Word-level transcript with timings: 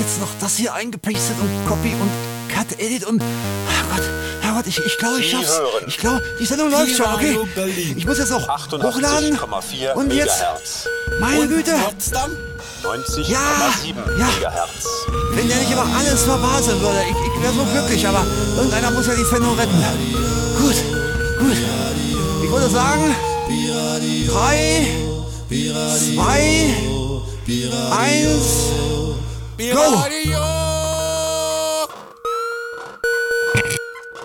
jetzt 0.00 0.20
noch 0.20 0.28
das 0.40 0.56
hier 0.56 0.72
eingepastet 0.74 1.36
und 1.40 1.68
Copy 1.68 1.94
und 1.94 2.10
Cut, 2.54 2.78
Edit 2.80 3.04
und. 3.04 3.22
Herrgott, 3.22 4.08
Herrgott, 4.40 4.66
ich, 4.66 4.78
ich 4.84 4.98
glaube, 4.98 5.20
ich 5.20 5.30
schaff's. 5.30 5.60
Ich 5.86 5.98
glaube, 5.98 6.22
die 6.40 6.46
Sendung 6.46 6.70
läuft 6.70 6.96
schon, 6.96 7.06
okay? 7.14 7.38
Ich 7.96 8.06
muss 8.06 8.18
jetzt 8.18 8.30
noch 8.30 8.48
hochladen. 8.82 9.38
Und 9.94 10.12
jetzt. 10.12 10.42
Meine 11.20 11.46
Güte. 11.46 11.72
90,7 12.82 13.30
Ja, 13.30 13.38
ja. 14.18 14.26
Megahertz. 14.36 14.86
Wenn 15.34 15.48
der 15.48 15.56
nicht 15.58 15.70
immer 15.70 15.86
alles 15.98 16.22
verbaseln 16.24 16.80
würde, 16.80 17.02
ich, 17.04 17.16
ich 17.36 17.42
wäre 17.42 17.52
so 17.52 17.64
glücklich, 17.64 18.06
aber 18.08 18.24
irgendeiner 18.56 18.90
muss 18.90 19.06
ja 19.06 19.14
die 19.14 19.24
Sendung 19.24 19.56
retten. 19.58 19.84
Gut, 20.58 20.76
gut. 21.38 21.56
Ich 22.42 22.50
würde 22.50 22.70
sagen, 22.70 23.14
drei, 24.26 24.86
zwei, 26.16 26.74
eins, 27.90 28.46
go! 29.68 30.06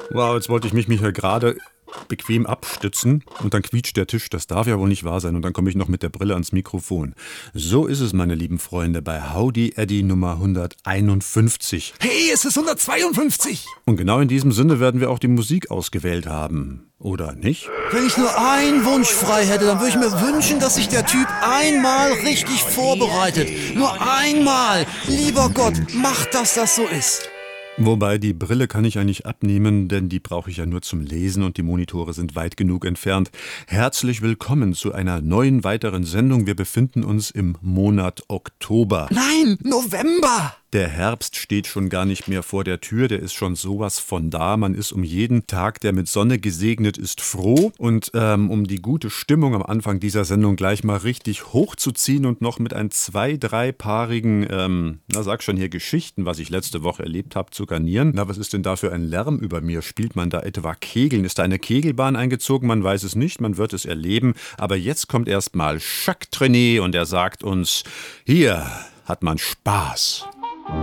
Wow, 0.10 0.36
jetzt 0.36 0.48
wollte 0.48 0.68
ich 0.68 0.74
mich, 0.74 0.88
mich 0.88 1.02
hier 1.02 1.12
gerade 1.12 1.58
bequem 2.08 2.46
abstützen 2.46 3.24
und 3.42 3.54
dann 3.54 3.62
quietscht 3.62 3.98
der 3.98 4.08
Tisch. 4.08 4.30
Das 4.30 4.48
darf 4.48 4.68
ja 4.68 4.80
wohl 4.80 4.88
nicht 4.88 5.04
wahr 5.04 5.22
sein. 5.22 5.36
Und 5.36 5.42
dann 5.42 5.54
komme 5.54 5.70
ich 5.70 5.76
noch 5.76 5.88
mit 5.88 6.04
der 6.04 6.10
Brille 6.10 6.34
ans 6.34 6.52
Mikrofon. 6.52 7.16
So 7.54 7.86
ist 7.88 8.00
es, 8.00 8.14
meine 8.14 8.36
lieben 8.36 8.60
Freunde, 8.60 9.02
bei 9.02 9.34
Howdy 9.34 9.74
Eddie 9.76 10.04
Nummer 10.04 10.34
151. 10.34 11.96
Hey, 12.00 12.30
es 12.34 12.46
ist 12.46 12.58
152! 12.58 13.66
Und 13.86 13.98
genau 13.98 14.20
in 14.20 14.28
diesem 14.28 14.52
Sinne 14.52 14.80
werden 14.80 15.00
wir 15.02 15.10
auch 15.10 15.20
die 15.20 15.28
Musik 15.28 15.72
ausgewählt 15.72 16.28
haben. 16.28 16.88
Oder 16.98 17.34
nicht? 17.34 17.70
Wenn 17.92 18.08
ich 18.08 18.18
nur 18.18 18.32
einen 18.40 18.86
Wunsch 18.86 19.10
frei 19.10 19.46
hätte, 19.46 19.66
dann 19.66 19.80
würde 19.80 19.90
ich 19.90 19.96
mir 19.96 20.12
wünschen, 20.22 20.60
dass 20.60 20.76
sich 20.76 20.88
der 20.88 21.06
Typ 21.06 21.28
einmal 21.42 22.14
richtig 22.14 22.64
vorbereitet. 22.64 23.50
Nur 23.76 23.92
einmal. 24.02 24.86
Lieber 25.08 25.52
Gott, 25.54 25.76
mach, 25.94 26.26
dass 26.28 26.56
das 26.56 26.76
so 26.76 26.84
ist. 26.84 27.30
Wobei 27.78 28.18
die 28.18 28.32
Brille 28.32 28.70
kann 28.70 28.86
ich 28.86 28.98
eigentlich 28.98 29.26
abnehmen, 29.26 29.90
denn 29.90 30.08
die 30.08 30.22
brauche 30.22 30.50
ich 30.50 30.58
ja 30.58 30.66
nur 30.66 30.82
zum 30.82 31.02
Lesen 31.02 31.44
und 31.44 31.58
die 31.58 31.62
Monitore 31.62 32.14
sind 32.14 32.34
weit 32.34 32.56
genug 32.56 32.86
entfernt. 32.86 33.32
Herzlich 33.68 34.22
willkommen 34.22 34.74
zu 34.74 34.94
einer 34.94 35.20
neuen 35.20 35.66
weiteren 35.66 36.06
Sendung. 36.06 36.48
Wir 36.48 36.56
befinden 36.56 37.04
uns 37.04 37.32
im 37.32 37.58
Monat 37.62 38.24
Oktober. 38.30 39.10
Nein, 39.12 39.58
November! 39.62 40.56
Der 40.74 40.90
Herbst 40.90 41.38
steht 41.38 41.68
schon 41.68 41.90
gar 41.90 42.06
nicht 42.06 42.28
mehr 42.28 42.44
vor 42.44 42.64
der 42.64 42.82
Tür, 42.82 43.08
der 43.08 43.20
ist 43.20 43.34
schon 43.34 43.56
sowas 43.56 44.00
von 44.00 44.30
da. 44.30 44.58
Man 44.58 44.74
ist 44.74 44.92
um 44.92 45.04
jeden 45.04 45.48
Tag, 45.48 45.80
der 45.80 45.94
mit 45.94 46.10
Sonne 46.10 46.38
gesegnet 46.38 46.98
ist, 46.98 47.22
froh. 47.22 47.72
Und 47.78 48.12
ähm, 48.14 48.50
um 48.50 48.66
die 48.68 48.82
gute 48.82 49.10
Stimmung 49.10 49.56
am 49.56 49.64
Anfang 49.64 50.00
dieser 50.00 50.26
Sendung 50.26 50.56
gleich 50.56 50.84
mal 50.84 50.98
richtig 50.98 51.54
hochzuziehen 51.54 52.26
und 52.26 52.42
noch 52.42 52.60
mit 52.60 52.74
ein 52.74 52.92
zwei, 52.92 53.38
dreipaarigen, 53.38 54.48
ähm, 54.50 55.00
na 55.08 55.24
sag 55.24 55.44
schon 55.44 55.56
hier 55.56 55.70
Geschichten, 55.70 56.26
was 56.26 56.40
ich 56.40 56.50
letzte 56.50 56.84
Woche 56.84 57.04
erlebt 57.04 57.36
habe, 57.36 57.52
zu 57.52 57.66
garnieren. 57.66 58.12
Na, 58.16 58.28
was 58.28 58.38
ist 58.38 58.52
denn 58.52 58.64
da 58.64 58.76
für 58.76 58.92
ein 58.92 59.04
Lärm 59.04 59.40
über 59.40 59.62
mir? 59.62 59.82
Spielt 59.82 60.16
man 60.16 60.30
da 60.30 60.42
etwa 60.42 60.76
Kegeln? 60.76 61.24
Ist 61.24 61.40
da 61.40 61.44
eine 61.44 61.60
Kegelbahn 61.60 62.16
eingezogen? 62.16 62.68
Man 62.68 62.84
weiß 62.84 63.04
es 63.04 63.16
nicht, 63.16 63.40
man 63.40 63.58
wird 63.58 63.72
es 63.74 63.86
erleben. 63.86 64.34
Aber 64.58 64.76
jetzt 64.76 65.08
kommt 65.08 65.30
erstmal 65.30 65.80
Jacques 66.06 66.32
Trenet 66.32 66.82
und 66.82 66.96
er 66.96 67.06
sagt 67.06 67.44
uns, 67.44 67.84
hier 68.26 68.66
hat 69.06 69.24
man 69.24 69.38
Spaß. 69.38 70.26
Il 70.68 70.74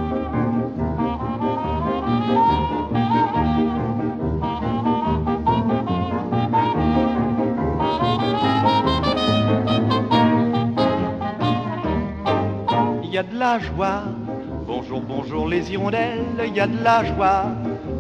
y 13.11 13.19
a 13.19 13.25
de 13.25 13.37
la 13.37 13.59
joie. 13.59 14.05
Bonjour, 14.67 15.01
bonjour 15.01 15.49
les 15.49 15.73
hirondelles, 15.73 16.23
il 16.47 16.55
y 16.55 16.61
a 16.61 16.69
de 16.69 16.83
la 16.83 17.05
joie. 17.05 17.47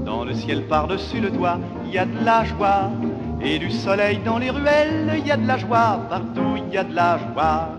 Dans 0.04 0.24
le 0.24 0.34
ciel 0.34 0.62
par-dessus 0.68 1.18
le 1.18 1.32
toit, 1.32 1.58
il 1.84 1.90
y 1.90 1.98
a 1.98 2.06
de 2.06 2.24
la 2.24 2.44
joie. 2.44 2.92
Et 3.40 3.58
du 3.58 3.72
soleil 3.72 4.20
dans 4.24 4.38
les 4.38 4.50
ruelles, 4.50 5.14
il 5.18 5.26
y 5.26 5.32
a 5.32 5.36
de 5.36 5.48
la 5.48 5.58
joie. 5.58 5.98
Partout, 6.08 6.56
il 6.56 6.72
y 6.72 6.78
a 6.78 6.84
de 6.84 6.94
la 6.94 7.18
joie. 7.18 7.70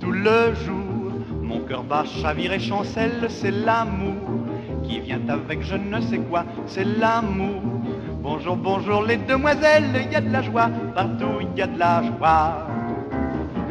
Tout 0.00 0.12
le 0.12 0.54
jour, 0.54 0.75
mon 1.56 1.64
cœur 1.64 1.84
bat, 1.84 2.04
chavire 2.04 2.52
et 2.52 2.58
chancelle, 2.58 3.26
c'est 3.28 3.50
l'amour 3.50 4.14
qui 4.84 5.00
vient 5.00 5.20
avec 5.28 5.62
je 5.62 5.76
ne 5.76 6.00
sais 6.00 6.18
quoi, 6.18 6.44
c'est 6.66 6.84
l'amour. 6.84 7.62
Bonjour, 8.22 8.56
bonjour 8.56 9.02
les 9.02 9.16
demoiselles, 9.16 9.90
il 10.06 10.12
y 10.12 10.16
a 10.16 10.20
de 10.20 10.30
la 10.30 10.42
joie. 10.42 10.70
Partout, 10.94 11.40
il 11.40 11.58
y 11.58 11.62
a 11.62 11.66
de 11.66 11.78
la 11.78 12.02
joie. 12.02 12.66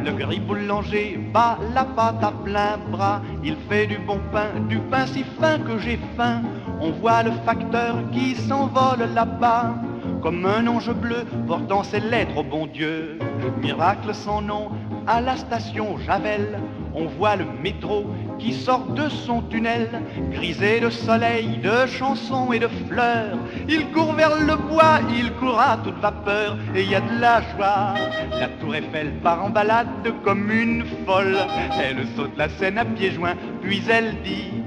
Le 0.04 0.12
gris 0.12 0.40
boulanger 0.40 1.18
bat 1.32 1.58
la 1.74 1.84
pâte 1.84 2.22
à 2.22 2.32
plein 2.44 2.78
bras. 2.90 3.20
Il 3.44 3.56
fait 3.68 3.86
du 3.86 3.98
bon 3.98 4.20
pain, 4.32 4.48
du 4.68 4.78
pain 4.78 5.06
si 5.06 5.24
fin 5.40 5.58
que 5.58 5.78
j'ai 5.78 5.98
faim. 6.16 6.42
On 6.80 6.90
voit 6.90 7.22
le 7.22 7.32
facteur 7.44 7.96
qui 8.12 8.34
s'envole 8.34 9.08
là-bas. 9.14 9.74
Comme 10.22 10.44
un 10.46 10.66
ange 10.66 10.92
bleu 10.92 11.24
portant 11.46 11.82
ses 11.82 12.00
lettres 12.00 12.38
au 12.38 12.42
bon 12.42 12.66
Dieu. 12.66 13.18
Miracle 13.60 14.14
sans 14.14 14.40
nom 14.42 14.70
à 15.06 15.20
la 15.20 15.36
station 15.36 15.98
Javel. 15.98 16.58
On 16.98 17.04
voit 17.04 17.36
le 17.36 17.44
métro 17.62 18.06
qui 18.38 18.54
sort 18.54 18.86
de 18.86 19.10
son 19.10 19.42
tunnel, 19.42 19.88
grisé 20.30 20.80
de 20.80 20.88
soleil, 20.88 21.58
de 21.58 21.86
chansons 21.86 22.52
et 22.52 22.58
de 22.58 22.68
fleurs. 22.88 23.36
Il 23.68 23.90
court 23.90 24.14
vers 24.14 24.34
le 24.34 24.56
bois, 24.56 25.00
il 25.10 25.30
court 25.34 25.60
à 25.60 25.76
toute 25.84 25.98
vapeur, 25.98 26.56
et 26.74 26.82
il 26.84 26.90
y 26.90 26.94
a 26.94 27.02
de 27.02 27.20
la 27.20 27.42
joie. 27.42 27.94
La 28.40 28.48
tour 28.48 28.74
Eiffel 28.74 29.12
part 29.22 29.44
en 29.44 29.50
balade 29.50 29.86
comme 30.24 30.50
une 30.50 30.86
folle. 31.04 31.36
Elle 31.78 32.06
saute 32.16 32.36
la 32.38 32.48
scène 32.48 32.78
à 32.78 32.86
pieds 32.86 33.10
joints, 33.10 33.36
puis 33.60 33.82
elle 33.90 34.16
dit 34.22 34.62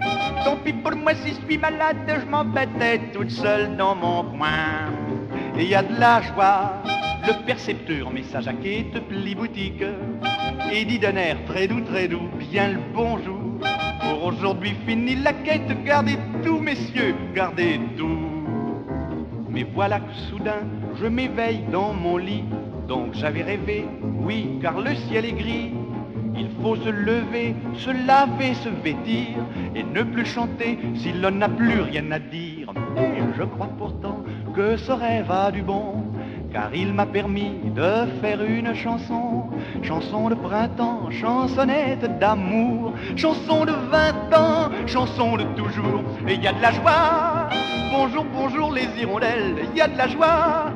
Tant 0.45 0.57
pis 0.57 0.73
pour 0.73 0.95
moi 0.95 1.15
si 1.15 1.29
je 1.29 1.45
suis 1.47 1.57
malade, 1.57 1.97
je 2.07 2.29
m'embêtais 2.29 2.99
toute 3.11 3.31
seule 3.31 3.75
dans 3.75 3.95
mon 3.95 4.23
coin. 4.37 5.08
Et 5.59 5.63
il 5.63 5.69
y 5.71 5.75
a 5.75 5.83
de 5.83 5.99
la 5.99 6.21
joie. 6.21 6.81
Le 7.27 7.45
percepteur 7.45 8.09
met 8.13 8.23
sa 8.23 8.39
jaquette 8.39 8.97
pli 9.09 9.35
boutique 9.35 9.83
et 10.71 10.85
dit 10.85 10.99
d'un 10.99 11.17
air 11.17 11.35
très 11.47 11.67
doux, 11.67 11.81
très 11.81 12.07
doux, 12.07 12.29
bien 12.39 12.69
le 12.69 12.79
bonjour. 12.93 13.59
Pour 13.99 14.23
aujourd'hui 14.23 14.73
fini 14.87 15.17
la 15.17 15.33
quête, 15.33 15.83
gardez 15.83 16.17
tout, 16.45 16.59
messieurs, 16.59 17.13
gardez 17.35 17.77
tout. 17.97 18.29
Mais 19.49 19.65
voilà 19.75 19.99
que 19.99 20.13
soudain, 20.29 20.63
je 20.95 21.07
m'éveille 21.07 21.63
dans 21.69 21.91
mon 21.93 22.15
lit. 22.15 22.45
Donc 22.87 23.13
j'avais 23.13 23.43
rêvé, 23.43 23.85
oui, 24.01 24.59
car 24.61 24.79
le 24.79 24.95
ciel 24.95 25.25
est 25.25 25.33
gris. 25.33 25.73
Il 26.37 26.47
faut 26.61 26.77
se 26.77 26.87
lever, 26.89 27.53
se 27.73 27.89
laver, 27.89 28.53
se 28.53 28.69
vêtir 28.69 29.35
et 29.75 29.83
ne 29.83 30.03
plus 30.03 30.25
chanter 30.25 30.79
si 30.95 31.11
l'on 31.11 31.31
n'a 31.31 31.49
plus 31.49 31.81
rien 31.81 32.09
à 32.11 32.19
dire. 32.19 32.71
Mais 32.95 33.19
je 33.37 33.43
crois 33.43 33.69
pourtant 33.77 34.23
ce 34.77 34.91
rêve 34.91 35.31
a 35.31 35.51
du 35.51 35.61
bon, 35.61 36.03
car 36.51 36.73
il 36.73 36.93
m'a 36.93 37.05
permis 37.05 37.51
de 37.75 38.05
faire 38.21 38.43
une 38.43 38.73
chanson. 38.73 39.45
Chanson 39.81 40.29
de 40.29 40.35
printemps, 40.35 41.09
chansonnette 41.11 42.19
d'amour, 42.19 42.93
chanson 43.15 43.65
de 43.65 43.71
20 43.71 44.37
ans, 44.37 44.69
chanson 44.85 45.37
de 45.37 45.43
toujours. 45.55 46.03
Et 46.27 46.33
il 46.33 46.43
y 46.43 46.47
a 46.47 46.53
de 46.53 46.61
la 46.61 46.71
joie. 46.71 47.49
Bonjour, 47.91 48.25
bonjour 48.33 48.71
les 48.73 48.87
hirondelles, 48.99 49.65
il 49.71 49.77
y 49.77 49.81
a 49.81 49.87
de 49.87 49.97
la 49.97 50.07
joie. 50.07 50.71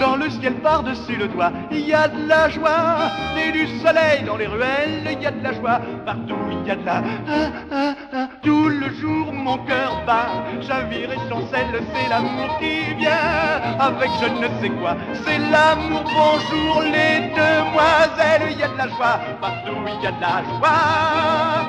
Dans 0.00 0.16
le 0.16 0.28
ciel 0.28 0.54
par-dessus 0.56 1.16
le 1.16 1.28
toit, 1.28 1.52
il 1.70 1.88
y 1.88 1.94
a 1.94 2.08
de 2.08 2.28
la 2.28 2.48
joie. 2.50 3.10
Et 3.38 3.52
du 3.52 3.66
soleil 3.78 4.24
dans 4.26 4.36
les 4.36 4.46
ruelles, 4.46 5.08
il 5.10 5.22
y 5.22 5.26
a 5.26 5.30
de 5.30 5.42
la 5.42 5.52
joie. 5.52 5.80
Partout, 6.04 6.36
il 6.50 6.66
y 6.66 6.70
a 6.70 6.76
de 6.76 6.84
la... 6.84 7.02
Ah, 7.28 7.50
ah, 7.72 7.94
ah. 8.12 8.28
Tout 8.42 8.68
le 8.68 8.88
jour, 9.00 9.32
mon 9.32 9.58
cœur 9.58 10.02
bat. 10.06 10.44
Chavire 10.66 11.12
et 11.12 11.28
chancelle, 11.28 11.82
c'est 11.94 12.08
l'amour 12.10 12.58
qui 12.58 12.94
vient. 12.98 13.76
Avec 13.78 14.10
je 14.20 14.26
ne 14.26 14.60
sais 14.60 14.70
quoi, 14.70 14.96
c'est 15.24 15.38
l'amour. 15.38 16.04
Bonjour 16.04 16.82
les 16.82 17.30
demoiselles, 17.30 18.52
il 18.52 18.58
y 18.58 18.62
a 18.62 18.68
de 18.68 18.76
la 18.78 18.88
joie. 18.88 19.20
Partout, 19.40 19.76
il 19.86 20.04
y 20.04 20.06
a 20.06 20.12
de 20.12 20.20
la 20.20 20.42
joie. 20.58 21.66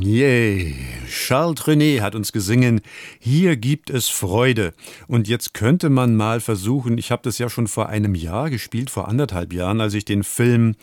Yay! 0.00 0.95
Charles 1.06 1.56
Trenet 1.56 2.02
hat 2.02 2.14
uns 2.14 2.32
gesungen, 2.32 2.80
hier 3.18 3.56
gibt 3.56 3.90
es 3.90 4.08
Freude. 4.08 4.74
Und 5.06 5.28
jetzt 5.28 5.54
könnte 5.54 5.90
man 5.90 6.16
mal 6.16 6.40
versuchen, 6.40 6.98
ich 6.98 7.10
habe 7.10 7.22
das 7.22 7.38
ja 7.38 7.48
schon 7.48 7.66
vor 7.66 7.88
einem 7.88 8.14
Jahr 8.14 8.50
gespielt, 8.50 8.90
vor 8.90 9.08
anderthalb 9.08 9.52
Jahren, 9.52 9.80
als 9.80 9.94
ich 9.94 10.04
den 10.04 10.24
Film 10.24 10.74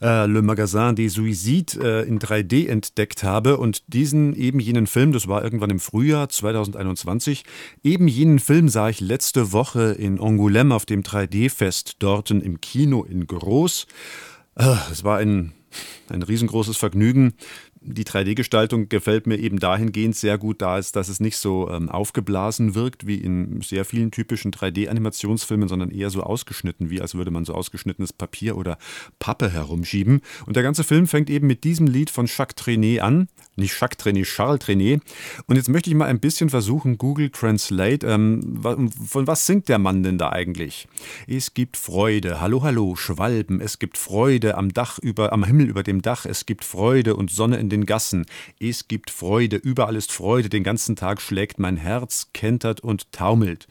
äh, 0.00 0.26
Le 0.26 0.42
Magasin 0.42 0.96
des 0.96 1.14
Suicides 1.14 1.76
äh, 1.76 2.02
in 2.02 2.18
3D 2.18 2.68
entdeckt 2.68 3.22
habe. 3.22 3.56
Und 3.56 3.82
diesen, 3.92 4.34
eben 4.34 4.60
jenen 4.60 4.86
Film, 4.86 5.12
das 5.12 5.28
war 5.28 5.42
irgendwann 5.42 5.70
im 5.70 5.80
Frühjahr 5.80 6.28
2021, 6.28 7.44
eben 7.82 8.08
jenen 8.08 8.38
Film 8.38 8.68
sah 8.68 8.88
ich 8.88 9.00
letzte 9.00 9.52
Woche 9.52 9.92
in 9.92 10.18
Angoulême 10.18 10.74
auf 10.74 10.86
dem 10.86 11.02
3D-Fest, 11.02 11.96
dort 12.00 12.30
im 12.30 12.60
Kino 12.60 13.04
in 13.04 13.26
Groß. 13.26 13.86
Äh, 14.56 14.74
Es 14.90 15.04
war 15.04 15.18
ein 15.18 15.52
ein 16.08 16.22
riesengroßes 16.22 16.76
Vergnügen. 16.76 17.34
Die 17.92 18.04
3D-Gestaltung 18.04 18.88
gefällt 18.88 19.26
mir 19.26 19.38
eben 19.38 19.58
dahingehend 19.58 20.16
sehr 20.16 20.38
gut, 20.38 20.62
da 20.62 20.78
ist, 20.78 20.96
dass 20.96 21.08
es 21.08 21.20
nicht 21.20 21.36
so 21.36 21.70
ähm, 21.70 21.88
aufgeblasen 21.88 22.74
wirkt 22.74 23.06
wie 23.06 23.16
in 23.16 23.60
sehr 23.62 23.84
vielen 23.84 24.10
typischen 24.10 24.52
3D-Animationsfilmen, 24.52 25.68
sondern 25.68 25.90
eher 25.90 26.10
so 26.10 26.22
ausgeschnitten, 26.22 26.90
wie 26.90 27.00
als 27.00 27.14
würde 27.14 27.30
man 27.30 27.44
so 27.44 27.54
ausgeschnittenes 27.54 28.12
Papier 28.12 28.56
oder 28.56 28.78
Pappe 29.18 29.50
herumschieben. 29.50 30.20
Und 30.46 30.56
der 30.56 30.62
ganze 30.62 30.84
Film 30.84 31.06
fängt 31.06 31.30
eben 31.30 31.46
mit 31.46 31.64
diesem 31.64 31.86
Lied 31.86 32.10
von 32.10 32.26
Jacques 32.26 32.56
Trenet 32.56 33.00
an. 33.00 33.28
Nicht 33.56 33.78
Jacques 33.80 33.96
Trenet, 33.96 34.26
Charles 34.26 34.60
Trenet. 34.60 35.02
Und 35.46 35.56
jetzt 35.56 35.68
möchte 35.68 35.90
ich 35.90 35.96
mal 35.96 36.06
ein 36.06 36.20
bisschen 36.20 36.50
versuchen, 36.50 36.98
Google 36.98 37.30
Translate. 37.30 38.06
Ähm, 38.06 38.60
von 39.06 39.26
was 39.26 39.46
singt 39.46 39.68
der 39.68 39.78
Mann 39.78 40.02
denn 40.02 40.18
da 40.18 40.30
eigentlich? 40.30 40.88
Es 41.26 41.54
gibt 41.54 41.76
Freude, 41.76 42.40
hallo, 42.40 42.62
hallo, 42.62 42.96
Schwalben. 42.96 43.60
Es 43.60 43.78
gibt 43.78 43.98
Freude 43.98 44.56
am 44.56 44.72
Dach 44.72 44.98
über, 44.98 45.32
am 45.32 45.44
Himmel 45.44 45.68
über 45.68 45.82
dem 45.82 46.02
Dach. 46.02 46.24
Es 46.26 46.46
gibt 46.46 46.64
Freude 46.64 47.16
und 47.16 47.30
Sonne 47.30 47.56
in 47.56 47.68
den 47.68 47.77
Gassen. 47.86 48.26
Es 48.60 48.88
gibt 48.88 49.10
Freude, 49.10 49.56
überall 49.56 49.96
ist 49.96 50.12
Freude, 50.12 50.48
den 50.48 50.64
ganzen 50.64 50.96
Tag 50.96 51.20
schlägt 51.20 51.58
mein 51.58 51.76
Herz, 51.76 52.28
kentert 52.32 52.80
und 52.80 53.12
taumelt. 53.12 53.66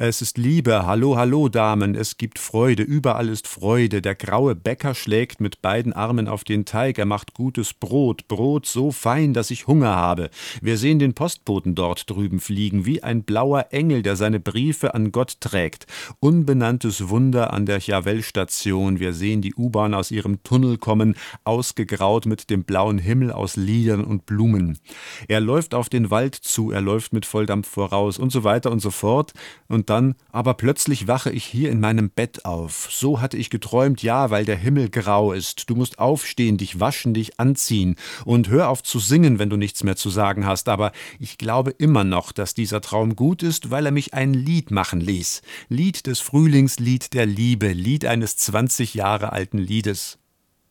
Es 0.00 0.22
ist 0.22 0.38
Liebe, 0.38 0.86
hallo, 0.86 1.16
hallo, 1.16 1.48
Damen, 1.48 1.96
es 1.96 2.18
gibt 2.18 2.38
Freude, 2.38 2.84
überall 2.84 3.28
ist 3.28 3.48
Freude. 3.48 4.00
Der 4.00 4.14
graue 4.14 4.54
Bäcker 4.54 4.94
schlägt 4.94 5.40
mit 5.40 5.60
beiden 5.60 5.92
Armen 5.92 6.28
auf 6.28 6.44
den 6.44 6.64
Teig, 6.64 6.98
er 6.98 7.04
macht 7.04 7.34
gutes 7.34 7.74
Brot, 7.74 8.28
Brot 8.28 8.64
so 8.64 8.92
fein, 8.92 9.34
dass 9.34 9.50
ich 9.50 9.66
Hunger 9.66 9.96
habe. 9.96 10.30
Wir 10.62 10.78
sehen 10.78 11.00
den 11.00 11.14
Postboten 11.14 11.74
dort 11.74 12.08
drüben 12.08 12.38
fliegen, 12.38 12.86
wie 12.86 13.02
ein 13.02 13.24
blauer 13.24 13.66
Engel, 13.70 14.02
der 14.04 14.14
seine 14.14 14.38
Briefe 14.38 14.94
an 14.94 15.10
Gott 15.10 15.40
trägt. 15.40 15.88
Unbenanntes 16.20 17.08
Wunder 17.08 17.52
an 17.52 17.66
der 17.66 17.80
Javel-Station. 17.80 19.00
Wir 19.00 19.12
sehen 19.12 19.42
die 19.42 19.54
U-Bahn 19.56 19.94
aus 19.94 20.12
ihrem 20.12 20.44
Tunnel 20.44 20.78
kommen, 20.78 21.16
ausgegraut 21.42 22.24
mit 22.24 22.50
dem 22.50 22.62
blauen 22.62 22.98
Himmel 22.98 23.32
aus 23.32 23.56
Liedern 23.56 24.04
und 24.04 24.26
Blumen. 24.26 24.78
Er 25.26 25.40
läuft 25.40 25.74
auf 25.74 25.88
den 25.88 26.12
Wald 26.12 26.36
zu, 26.36 26.70
er 26.70 26.82
läuft 26.82 27.12
mit 27.12 27.26
Volldampf 27.26 27.66
voraus 27.68 28.16
und 28.16 28.30
so 28.30 28.44
weiter 28.44 28.70
und 28.70 28.78
so 28.78 28.92
fort. 28.92 29.32
Und 29.66 29.87
dann, 29.88 30.14
aber 30.30 30.54
plötzlich 30.54 31.06
wache 31.06 31.30
ich 31.30 31.44
hier 31.44 31.70
in 31.70 31.80
meinem 31.80 32.10
Bett 32.10 32.44
auf. 32.44 32.88
So 32.90 33.20
hatte 33.20 33.36
ich 33.36 33.50
geträumt, 33.50 34.02
ja, 34.02 34.30
weil 34.30 34.44
der 34.44 34.56
Himmel 34.56 34.90
grau 34.90 35.32
ist. 35.32 35.68
Du 35.70 35.74
musst 35.74 35.98
aufstehen, 35.98 36.56
dich 36.56 36.80
waschen, 36.80 37.14
dich 37.14 37.38
anziehen 37.40 37.96
und 38.24 38.48
hör 38.48 38.68
auf 38.68 38.82
zu 38.82 38.98
singen, 38.98 39.38
wenn 39.38 39.50
du 39.50 39.56
nichts 39.56 39.84
mehr 39.84 39.96
zu 39.96 40.10
sagen 40.10 40.46
hast. 40.46 40.68
Aber 40.68 40.92
ich 41.18 41.38
glaube 41.38 41.70
immer 41.70 42.04
noch, 42.04 42.32
dass 42.32 42.54
dieser 42.54 42.80
Traum 42.80 43.16
gut 43.16 43.42
ist, 43.42 43.70
weil 43.70 43.86
er 43.86 43.92
mich 43.92 44.14
ein 44.14 44.34
Lied 44.34 44.70
machen 44.70 45.00
ließ. 45.00 45.42
Lied 45.68 46.06
des 46.06 46.20
Frühlings, 46.20 46.78
Lied 46.78 47.14
der 47.14 47.26
Liebe, 47.26 47.72
Lied 47.72 48.04
eines 48.04 48.36
20 48.36 48.94
Jahre 48.94 49.32
alten 49.32 49.58
Liedes. 49.58 50.18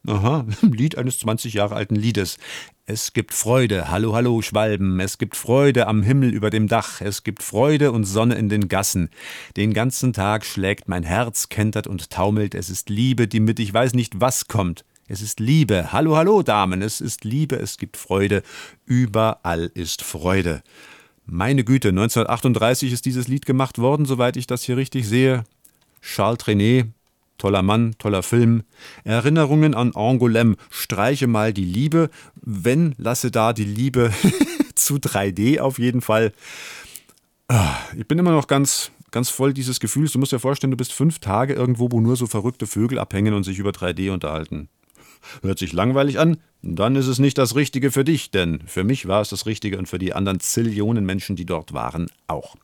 Aha, 0.08 0.46
Lied 0.62 0.98
eines 0.98 1.20
20 1.20 1.54
Jahre 1.54 1.76
alten 1.76 1.96
Liedes. 1.96 2.38
Es 2.90 3.12
gibt 3.12 3.34
Freude, 3.34 3.92
hallo, 3.92 4.16
hallo, 4.16 4.42
Schwalben, 4.42 5.02
es 5.02 5.18
gibt 5.18 5.36
Freude 5.36 5.88
am 5.88 6.04
Himmel 6.04 6.34
über 6.34 6.50
dem 6.50 6.70
Dach, 6.70 7.02
es 7.02 7.24
gibt 7.24 7.44
Freude 7.44 7.92
und 7.92 8.06
Sonne 8.06 8.36
in 8.36 8.48
den 8.48 8.70
Gassen. 8.70 9.10
Den 9.58 9.74
ganzen 9.74 10.14
Tag 10.14 10.46
schlägt 10.46 10.88
mein 10.88 11.04
Herz, 11.04 11.50
kentert 11.50 11.86
und 11.86 12.10
taumelt, 12.10 12.56
es 12.56 12.70
ist 12.70 12.90
Liebe, 12.90 13.28
die 13.28 13.42
mit 13.42 13.60
ich 13.60 13.74
weiß 13.74 13.94
nicht 13.94 14.22
was 14.22 14.48
kommt. 14.48 14.86
Es 15.06 15.22
ist 15.22 15.42
Liebe, 15.42 15.92
hallo, 15.92 16.16
hallo, 16.16 16.44
Damen, 16.44 16.82
es 16.82 17.02
ist 17.02 17.26
Liebe, 17.26 17.58
es 17.58 17.78
gibt 17.78 17.98
Freude, 17.98 18.42
überall 18.86 19.70
ist 19.74 20.02
Freude. 20.02 20.64
Meine 21.26 21.66
Güte, 21.66 21.90
1938 21.90 22.94
ist 22.94 23.06
dieses 23.06 23.28
Lied 23.28 23.46
gemacht 23.46 23.80
worden, 23.80 24.06
soweit 24.06 24.38
ich 24.38 24.48
das 24.48 24.64
hier 24.64 24.78
richtig 24.78 25.10
sehe. 25.10 25.44
Charles 26.02 26.38
Trenet, 26.38 26.88
Toller 27.38 27.62
Mann, 27.62 27.96
toller 28.00 28.24
Film. 28.24 28.64
Erinnerungen 29.04 29.74
an 29.74 29.92
Angoulême. 29.92 30.56
Streiche 30.70 31.28
mal 31.28 31.54
die 31.54 31.66
Liebe. 31.66 32.10
Wenn, 32.36 32.96
lasse 32.98 33.32
da 33.32 33.54
die 33.54 33.66
Liebe 33.66 34.12
zu 34.76 34.96
3D 34.96 35.60
auf 35.60 35.80
jeden 35.80 36.02
Fall. 36.02 36.34
Ah, 37.48 37.76
ich 37.96 38.08
bin 38.08 38.20
immer 38.20 38.32
noch 38.32 38.48
ganz, 38.48 38.92
ganz 39.12 39.30
voll 39.30 39.54
dieses 39.54 39.80
Gefühls. 39.80 40.12
Du 40.12 40.20
musst 40.20 40.32
dir 40.32 40.40
vorstellen, 40.40 40.72
du 40.72 40.78
bist 40.78 40.94
fünf 40.94 41.20
Tage 41.20 41.54
irgendwo, 41.54 41.92
wo 41.92 42.02
nur 42.02 42.16
so 42.16 42.28
verrückte 42.28 42.68
Vögel 42.68 43.00
abhängen 43.00 43.34
und 43.34 43.44
sich 43.44 43.60
über 43.60 43.72
3D 43.72 44.12
unterhalten. 44.12 44.70
Hört 45.42 45.60
sich 45.60 45.74
langweilig 45.74 46.20
an? 46.20 46.38
Dann 46.62 46.96
ist 46.96 47.08
es 47.08 47.20
nicht 47.20 47.38
das 47.38 47.56
Richtige 47.56 47.92
für 47.92 48.04
dich, 48.04 48.32
denn 48.32 48.62
für 48.66 48.84
mich 48.84 49.08
war 49.08 49.22
es 49.22 49.30
das 49.30 49.46
Richtige 49.46 49.78
und 49.78 49.88
für 49.88 50.00
die 50.00 50.14
anderen 50.14 50.40
Zillionen 50.40 51.06
Menschen, 51.06 51.36
die 51.36 51.46
dort 51.46 51.74
waren, 51.74 52.08
auch. 52.28 52.56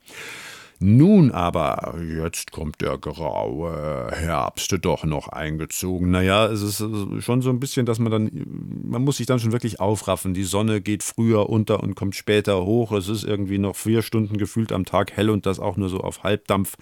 Nun 0.85 1.31
aber, 1.31 1.97
jetzt 2.01 2.51
kommt 2.51 2.81
der 2.81 2.97
graue 2.97 4.11
Herbst 4.11 4.75
doch 4.81 5.05
noch 5.05 5.29
eingezogen. 5.29 6.11
Naja, 6.11 6.47
es 6.47 6.61
ist 6.61 6.83
schon 7.23 7.41
so 7.41 7.49
ein 7.51 7.61
bisschen, 7.61 7.85
dass 7.85 7.99
man 7.99 8.11
dann, 8.11 8.31
man 8.83 9.01
muss 9.01 9.15
sich 9.15 9.25
dann 9.25 9.39
schon 9.39 9.53
wirklich 9.53 9.79
aufraffen. 9.79 10.33
Die 10.33 10.43
Sonne 10.43 10.81
geht 10.81 11.01
früher 11.01 11.49
unter 11.49 11.81
und 11.81 11.95
kommt 11.95 12.15
später 12.17 12.65
hoch. 12.65 12.91
Es 12.91 13.07
ist 13.07 13.23
irgendwie 13.23 13.59
noch 13.59 13.77
vier 13.77 14.01
Stunden 14.01 14.35
gefühlt 14.35 14.73
am 14.73 14.83
Tag 14.83 15.13
hell 15.13 15.29
und 15.29 15.45
das 15.45 15.57
auch 15.57 15.77
nur 15.77 15.87
so 15.87 16.01
auf 16.01 16.23
Halbdampf. 16.23 16.75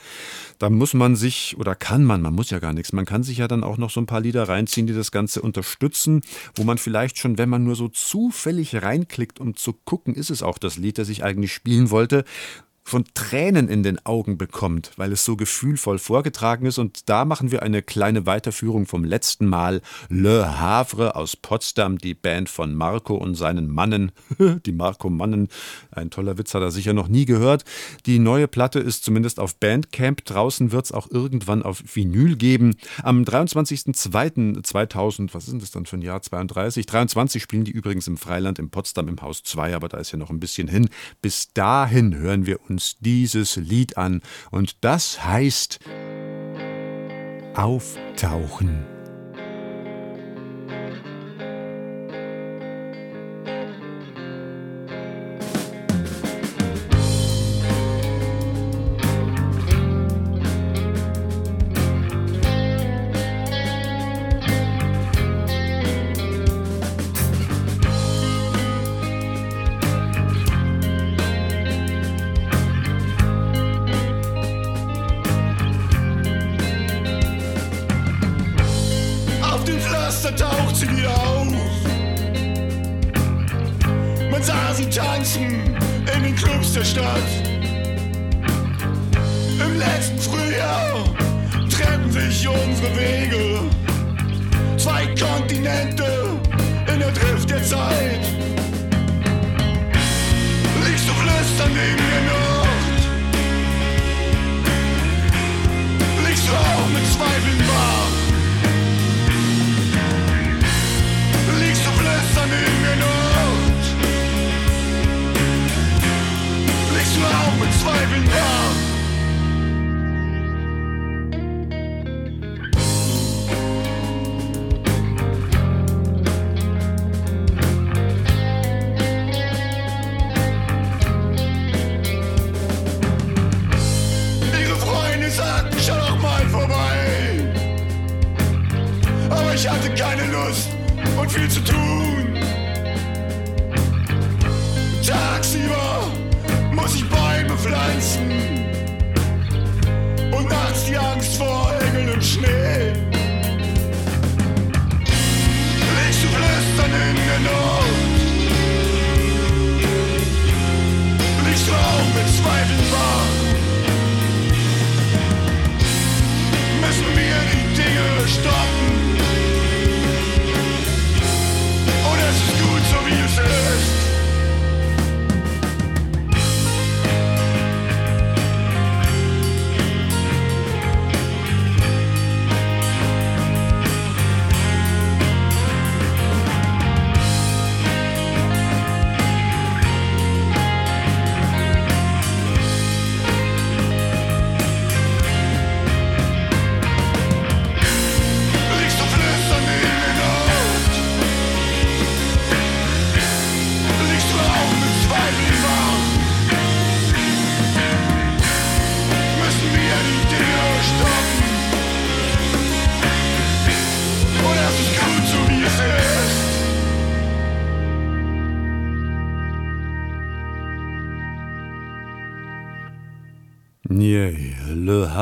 Da 0.57 0.71
muss 0.71 0.95
man 0.95 1.15
sich, 1.15 1.55
oder 1.59 1.75
kann 1.75 2.03
man, 2.03 2.23
man 2.23 2.33
muss 2.33 2.49
ja 2.49 2.57
gar 2.57 2.73
nichts, 2.73 2.93
man 2.93 3.05
kann 3.05 3.21
sich 3.21 3.37
ja 3.37 3.47
dann 3.47 3.63
auch 3.63 3.77
noch 3.77 3.91
so 3.91 4.01
ein 4.01 4.07
paar 4.07 4.21
Lieder 4.21 4.49
reinziehen, 4.49 4.87
die 4.87 4.95
das 4.95 5.11
Ganze 5.11 5.43
unterstützen, 5.43 6.21
wo 6.55 6.63
man 6.63 6.79
vielleicht 6.79 7.19
schon, 7.19 7.37
wenn 7.37 7.49
man 7.49 7.63
nur 7.63 7.75
so 7.75 7.87
zufällig 7.87 8.81
reinklickt, 8.81 9.39
um 9.39 9.55
zu 9.55 9.73
gucken, 9.73 10.15
ist 10.15 10.31
es 10.31 10.41
auch 10.41 10.57
das 10.57 10.77
Lied, 10.77 10.97
das 10.97 11.09
ich 11.09 11.23
eigentlich 11.23 11.53
spielen 11.53 11.91
wollte, 11.91 12.25
von 12.83 13.05
Tränen 13.13 13.69
in 13.69 13.83
den 13.83 14.03
Augen 14.05 14.37
bekommt, 14.37 14.91
weil 14.97 15.11
es 15.11 15.23
so 15.23 15.35
gefühlvoll 15.35 15.99
vorgetragen 15.99 16.65
ist. 16.65 16.77
Und 16.77 17.09
da 17.09 17.25
machen 17.25 17.51
wir 17.51 17.63
eine 17.63 17.81
kleine 17.81 18.25
Weiterführung 18.25 18.85
vom 18.85 19.03
letzten 19.03 19.45
Mal. 19.45 19.81
Le 20.09 20.59
Havre 20.59 21.15
aus 21.15 21.35
Potsdam, 21.35 21.97
die 21.97 22.13
Band 22.13 22.49
von 22.49 22.75
Marco 22.75 23.15
und 23.15 23.35
seinen 23.35 23.69
Mannen. 23.69 24.11
die 24.65 24.71
Marco 24.71 25.09
Mannen, 25.09 25.47
ein 25.91 26.09
toller 26.09 26.37
Witz 26.37 26.53
hat 26.53 26.61
er 26.61 26.71
sicher 26.71 26.93
noch 26.93 27.07
nie 27.07 27.25
gehört. 27.25 27.63
Die 28.05 28.19
neue 28.19 28.47
Platte 28.47 28.79
ist 28.79 29.03
zumindest 29.03 29.39
auf 29.39 29.55
Bandcamp. 29.55 30.25
Draußen 30.25 30.71
wird 30.71 30.85
es 30.85 30.91
auch 30.91 31.09
irgendwann 31.09 31.63
auf 31.63 31.83
Vinyl 31.93 32.35
geben. 32.35 32.75
Am 33.03 33.23
23.02.2000, 33.23 35.33
was 35.33 35.43
ist 35.43 35.53
denn 35.53 35.59
das 35.59 35.71
dann 35.71 35.85
für 35.85 35.97
ein 35.97 36.01
Jahr? 36.01 36.21
32? 36.21 36.85
23 36.85 37.41
spielen 37.41 37.63
die 37.63 37.71
übrigens 37.71 38.07
im 38.07 38.17
Freiland 38.17 38.59
in 38.59 38.69
Potsdam 38.69 39.07
im 39.07 39.21
Haus 39.21 39.43
2, 39.43 39.75
aber 39.75 39.87
da 39.87 39.97
ist 39.97 40.11
ja 40.11 40.17
noch 40.17 40.29
ein 40.29 40.39
bisschen 40.39 40.67
hin. 40.67 40.89
Bis 41.21 41.53
dahin 41.53 42.15
hören 42.15 42.45
wir 42.45 42.59
uns 42.69 42.70
uns 42.71 42.95
dieses 42.99 43.57
Lied 43.57 43.97
an 43.97 44.21
und 44.49 44.77
das 44.81 45.25
heißt 45.25 45.79
Auftauchen. 47.53 49.00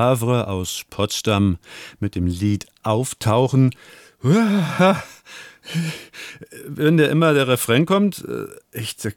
Havre 0.10 0.48
aus 0.48 0.86
Potsdam 0.90 1.60
mit 2.00 2.16
dem 2.16 2.26
Lied 2.26 2.66
Auftauchen. 2.82 3.76
Wenn 6.66 6.98
der 6.98 7.12
immer 7.12 7.36
der 7.36 7.48
Refrain 7.48 7.86
kommt, 7.86 8.26
äh, 8.26 8.48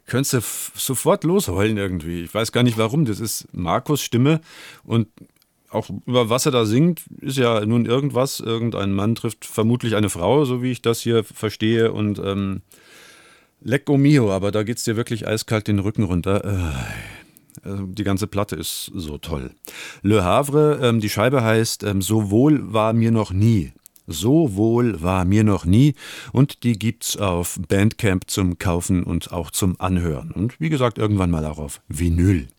könntest 0.05 0.33
du 0.33 0.41
sofort 0.75 1.23
losheulen 1.23 1.77
irgendwie. 1.77 2.21
Ich 2.21 2.31
weiß 2.31 2.51
gar 2.51 2.61
nicht 2.61 2.77
warum. 2.77 3.05
Das 3.05 3.19
ist 3.19 3.47
Markus 3.53 4.03
Stimme 4.03 4.39
und 4.83 5.07
auch 5.71 5.89
über 6.05 6.29
was 6.29 6.45
er 6.45 6.51
da 6.51 6.65
singt, 6.65 7.01
ist 7.21 7.39
ja 7.39 7.65
nun 7.65 7.87
irgendwas. 7.87 8.39
Irgendein 8.39 8.93
Mann 8.93 9.15
trifft 9.15 9.45
vermutlich 9.45 9.95
eine 9.95 10.11
Frau, 10.11 10.45
so 10.45 10.61
wie 10.61 10.71
ich 10.71 10.83
das 10.83 10.99
hier 11.01 11.23
verstehe. 11.23 11.91
Und 11.91 12.19
ähm, 12.19 12.61
Lecco 13.61 13.97
mio, 13.97 14.31
aber 14.31 14.51
da 14.51 14.61
geht 14.61 14.77
es 14.77 14.83
dir 14.83 14.95
wirklich 14.95 15.27
eiskalt 15.27 15.67
den 15.67 15.79
Rücken 15.79 16.03
runter. 16.03 16.45
Äh, 16.45 16.73
die 17.65 18.03
ganze 18.03 18.27
Platte 18.27 18.55
ist 18.55 18.91
so 18.93 19.17
toll. 19.17 19.51
Le 20.01 20.23
Havre, 20.23 20.79
ähm, 20.81 20.99
die 20.99 21.09
Scheibe 21.09 21.43
heißt 21.43 21.83
ähm, 21.83 22.01
So 22.01 22.29
wohl 22.29 22.73
war 22.73 22.93
mir 22.93 23.11
noch 23.11 23.31
nie. 23.31 23.73
So 24.05 24.55
wohl 24.55 25.01
war 25.01 25.23
mir 25.23 25.45
noch 25.45 25.65
nie 25.65 25.95
und 26.33 26.63
die 26.63 26.77
gibt's 26.77 27.15
auf 27.15 27.57
Bandcamp 27.69 28.29
zum 28.29 28.57
Kaufen 28.57 29.03
und 29.03 29.31
auch 29.31 29.49
zum 29.49 29.79
Anhören. 29.79 30.31
Und 30.31 30.59
wie 30.59 30.69
gesagt, 30.69 30.97
irgendwann 30.97 31.31
mal 31.31 31.45
auch 31.45 31.57
auf 31.57 31.81
Vinyl. 31.87 32.49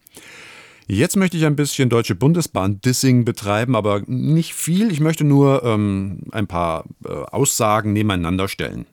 Jetzt 0.86 1.16
möchte 1.16 1.36
ich 1.36 1.46
ein 1.46 1.56
bisschen 1.56 1.88
Deutsche 1.88 2.14
Bundesbahn-Dissing 2.14 3.24
betreiben, 3.24 3.74
aber 3.74 4.02
nicht 4.06 4.54
viel. 4.54 4.92
Ich 4.92 5.00
möchte 5.00 5.24
nur 5.24 5.64
ähm, 5.64 6.24
ein 6.32 6.46
paar 6.46 6.84
äh, 7.04 7.08
Aussagen 7.10 7.92
nebeneinander 7.94 8.48
stellen. 8.48 8.86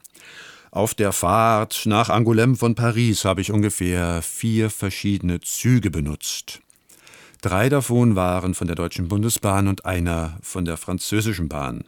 Auf 0.73 0.93
der 0.93 1.11
Fahrt 1.11 1.85
nach 1.85 2.09
Angoulême 2.09 2.55
von 2.55 2.75
Paris 2.75 3.25
habe 3.25 3.41
ich 3.41 3.51
ungefähr 3.51 4.21
vier 4.21 4.69
verschiedene 4.69 5.41
Züge 5.41 5.91
benutzt. 5.91 6.61
Drei 7.41 7.67
davon 7.67 8.15
waren 8.15 8.53
von 8.53 8.67
der 8.67 8.77
Deutschen 8.77 9.09
Bundesbahn 9.09 9.67
und 9.67 9.85
einer 9.85 10.37
von 10.41 10.63
der 10.63 10.77
französischen 10.77 11.49
Bahn. 11.49 11.83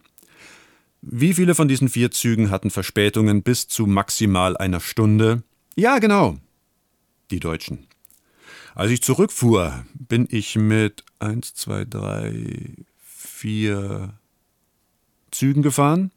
Wie 1.02 1.34
viele 1.34 1.56
von 1.56 1.70
diesen 1.70 1.88
vier 1.88 2.12
Zügen 2.12 2.50
hatten 2.50 2.72
Verspätungen 2.72 3.42
bis 3.42 3.70
zu 3.70 3.88
maximal 3.88 4.58
einer 4.58 4.82
Stunde? 4.82 5.44
Ja, 5.75 6.00
genau. 6.00 6.38
Die 7.32 7.40
Deutschen. 7.40 7.88
Als 8.75 8.92
ich 8.92 9.02
zurückfuhr, 9.02 9.86
bin 9.94 10.28
ich 10.30 10.58
mit 10.58 11.06
1, 11.20 11.54
2, 11.54 11.86
3, 11.86 12.86
4 13.06 14.13
Zügen 15.32 15.62
gefahren. 15.62 16.12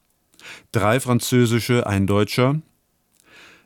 Drei 0.73 1.00
französische, 1.00 1.87
ein 1.87 2.07
deutscher. 2.07 2.61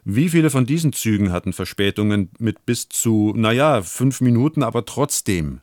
Wie 0.04 0.28
viele 0.28 0.50
von 0.50 0.66
diesen 0.66 0.92
Zügen 0.92 1.32
hatten 1.32 1.52
Verspätungen 1.52 2.30
mit 2.38 2.64
bis 2.66 2.88
zu, 2.88 3.32
naja, 3.36 3.82
fünf 3.82 4.20
Minuten, 4.20 4.62
aber 4.62 4.84
trotzdem? 4.84 5.60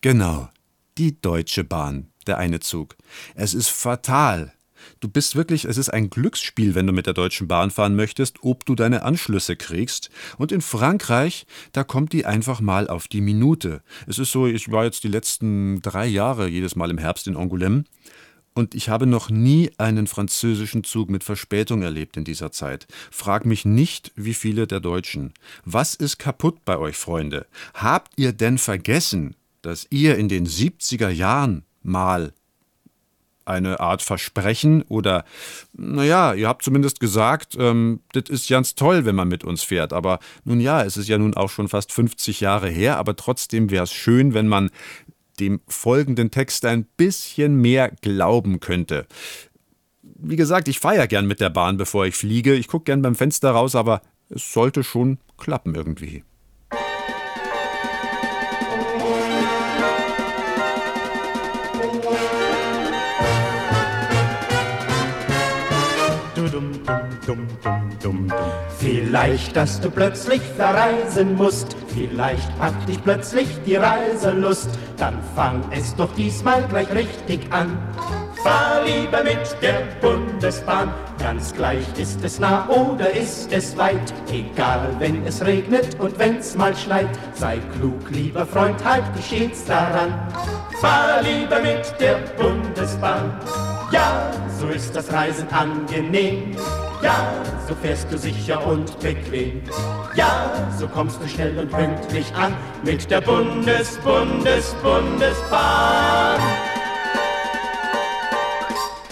Genau, 0.00 0.48
die 0.98 1.20
Deutsche 1.20 1.64
Bahn, 1.64 2.08
der 2.26 2.38
eine 2.38 2.60
Zug. 2.60 2.96
Es 3.34 3.54
ist 3.54 3.68
fatal, 3.68 4.52
Du 5.00 5.08
bist 5.08 5.36
wirklich, 5.36 5.64
es 5.64 5.76
ist 5.76 5.90
ein 5.90 6.10
Glücksspiel, 6.10 6.74
wenn 6.74 6.86
du 6.86 6.92
mit 6.92 7.06
der 7.06 7.14
Deutschen 7.14 7.48
Bahn 7.48 7.70
fahren 7.70 7.96
möchtest, 7.96 8.38
ob 8.42 8.64
du 8.64 8.74
deine 8.74 9.02
Anschlüsse 9.02 9.56
kriegst. 9.56 10.10
Und 10.38 10.52
in 10.52 10.60
Frankreich, 10.60 11.46
da 11.72 11.84
kommt 11.84 12.12
die 12.12 12.26
einfach 12.26 12.60
mal 12.60 12.88
auf 12.88 13.08
die 13.08 13.20
Minute. 13.20 13.82
Es 14.06 14.18
ist 14.18 14.32
so, 14.32 14.46
ich 14.46 14.70
war 14.70 14.84
jetzt 14.84 15.04
die 15.04 15.08
letzten 15.08 15.80
drei 15.82 16.06
Jahre 16.06 16.48
jedes 16.48 16.76
Mal 16.76 16.90
im 16.90 16.98
Herbst 16.98 17.26
in 17.26 17.36
Angoulême. 17.36 17.84
Und 18.58 18.74
ich 18.74 18.88
habe 18.88 19.06
noch 19.06 19.30
nie 19.30 19.70
einen 19.78 20.08
französischen 20.08 20.82
Zug 20.82 21.10
mit 21.10 21.22
Verspätung 21.22 21.82
erlebt 21.82 22.16
in 22.16 22.24
dieser 22.24 22.50
Zeit. 22.50 22.88
Frag 23.12 23.46
mich 23.46 23.64
nicht, 23.64 24.10
wie 24.16 24.34
viele 24.34 24.66
der 24.66 24.80
Deutschen. 24.80 25.32
Was 25.64 25.94
ist 25.94 26.18
kaputt 26.18 26.64
bei 26.64 26.76
euch, 26.76 26.96
Freunde? 26.96 27.46
Habt 27.72 28.14
ihr 28.16 28.32
denn 28.32 28.58
vergessen, 28.58 29.36
dass 29.62 29.86
ihr 29.90 30.18
in 30.18 30.28
den 30.28 30.44
70er 30.44 31.08
Jahren 31.08 31.62
mal 31.84 32.32
eine 33.44 33.78
Art 33.78 34.02
Versprechen 34.02 34.82
oder, 34.82 35.24
naja, 35.72 36.34
ihr 36.34 36.48
habt 36.48 36.64
zumindest 36.64 36.98
gesagt, 36.98 37.56
ähm, 37.60 38.00
das 38.12 38.24
ist 38.28 38.48
ganz 38.48 38.74
toll, 38.74 39.04
wenn 39.04 39.14
man 39.14 39.28
mit 39.28 39.44
uns 39.44 39.62
fährt. 39.62 39.92
Aber 39.92 40.18
nun 40.44 40.58
ja, 40.58 40.82
es 40.82 40.96
ist 40.96 41.08
ja 41.08 41.16
nun 41.16 41.34
auch 41.34 41.50
schon 41.50 41.68
fast 41.68 41.92
50 41.92 42.40
Jahre 42.40 42.68
her, 42.68 42.98
aber 42.98 43.14
trotzdem 43.14 43.70
wäre 43.70 43.84
es 43.84 43.92
schön, 43.92 44.34
wenn 44.34 44.48
man 44.48 44.70
dem 45.40 45.60
folgenden 45.68 46.30
Text 46.30 46.64
ein 46.64 46.84
bisschen 46.96 47.60
mehr 47.60 47.90
glauben 48.00 48.60
könnte. 48.60 49.06
Wie 50.02 50.36
gesagt, 50.36 50.68
ich 50.68 50.80
fahre 50.80 50.96
ja 50.96 51.06
gern 51.06 51.26
mit 51.26 51.40
der 51.40 51.50
Bahn, 51.50 51.76
bevor 51.76 52.06
ich 52.06 52.14
fliege. 52.14 52.54
Ich 52.54 52.68
gucke 52.68 52.84
gern 52.84 53.02
beim 53.02 53.14
Fenster 53.14 53.50
raus, 53.50 53.74
aber 53.74 54.02
es 54.28 54.52
sollte 54.52 54.82
schon 54.82 55.18
klappen 55.36 55.74
irgendwie. 55.74 56.24
Vielleicht, 68.78 69.56
dass 69.56 69.80
du 69.80 69.90
plötzlich 69.90 70.40
verreisen 70.56 71.34
musst, 71.34 71.76
vielleicht 71.92 72.56
packt 72.58 72.88
dich 72.88 73.02
plötzlich 73.02 73.48
die 73.66 73.76
Reiselust, 73.76 74.70
dann 74.96 75.18
fang 75.34 75.62
es 75.72 75.94
doch 75.96 76.12
diesmal 76.14 76.62
gleich 76.68 76.90
richtig 76.92 77.40
an. 77.50 77.76
Fahr 78.42 78.84
lieber 78.84 79.24
mit 79.24 79.56
der 79.60 79.82
Bundesbahn, 80.00 80.94
ganz 81.18 81.52
gleich 81.52 81.84
ist 81.98 82.24
es 82.24 82.38
nah 82.38 82.68
oder 82.68 83.10
ist 83.10 83.52
es 83.52 83.76
weit, 83.76 84.14
egal 84.30 84.94
wenn 85.00 85.26
es 85.26 85.44
regnet 85.44 85.98
und 85.98 86.16
wenn's 86.20 86.54
mal 86.54 86.76
schneit, 86.76 87.08
sei 87.34 87.58
klug, 87.76 88.10
lieber 88.10 88.46
Freund, 88.46 88.76
halt 88.84 89.04
dich 89.16 89.26
stets 89.26 89.64
daran. 89.64 90.14
Fahr 90.80 91.20
lieber 91.22 91.60
mit 91.60 91.92
der 91.98 92.18
Bundesbahn, 92.40 93.40
ja, 93.90 94.30
so 94.60 94.68
ist 94.68 94.94
das 94.94 95.12
Reisen 95.12 95.48
angenehm. 95.50 96.56
Ja, 97.02 97.32
so 97.68 97.74
fährst 97.76 98.10
du 98.10 98.18
sicher 98.18 98.66
und 98.66 98.98
bequem. 98.98 99.62
Ja, 100.14 100.50
so 100.78 100.88
kommst 100.88 101.22
du 101.22 101.28
schnell 101.28 101.56
und 101.58 101.70
pünktlich 101.70 102.34
an 102.34 102.54
mit 102.82 103.08
der 103.10 103.20
Bundes, 103.20 103.98
Bundes, 103.98 104.74
Bundesbahn. 104.82 106.40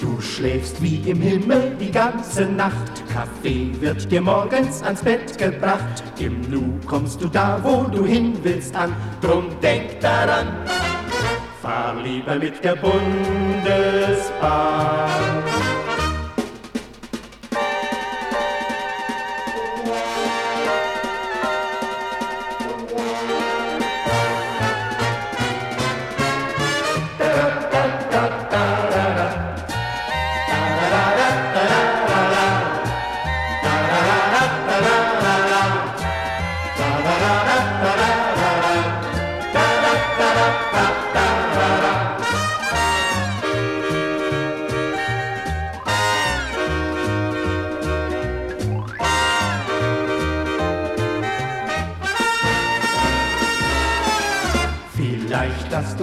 Du 0.01 0.21
schläfst 0.21 0.83
wie 0.83 0.97
im 1.09 1.21
Himmel 1.21 1.77
die 1.81 1.93
ganze 1.93 2.47
Nacht. 2.47 3.05
Kaffee 3.13 3.71
wird 3.81 4.11
dir 4.11 4.21
morgens 4.21 4.83
ans 4.83 5.03
Bett 5.03 5.39
gebracht. 5.39 6.03
Im 6.19 6.41
Nu 6.51 6.79
kommst 6.87 7.23
du 7.23 7.29
da, 7.29 7.61
wo 7.63 7.85
du 7.85 8.05
hin 8.05 8.37
willst 8.43 8.75
an. 8.75 8.93
Drum 9.23 9.47
denk 9.63 10.01
daran, 10.01 10.49
fahr 11.63 11.95
lieber 12.03 12.35
mit 12.35 12.63
der 12.65 12.75
Bundesbahn. 12.77 13.07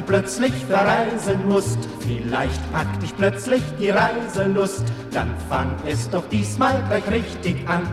Plötzlich 0.05 0.53
verreisen 0.65 1.47
musst. 1.47 1.79
Vielleicht 1.99 2.71
packt 2.71 3.01
dich 3.01 3.15
plötzlich 3.15 3.61
die 3.79 3.89
Reiselust, 3.89 4.83
dann 5.11 5.33
fang 5.49 5.75
es 5.87 6.09
doch 6.09 6.27
diesmal 6.29 6.83
gleich 6.87 7.07
richtig 7.09 7.67
an. 7.67 7.87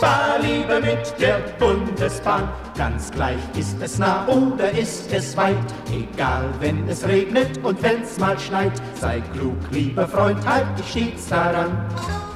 Fahr 0.00 0.38
lieber 0.40 0.80
mit 0.80 1.14
der 1.20 1.38
Bundesbahn, 1.58 2.48
ganz 2.76 3.10
gleich 3.10 3.38
ist 3.56 3.80
es 3.80 3.98
nah 3.98 4.26
oder 4.26 4.70
ist 4.72 5.12
es 5.12 5.36
weit. 5.36 5.56
Egal, 5.92 6.46
wenn 6.60 6.88
es 6.88 7.06
regnet 7.06 7.58
und 7.62 7.82
wenn's 7.82 8.18
mal 8.18 8.38
schneit, 8.38 8.72
sei 9.00 9.20
klug, 9.32 9.56
lieber 9.70 10.08
Freund, 10.08 10.44
halt 10.46 10.66
dich 10.78 10.90
stets 10.90 11.28
daran. 11.28 11.86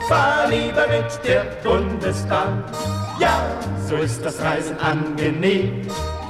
Fahr 0.08 0.48
lieber 0.48 0.86
mit 0.86 1.20
der 1.26 1.44
Bundesbahn, 1.64 2.62
ja, 3.18 3.42
so 3.88 3.96
ist 3.96 4.25
das 4.25 4.40
Reisen 4.40 4.78
angenehm. 4.78 5.82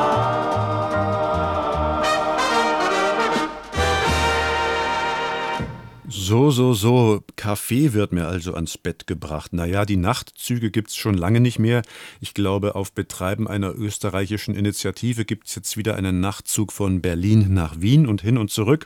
So, 6.25 6.51
so, 6.51 6.73
so. 6.73 7.21
Kaffee 7.35 7.91
wird 7.91 8.13
mir 8.13 8.27
also 8.27 8.53
ans 8.53 8.77
Bett 8.77 9.07
gebracht. 9.07 9.51
Naja, 9.51 9.83
die 9.83 9.97
Nachtzüge 9.97 10.71
gibt 10.71 10.91
es 10.91 10.95
schon 10.95 11.15
lange 11.15 11.41
nicht 11.41 11.59
mehr. 11.59 11.81
Ich 12.21 12.33
glaube, 12.33 12.75
auf 12.75 12.93
Betreiben 12.93 13.45
einer 13.45 13.75
österreichischen 13.75 14.55
Initiative 14.55 15.25
gibt 15.25 15.47
es 15.47 15.55
jetzt 15.55 15.75
wieder 15.75 15.97
einen 15.97 16.21
Nachtzug 16.21 16.71
von 16.71 17.01
Berlin 17.01 17.53
nach 17.53 17.81
Wien 17.81 18.07
und 18.07 18.21
hin 18.21 18.37
und 18.37 18.51
zurück. 18.51 18.85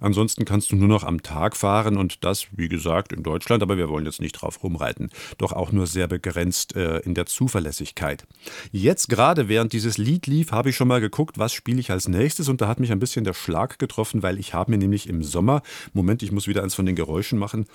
Ansonsten 0.00 0.44
kannst 0.44 0.72
du 0.72 0.76
nur 0.76 0.88
noch 0.88 1.04
am 1.04 1.22
Tag 1.22 1.56
fahren 1.56 1.96
und 1.96 2.24
das, 2.24 2.48
wie 2.50 2.68
gesagt, 2.68 3.12
in 3.12 3.22
Deutschland, 3.22 3.62
aber 3.62 3.76
wir 3.76 3.88
wollen 3.88 4.06
jetzt 4.06 4.20
nicht 4.20 4.32
drauf 4.32 4.64
rumreiten. 4.64 5.10
Doch 5.38 5.52
auch 5.52 5.70
nur 5.70 5.86
sehr 5.86 6.08
begrenzt 6.08 6.74
äh, 6.74 6.98
in 7.00 7.14
der 7.14 7.26
Zuverlässigkeit. 7.26 8.26
Jetzt 8.72 9.08
gerade, 9.08 9.48
während 9.48 9.72
dieses 9.72 9.96
Lied 9.96 10.26
lief, 10.26 10.50
habe 10.50 10.70
ich 10.70 10.76
schon 10.76 10.88
mal 10.88 11.00
geguckt, 11.00 11.38
was 11.38 11.52
spiele 11.52 11.78
ich 11.78 11.92
als 11.92 12.08
nächstes 12.08 12.48
und 12.48 12.60
da 12.60 12.66
hat 12.66 12.80
mich 12.80 12.90
ein 12.90 12.98
bisschen 12.98 13.22
der 13.22 13.34
Schlag 13.34 13.78
getroffen, 13.78 14.24
weil 14.24 14.40
ich 14.40 14.54
habe 14.54 14.72
mir 14.72 14.78
nämlich 14.78 15.08
im 15.08 15.22
Sommer, 15.22 15.62
Moment, 15.92 16.24
ich 16.24 16.32
muss 16.32 16.48
wieder 16.48 16.63
eins 16.64 16.74
von 16.74 16.86
den 16.86 16.96
Geräuschen 16.96 17.38
machen, 17.38 17.66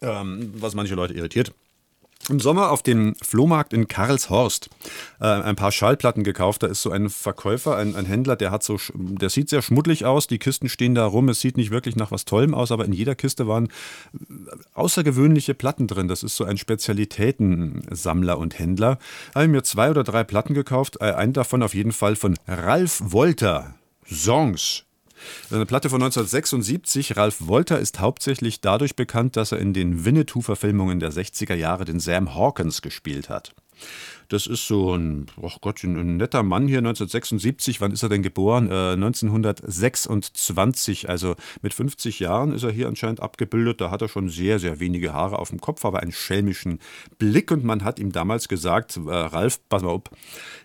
ähm, 0.00 0.52
was 0.56 0.74
manche 0.74 0.94
Leute 0.94 1.14
irritiert. 1.14 1.52
Im 2.28 2.40
Sommer 2.40 2.72
auf 2.72 2.82
dem 2.82 3.14
Flohmarkt 3.22 3.72
in 3.72 3.88
Karlshorst 3.88 4.68
äh, 5.18 5.24
ein 5.24 5.56
paar 5.56 5.72
Schallplatten 5.72 6.24
gekauft. 6.24 6.62
Da 6.62 6.66
ist 6.66 6.82
so 6.82 6.90
ein 6.90 7.08
Verkäufer, 7.08 7.76
ein, 7.76 7.96
ein, 7.96 8.04
Händler, 8.04 8.36
der 8.36 8.50
hat 8.50 8.62
so, 8.62 8.78
der 8.92 9.30
sieht 9.30 9.48
sehr 9.48 9.62
schmuddelig 9.62 10.04
aus. 10.04 10.26
Die 10.26 10.38
Kisten 10.38 10.68
stehen 10.68 10.94
da 10.94 11.06
rum. 11.06 11.30
Es 11.30 11.40
sieht 11.40 11.56
nicht 11.56 11.70
wirklich 11.70 11.96
nach 11.96 12.10
was 12.10 12.26
Tollem 12.26 12.52
aus, 12.54 12.70
aber 12.70 12.84
in 12.84 12.92
jeder 12.92 13.14
Kiste 13.14 13.48
waren 13.48 13.68
äh, 13.68 14.18
außergewöhnliche 14.74 15.54
Platten 15.54 15.86
drin. 15.86 16.08
Das 16.08 16.22
ist 16.22 16.36
so 16.36 16.44
ein 16.44 16.58
Spezialitätensammler 16.58 18.36
und 18.36 18.58
Händler. 18.58 18.98
Da 19.32 19.40
habe 19.40 19.48
mir 19.48 19.62
zwei 19.62 19.90
oder 19.90 20.04
drei 20.04 20.22
Platten 20.24 20.52
gekauft. 20.52 20.98
Äh, 21.00 21.12
einen 21.12 21.32
davon 21.32 21.62
auf 21.62 21.72
jeden 21.72 21.92
Fall 21.92 22.14
von 22.14 22.36
Ralf 22.46 23.00
Wolter. 23.06 23.74
Songs 24.06 24.84
eine 25.50 25.66
Platte 25.66 25.90
von 25.90 26.02
1976. 26.02 27.16
Ralph 27.16 27.46
Wolter 27.46 27.78
ist 27.78 28.00
hauptsächlich 28.00 28.60
dadurch 28.60 28.96
bekannt, 28.96 29.36
dass 29.36 29.52
er 29.52 29.58
in 29.58 29.72
den 29.72 30.04
Winnetou-Verfilmungen 30.04 31.00
der 31.00 31.12
60er 31.12 31.54
Jahre 31.54 31.84
den 31.84 32.00
Sam 32.00 32.34
Hawkins 32.34 32.82
gespielt 32.82 33.28
hat. 33.28 33.54
Das 34.28 34.46
ist 34.46 34.66
so 34.66 34.94
ein, 34.94 35.26
oh 35.40 35.50
Gott, 35.62 35.82
ein 35.84 36.18
netter 36.18 36.42
Mann 36.42 36.68
hier, 36.68 36.76
1976. 36.78 37.80
Wann 37.80 37.92
ist 37.92 38.02
er 38.02 38.10
denn 38.10 38.22
geboren? 38.22 38.70
Äh, 38.70 38.92
1926, 38.92 41.08
also 41.08 41.34
mit 41.62 41.72
50 41.72 42.20
Jahren 42.20 42.52
ist 42.52 42.62
er 42.62 42.70
hier 42.70 42.88
anscheinend 42.88 43.20
abgebildet. 43.20 43.80
Da 43.80 43.90
hat 43.90 44.02
er 44.02 44.08
schon 44.08 44.28
sehr, 44.28 44.58
sehr 44.58 44.80
wenige 44.80 45.14
Haare 45.14 45.38
auf 45.38 45.48
dem 45.48 45.60
Kopf, 45.60 45.86
aber 45.86 46.00
einen 46.00 46.12
schelmischen 46.12 46.78
Blick. 47.18 47.50
Und 47.50 47.64
man 47.64 47.84
hat 47.84 47.98
ihm 47.98 48.12
damals 48.12 48.48
gesagt, 48.48 48.98
äh, 48.98 49.10
Ralf, 49.10 49.60
pass 49.70 49.82
mal 49.82 49.88
auf, 49.90 50.02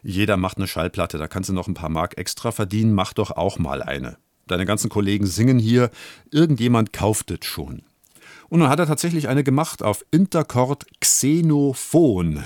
jeder 0.02 0.36
macht 0.36 0.58
eine 0.58 0.68
Schallplatte, 0.68 1.18
da 1.18 1.30
kannst 1.30 1.50
du 1.50 1.54
noch 1.54 1.70
ein 1.70 1.74
paar 1.74 1.90
Mark 1.90 2.18
extra 2.18 2.52
verdienen, 2.52 2.94
mach 2.94 3.14
doch 3.14 3.32
auch 3.32 3.60
mal 3.60 3.82
eine. 3.82 4.18
Deine 4.48 4.66
ganzen 4.66 4.90
Kollegen 4.90 5.26
singen 5.26 5.60
hier, 5.60 5.90
irgendjemand 6.32 6.94
kauft 6.94 7.32
es 7.32 7.46
schon. 7.46 7.84
Und 8.50 8.60
nun 8.60 8.70
hat 8.70 8.78
er 8.78 8.86
tatsächlich 8.86 9.30
eine 9.30 9.44
gemacht 9.44 9.82
auf 9.82 10.06
Intercord 10.12 10.86
Xenophon. 11.00 12.44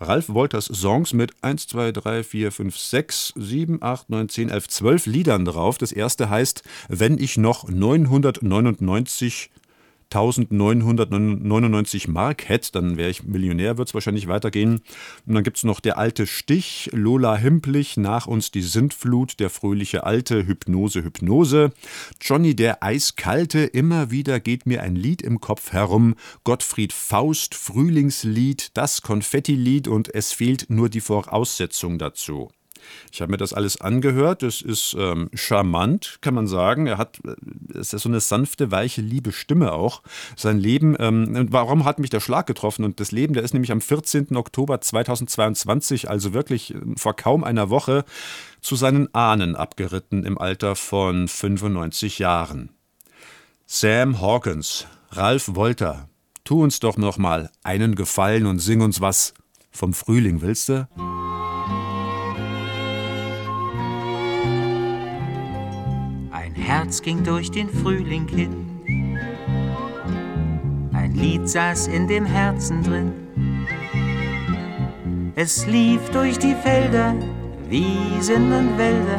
Ralf 0.00 0.28
Wolters 0.28 0.64
Songs 0.64 1.12
mit 1.12 1.32
1, 1.42 1.68
2, 1.68 1.92
3, 1.92 2.24
4, 2.24 2.50
5, 2.50 2.76
6, 2.76 3.34
7, 3.36 3.78
8, 3.80 4.10
9, 4.10 4.28
10, 4.28 4.48
11, 4.48 4.68
12 4.68 5.06
Liedern 5.06 5.44
drauf. 5.44 5.78
Das 5.78 5.92
erste 5.92 6.28
heißt, 6.28 6.64
wenn 6.88 7.18
ich 7.18 7.36
noch 7.36 7.68
999 7.68 9.50
1999 10.12 12.08
Mark 12.08 12.48
hätte, 12.48 12.72
dann 12.72 12.96
wäre 12.96 13.10
ich 13.10 13.24
Millionär, 13.24 13.78
wird 13.78 13.88
es 13.88 13.94
wahrscheinlich 13.94 14.28
weitergehen. 14.28 14.80
Und 15.26 15.34
dann 15.34 15.44
gibt 15.44 15.56
es 15.56 15.64
noch 15.64 15.80
der 15.80 15.98
alte 15.98 16.26
Stich, 16.26 16.90
Lola 16.92 17.36
Himplich, 17.36 17.96
nach 17.96 18.26
uns 18.26 18.50
die 18.50 18.62
Sintflut, 18.62 19.40
der 19.40 19.50
fröhliche 19.50 20.04
alte, 20.04 20.46
Hypnose, 20.46 21.02
Hypnose. 21.02 21.72
Johnny 22.20 22.54
der 22.54 22.82
Eiskalte, 22.82 23.60
immer 23.60 24.10
wieder 24.10 24.40
geht 24.40 24.66
mir 24.66 24.82
ein 24.82 24.96
Lied 24.96 25.22
im 25.22 25.40
Kopf 25.40 25.72
herum. 25.72 26.14
Gottfried 26.44 26.92
Faust, 26.92 27.54
Frühlingslied, 27.54 28.70
das 28.74 29.02
Konfettilied 29.02 29.88
und 29.88 30.14
es 30.14 30.32
fehlt 30.32 30.66
nur 30.68 30.88
die 30.88 31.00
Voraussetzung 31.00 31.98
dazu. 31.98 32.50
Ich 33.12 33.20
habe 33.20 33.30
mir 33.30 33.36
das 33.36 33.52
alles 33.52 33.80
angehört. 33.80 34.42
Es 34.42 34.60
ist 34.60 34.96
ähm, 34.98 35.30
charmant, 35.34 36.18
kann 36.20 36.34
man 36.34 36.46
sagen. 36.46 36.86
Er 36.86 36.98
hat, 36.98 37.20
äh, 37.24 37.34
es 37.78 37.92
ist 37.92 38.02
so 38.02 38.08
eine 38.08 38.20
sanfte, 38.20 38.70
weiche, 38.70 39.00
liebe 39.00 39.32
Stimme 39.32 39.72
auch. 39.72 40.02
Sein 40.36 40.58
Leben, 40.58 40.96
ähm, 40.98 41.48
warum 41.50 41.84
hat 41.84 41.98
mich 41.98 42.10
der 42.10 42.20
Schlag 42.20 42.46
getroffen? 42.46 42.84
Und 42.84 43.00
das 43.00 43.12
Leben, 43.12 43.34
der 43.34 43.42
ist 43.42 43.54
nämlich 43.54 43.72
am 43.72 43.80
14. 43.80 44.36
Oktober 44.36 44.80
2022, 44.80 46.08
also 46.10 46.34
wirklich 46.34 46.74
äh, 46.74 46.78
vor 46.96 47.14
kaum 47.14 47.44
einer 47.44 47.70
Woche, 47.70 48.04
zu 48.60 48.76
seinen 48.76 49.14
Ahnen 49.14 49.56
abgeritten 49.56 50.24
im 50.24 50.38
Alter 50.38 50.74
von 50.74 51.28
95 51.28 52.18
Jahren. 52.18 52.70
Sam 53.66 54.20
Hawkins, 54.20 54.86
Ralph 55.10 55.54
Wolter, 55.54 56.08
tu 56.44 56.62
uns 56.62 56.80
doch 56.80 56.96
noch 56.96 57.18
mal 57.18 57.50
einen 57.62 57.94
Gefallen 57.94 58.46
und 58.46 58.58
sing 58.58 58.80
uns 58.80 59.00
was 59.00 59.34
vom 59.70 59.92
Frühling, 59.92 60.42
willst 60.42 60.68
du? 60.68 61.33
Herz 66.84 67.00
ging 67.00 67.24
durch 67.24 67.50
den 67.50 67.70
Frühling 67.70 68.28
hin. 68.28 68.52
Ein 70.92 71.14
Lied 71.14 71.48
saß 71.48 71.86
in 71.86 72.06
dem 72.08 72.26
Herzen 72.26 72.82
drin. 72.82 73.12
Es 75.34 75.66
lief 75.66 76.10
durch 76.10 76.38
die 76.38 76.54
Felder, 76.54 77.14
Wiesen 77.70 78.52
und 78.52 78.76
Wälder, 78.76 79.18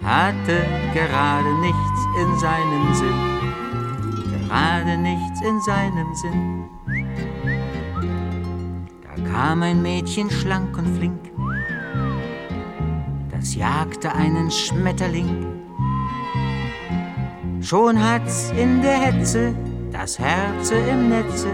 hatte 0.00 0.64
gerade 0.94 1.52
nichts 1.60 2.00
in 2.22 2.38
seinem 2.38 2.94
Sinn. 2.94 4.46
Gerade 4.46 4.96
nichts 4.96 5.40
in 5.42 5.60
seinem 5.62 6.14
Sinn. 6.14 6.64
Da 9.02 9.28
kam 9.28 9.64
ein 9.64 9.82
Mädchen 9.82 10.30
schlank 10.30 10.78
und 10.78 10.96
flink, 10.96 11.32
das 13.32 13.56
jagte 13.56 14.14
einen 14.14 14.52
Schmetterling 14.52 15.55
Schon 17.66 17.98
hat's 17.98 18.52
in 18.56 18.80
der 18.80 18.96
Hetze 18.96 19.52
das 19.90 20.20
Herze 20.20 20.76
im 20.76 21.08
Netze, 21.08 21.48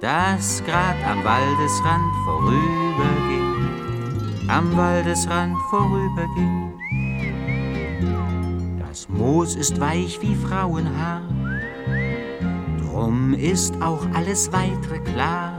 das 0.00 0.60
grad 0.66 0.96
am 1.08 1.22
Waldesrand 1.22 2.12
vorüberging, 2.24 3.68
am 4.48 4.76
Waldesrand 4.76 5.54
vorüberging. 5.70 6.72
Das 8.80 9.08
Moos 9.08 9.54
ist 9.54 9.80
weich 9.80 10.20
wie 10.20 10.34
Frauenhaar, 10.34 11.22
drum 12.80 13.32
ist 13.32 13.80
auch 13.80 14.04
alles 14.14 14.52
weitere 14.52 14.98
klar. 14.98 15.52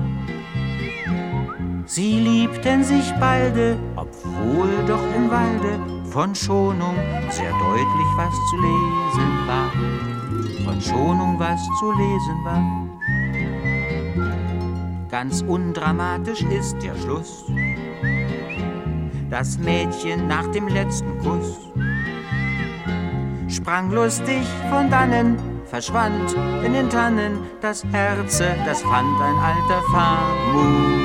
Sie 1.86 2.20
liebten 2.20 2.84
sich 2.84 3.10
balde, 3.22 3.80
obwohl 3.96 4.68
doch 4.86 5.16
im 5.16 5.32
Walde 5.32 5.97
von 6.18 6.34
Schonung 6.34 6.98
sehr 7.30 7.52
deutlich 7.52 8.12
was 8.16 8.34
zu 8.50 8.56
lesen 8.58 9.46
war. 9.46 9.72
Von 10.66 10.82
Schonung 10.82 11.38
was 11.38 11.64
zu 11.80 11.92
lesen 11.92 12.44
war. 12.44 12.64
Ganz 15.12 15.44
undramatisch 15.44 16.42
ist 16.42 16.82
der 16.82 16.96
Schluss. 16.96 17.46
Das 19.30 19.60
Mädchen 19.60 20.28
nach 20.28 20.48
dem 20.48 20.68
letzten 20.68 21.20
Kuss 21.20 21.60
sprang 23.48 23.92
lustig 23.92 24.44
von 24.72 24.90
dannen, 24.90 25.38
verschwand 25.66 26.36
in 26.66 26.74
den 26.74 26.90
Tannen. 26.90 27.44
Das 27.62 27.84
Herze, 27.92 28.56
das 28.66 28.82
fand 28.82 29.22
ein 29.22 29.38
alter 29.38 29.84
Famulus 29.92 30.98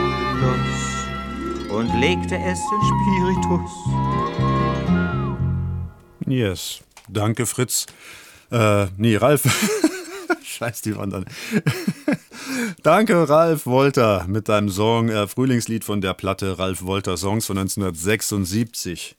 und 1.71 2.01
legte 2.01 2.37
es 2.39 2.59
in 2.59 2.81
Spiritus. 2.89 4.32
Yes. 6.33 6.81
Danke, 7.09 7.45
Fritz. 7.45 7.85
Äh, 8.51 8.87
nee, 8.97 9.17
Ralf. 9.17 9.43
Scheiß 10.43 10.81
die 10.81 10.97
Wandern. 10.97 11.27
Danke, 12.83 13.29
Ralf 13.29 13.67
Wolter, 13.67 14.25
mit 14.29 14.49
deinem 14.49 14.71
Song 14.71 15.11
äh, 15.11 15.27
Frühlingslied 15.27 15.85
von 15.85 16.01
der 16.01 16.15
Platte 16.15 16.59
Ralf 16.59 16.85
Wolter 16.85 17.19
Songs 17.19 17.45
von 17.45 17.59
1976. 17.59 19.15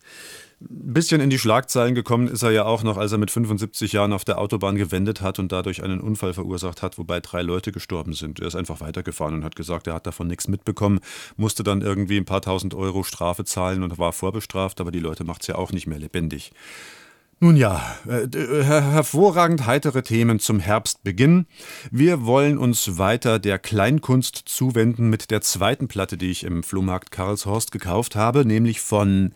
Ein 0.62 0.94
bisschen 0.94 1.22
in 1.22 1.30
die 1.30 1.38
Schlagzeilen 1.38 1.94
gekommen 1.94 2.28
ist 2.28 2.42
er 2.42 2.52
ja 2.52 2.66
auch 2.66 2.84
noch, 2.84 2.98
als 2.98 3.12
er 3.12 3.18
mit 3.18 3.30
75 3.30 3.92
Jahren 3.92 4.14
auf 4.14 4.24
der 4.24 4.38
Autobahn 4.38 4.76
gewendet 4.76 5.22
hat 5.22 5.38
und 5.38 5.52
dadurch 5.52 5.84
einen 5.84 6.00
Unfall 6.00 6.34
verursacht 6.34 6.82
hat, 6.82 6.98
wobei 6.98 7.20
drei 7.20 7.42
Leute 7.42 7.72
gestorben 7.72 8.14
sind. 8.14 8.40
Er 8.40 8.48
ist 8.48 8.56
einfach 8.56 8.80
weitergefahren 8.80 9.36
und 9.36 9.44
hat 9.44 9.56
gesagt, 9.56 9.88
er 9.88 9.94
hat 9.94 10.08
davon 10.08 10.28
nichts 10.28 10.48
mitbekommen, 10.48 11.00
musste 11.36 11.64
dann 11.64 11.82
irgendwie 11.82 12.18
ein 12.18 12.26
paar 12.26 12.42
tausend 12.42 12.74
Euro 12.74 13.04
Strafe 13.04 13.44
zahlen 13.44 13.84
und 13.84 13.98
war 13.98 14.14
vorbestraft, 14.14 14.80
aber 14.80 14.92
die 14.92 15.00
Leute 15.00 15.26
macht 15.26 15.42
es 15.42 15.48
ja 15.48 15.56
auch 15.56 15.72
nicht 15.72 15.86
mehr 15.88 16.00
lebendig. 16.00 16.52
Nun 17.44 17.58
ja, 17.58 17.98
äh, 18.08 18.64
hervorragend 18.64 19.66
heitere 19.66 20.02
Themen 20.02 20.40
zum 20.40 20.62
Herbstbeginn. 20.62 21.46
Wir 21.92 22.26
wollen 22.26 22.58
uns 22.58 22.98
weiter 22.98 23.38
der 23.38 23.60
Kleinkunst 23.60 24.44
zuwenden 24.46 25.10
mit 25.10 25.30
der 25.30 25.42
zweiten 25.42 25.90
Platte, 25.90 26.16
die 26.16 26.32
ich 26.32 26.46
im 26.46 26.64
Flohmarkt 26.64 27.12
Karlshorst 27.12 27.74
gekauft 27.74 28.16
habe, 28.16 28.46
nämlich 28.46 28.80
von 28.80 29.34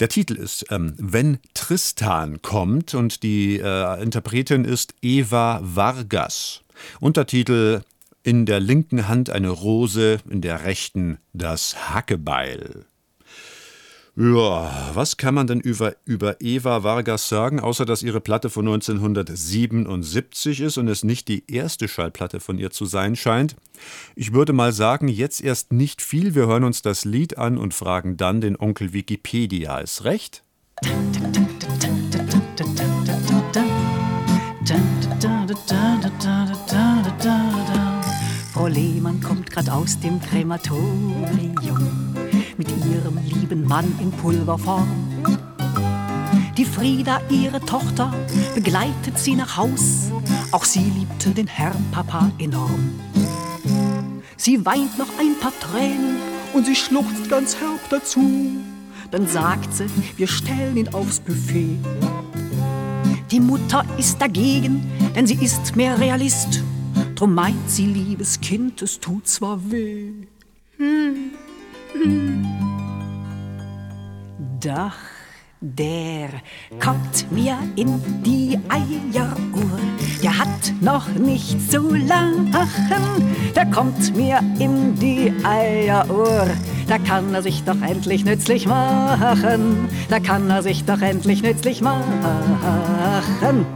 der 0.00 0.08
Titel 0.08 0.34
ist 0.34 0.66
ähm, 0.72 0.94
Wenn 0.98 1.38
Tristan 1.54 2.42
kommt 2.42 2.94
und 2.94 3.22
die 3.22 3.60
äh, 3.60 4.02
Interpretin 4.02 4.64
ist 4.64 4.96
Eva 5.00 5.60
Vargas. 5.62 6.62
Untertitel 6.98 7.82
In 8.24 8.46
der 8.46 8.58
linken 8.58 9.06
Hand 9.06 9.30
eine 9.30 9.50
Rose, 9.50 10.18
in 10.28 10.40
der 10.40 10.64
rechten 10.64 11.18
das 11.34 11.94
Hackebeil. 11.94 12.84
Ja, 14.20 14.90
was 14.94 15.16
kann 15.16 15.32
man 15.32 15.46
denn 15.46 15.60
über, 15.60 15.94
über 16.04 16.40
Eva 16.40 16.82
Vargas 16.82 17.28
sagen, 17.28 17.60
außer 17.60 17.84
dass 17.84 18.02
ihre 18.02 18.20
Platte 18.20 18.50
von 18.50 18.66
1977 18.66 20.60
ist 20.60 20.76
und 20.76 20.88
es 20.88 21.04
nicht 21.04 21.28
die 21.28 21.44
erste 21.46 21.86
Schallplatte 21.86 22.40
von 22.40 22.58
ihr 22.58 22.72
zu 22.72 22.84
sein 22.84 23.14
scheint? 23.14 23.54
Ich 24.16 24.32
würde 24.32 24.52
mal 24.52 24.72
sagen, 24.72 25.06
jetzt 25.06 25.40
erst 25.40 25.72
nicht 25.72 26.02
viel. 26.02 26.34
Wir 26.34 26.48
hören 26.48 26.64
uns 26.64 26.82
das 26.82 27.04
Lied 27.04 27.38
an 27.38 27.58
und 27.58 27.74
fragen 27.74 28.16
dann 28.16 28.40
den 28.40 28.58
Onkel 28.58 28.92
Wikipedia. 28.92 29.78
Ist 29.78 30.02
recht? 30.02 30.42
Frau 38.52 38.66
Lehmann 38.66 39.20
kommt 39.20 39.48
grad 39.48 39.70
aus 39.70 40.00
dem 40.00 40.20
Krematorium 40.20 42.07
mit 42.58 42.68
ihrem 42.68 43.18
lieben 43.24 43.64
Mann 43.64 43.86
in 44.00 44.10
Pulverform. 44.10 44.88
Die 46.56 46.64
Frieda, 46.64 47.20
ihre 47.30 47.60
Tochter, 47.60 48.12
begleitet 48.54 49.16
sie 49.16 49.36
nach 49.36 49.56
Haus. 49.56 50.10
Auch 50.50 50.64
sie 50.64 50.80
liebte 50.80 51.30
den 51.30 51.46
Herrn 51.46 51.84
Papa 51.92 52.30
enorm. 52.38 52.98
Sie 54.36 54.66
weint 54.66 54.98
noch 54.98 55.08
ein 55.20 55.38
paar 55.40 55.52
Tränen 55.60 56.16
und 56.52 56.66
sie 56.66 56.74
schluchzt 56.74 57.30
ganz 57.30 57.56
herb 57.56 57.80
dazu. 57.90 58.56
Dann 59.12 59.28
sagt 59.28 59.72
sie, 59.72 59.86
wir 60.16 60.26
stellen 60.26 60.76
ihn 60.76 60.88
aufs 60.88 61.20
Buffet. 61.20 61.78
Die 63.30 63.40
Mutter 63.40 63.84
ist 63.98 64.20
dagegen, 64.20 64.90
denn 65.14 65.26
sie 65.26 65.38
ist 65.42 65.76
mehr 65.76 65.98
Realist. 66.00 66.62
Drum 67.14 67.34
meint 67.34 67.70
sie, 67.70 67.86
liebes 67.86 68.40
Kind, 68.40 68.82
es 68.82 68.98
tut 68.98 69.28
zwar 69.28 69.70
weh. 69.70 70.12
Hm. 70.76 71.32
Doch 74.60 74.92
der 75.60 76.28
kommt 76.78 77.32
mir 77.32 77.58
in 77.74 78.00
die 78.22 78.58
Eieruhr. 78.68 79.78
Der 80.22 80.38
hat 80.38 80.72
noch 80.80 81.08
nicht 81.08 81.70
zu 81.70 81.94
lachen. 81.94 83.34
Der 83.56 83.66
kommt 83.66 84.16
mir 84.16 84.38
in 84.60 84.94
die 84.94 85.32
Eieruhr. 85.44 86.46
Da 86.86 86.98
kann 86.98 87.34
er 87.34 87.42
sich 87.42 87.64
doch 87.64 87.80
endlich 87.82 88.24
nützlich 88.24 88.66
machen. 88.66 89.88
Da 90.08 90.20
kann 90.20 90.48
er 90.48 90.62
sich 90.62 90.84
doch 90.84 91.00
endlich 91.00 91.42
nützlich 91.42 91.82
machen. 91.82 93.66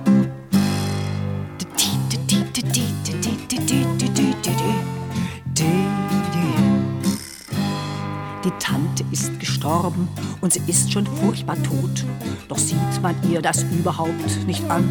Gestorben 9.72 10.08
und 10.40 10.52
sie 10.52 10.62
ist 10.66 10.92
schon 10.92 11.06
furchtbar 11.06 11.56
tot. 11.62 12.04
Doch 12.48 12.58
sieht 12.58 13.02
man 13.02 13.14
ihr 13.30 13.40
das 13.40 13.62
überhaupt 13.64 14.46
nicht 14.46 14.68
an. 14.70 14.88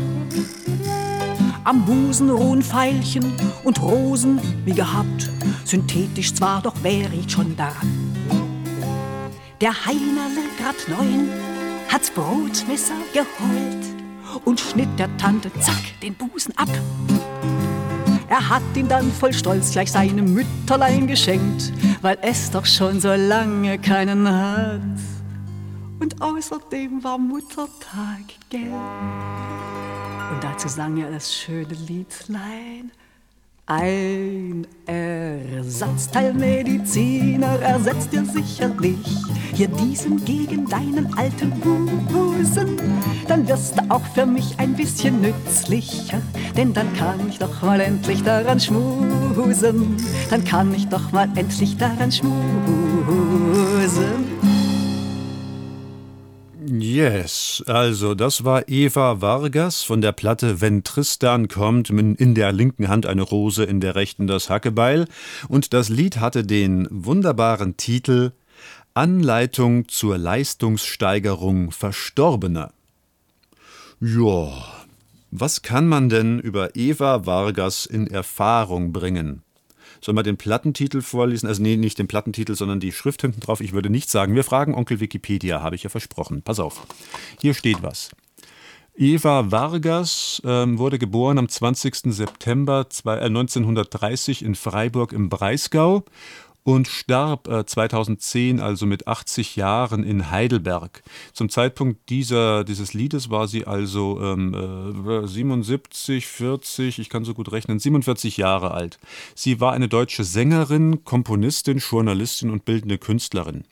Am 1.64 1.86
Busen 1.86 2.30
ruhen 2.30 2.64
Veilchen 2.64 3.34
und 3.64 3.82
Rosen 3.82 4.40
wie 4.66 4.74
gehabt. 4.74 5.30
Synthetisch 5.64 6.34
zwar, 6.34 6.62
doch 6.62 6.74
wäre 6.82 7.14
ich 7.14 7.32
schon 7.32 7.56
daran. 7.56 8.12
Der 9.60 9.74
Heinerle 9.86 10.42
grad 10.58 10.88
neun 10.88 11.30
hat's 11.88 12.10
Brotmesser 12.10 12.96
geholt 13.14 13.86
und 14.44 14.60
schnitt 14.60 14.90
der 14.98 15.16
Tante 15.18 15.52
zack 15.60 16.00
den 16.02 16.16
Busen 16.16 16.58
ab. 16.58 16.70
Er 18.32 18.48
hat 18.48 18.64
ihn 18.78 18.88
dann 18.88 19.12
voll 19.12 19.34
Stolz 19.34 19.74
gleich 19.74 19.92
seinem 19.92 20.34
Mütterlein 20.34 21.06
geschenkt, 21.06 21.74
weil 22.02 22.18
es 22.22 22.50
doch 22.50 22.66
schon 22.66 23.02
so 23.02 23.10
lange 23.10 23.78
keinen 23.78 24.26
hat. 24.26 24.80
Und 26.00 26.22
außerdem 26.22 27.04
war 27.04 27.18
Muttertag, 27.18 28.24
gell? 28.50 28.72
Und 30.32 30.42
dazu 30.42 30.70
sang 30.70 30.96
er 30.96 31.12
das 31.12 31.36
schöne 31.36 31.74
Liedlein. 31.74 32.92
Ein 33.68 34.66
Ersatzteilmediziner 34.86 37.60
ersetzt 37.62 38.12
dir 38.12 38.26
sicherlich 38.26 38.98
hier 39.54 39.68
diesen 39.68 40.26
gegen 40.26 40.68
deinen 40.68 41.14
alten 41.16 41.52
Busen. 41.62 42.76
Dann 43.28 43.48
wirst 43.48 43.78
du 43.78 43.84
auch 43.90 44.02
für 44.14 44.26
mich 44.26 44.58
ein 44.58 44.76
bisschen 44.76 45.22
nützlicher, 45.22 46.22
denn 46.58 46.74
dann 46.74 46.92
kann 46.96 47.30
ich 47.30 47.38
doch 47.38 47.62
mal 47.62 47.80
endlich 47.80 48.24
daran 48.24 48.60
schmusen. 48.60 49.96
Dann 50.30 50.44
kann 50.44 50.74
ich 50.74 50.88
doch 50.88 51.12
mal 51.12 51.30
endlich 51.36 51.78
daran 51.78 52.12
schmusen. 52.12 52.42
Yes, 56.82 57.64
also 57.68 58.16
das 58.16 58.44
war 58.44 58.68
Eva 58.68 59.22
Vargas 59.22 59.84
von 59.84 60.02
der 60.02 60.14
Platte 60.14 60.62
Wenn 60.62 60.84
Tristan 60.84 61.48
kommt, 61.48 61.92
in 61.92 62.34
der 62.34 62.52
linken 62.52 62.88
Hand 62.88 63.06
eine 63.06 63.22
Rose, 63.22 63.64
in 63.64 63.82
der 63.82 63.94
rechten 63.94 64.26
das 64.26 64.50
Hackebeil. 64.50 65.06
Und 65.48 65.74
das 65.74 65.90
Lied 65.90 66.18
hatte 66.18 66.44
den 66.44 66.88
wunderbaren 66.90 67.78
Titel 67.78 68.32
Anleitung 68.96 69.90
zur 69.90 70.18
Leistungssteigerung 70.18 71.70
Verstorbener. 71.70 72.74
Ja, 74.00 74.52
was 75.30 75.62
kann 75.62 75.88
man 75.88 76.10
denn 76.10 76.40
über 76.40 76.76
Eva 76.76 77.28
Vargas 77.28 77.86
in 77.86 78.08
Erfahrung 78.08 78.92
bringen? 78.92 79.44
Sollen 80.04 80.18
wir 80.18 80.24
den 80.24 80.38
Plattentitel 80.38 81.02
vorlesen? 81.02 81.48
Also 81.48 81.62
nee, 81.62 81.78
nicht 81.78 82.00
den 82.00 82.08
Plattentitel, 82.08 82.56
sondern 82.56 82.80
die 82.80 82.92
Schrift 82.92 83.22
hinten 83.22 83.40
drauf. 83.40 83.62
Ich 83.62 83.74
würde 83.74 83.90
nichts 83.90 84.12
sagen. 84.12 84.36
Wir 84.36 84.44
fragen 84.44 84.74
Onkel 84.74 85.00
Wikipedia, 85.00 85.62
habe 85.62 85.76
ich 85.76 85.84
ja 85.84 85.90
versprochen. 85.90 86.42
Pass 86.42 86.60
auf. 86.60 86.86
Hier 87.40 87.54
steht 87.54 87.84
was. 87.84 88.10
Eva 88.96 89.52
Vargas 89.52 90.42
ähm, 90.46 90.78
wurde 90.78 91.00
geboren 91.00 91.38
am 91.38 91.48
20. 91.48 92.14
September 92.14 92.86
1930 93.06 94.44
in 94.44 94.56
Freiburg 94.56 95.14
im 95.14 95.30
Breisgau 95.30 96.04
und 96.64 96.88
starb 96.88 97.48
äh, 97.48 97.66
2010, 97.66 98.60
also 98.60 98.86
mit 98.86 99.08
80 99.08 99.56
Jahren, 99.56 100.04
in 100.04 100.30
Heidelberg. 100.30 101.04
Zum 101.34 101.50
Zeitpunkt 101.50 102.10
dieser, 102.10 102.64
dieses 102.64 102.94
Liedes 102.94 103.30
war 103.30 103.48
sie 103.48 103.66
also 103.66 104.22
ähm, 104.22 104.54
äh, 104.54 105.28
77, 105.28 106.28
40, 106.28 107.00
ich 107.00 107.10
kann 107.10 107.26
so 107.26 107.34
gut 107.34 107.52
rechnen, 107.52 107.80
47 107.80 108.38
Jahre 108.38 108.72
alt. 108.72 109.00
Sie 109.36 109.60
war 109.60 109.74
eine 109.74 109.88
deutsche 109.88 110.24
Sängerin, 110.24 111.04
Komponistin, 111.04 111.80
Journalistin 111.80 112.52
und 112.52 112.66
bildende 112.66 112.98
Künstlerin. 112.98 113.64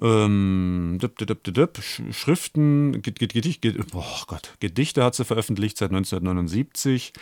Ähm, 0.00 0.98
dip, 1.00 1.18
dip, 1.18 1.44
dip, 1.44 1.80
Schriften, 2.10 3.00
Gedicht, 3.02 3.64
oh 3.92 4.02
Gott, 4.26 4.54
Gedichte 4.58 5.04
hat 5.04 5.14
sie 5.14 5.24
veröffentlicht 5.24 5.78
seit 5.78 5.90
1979. 5.90 7.12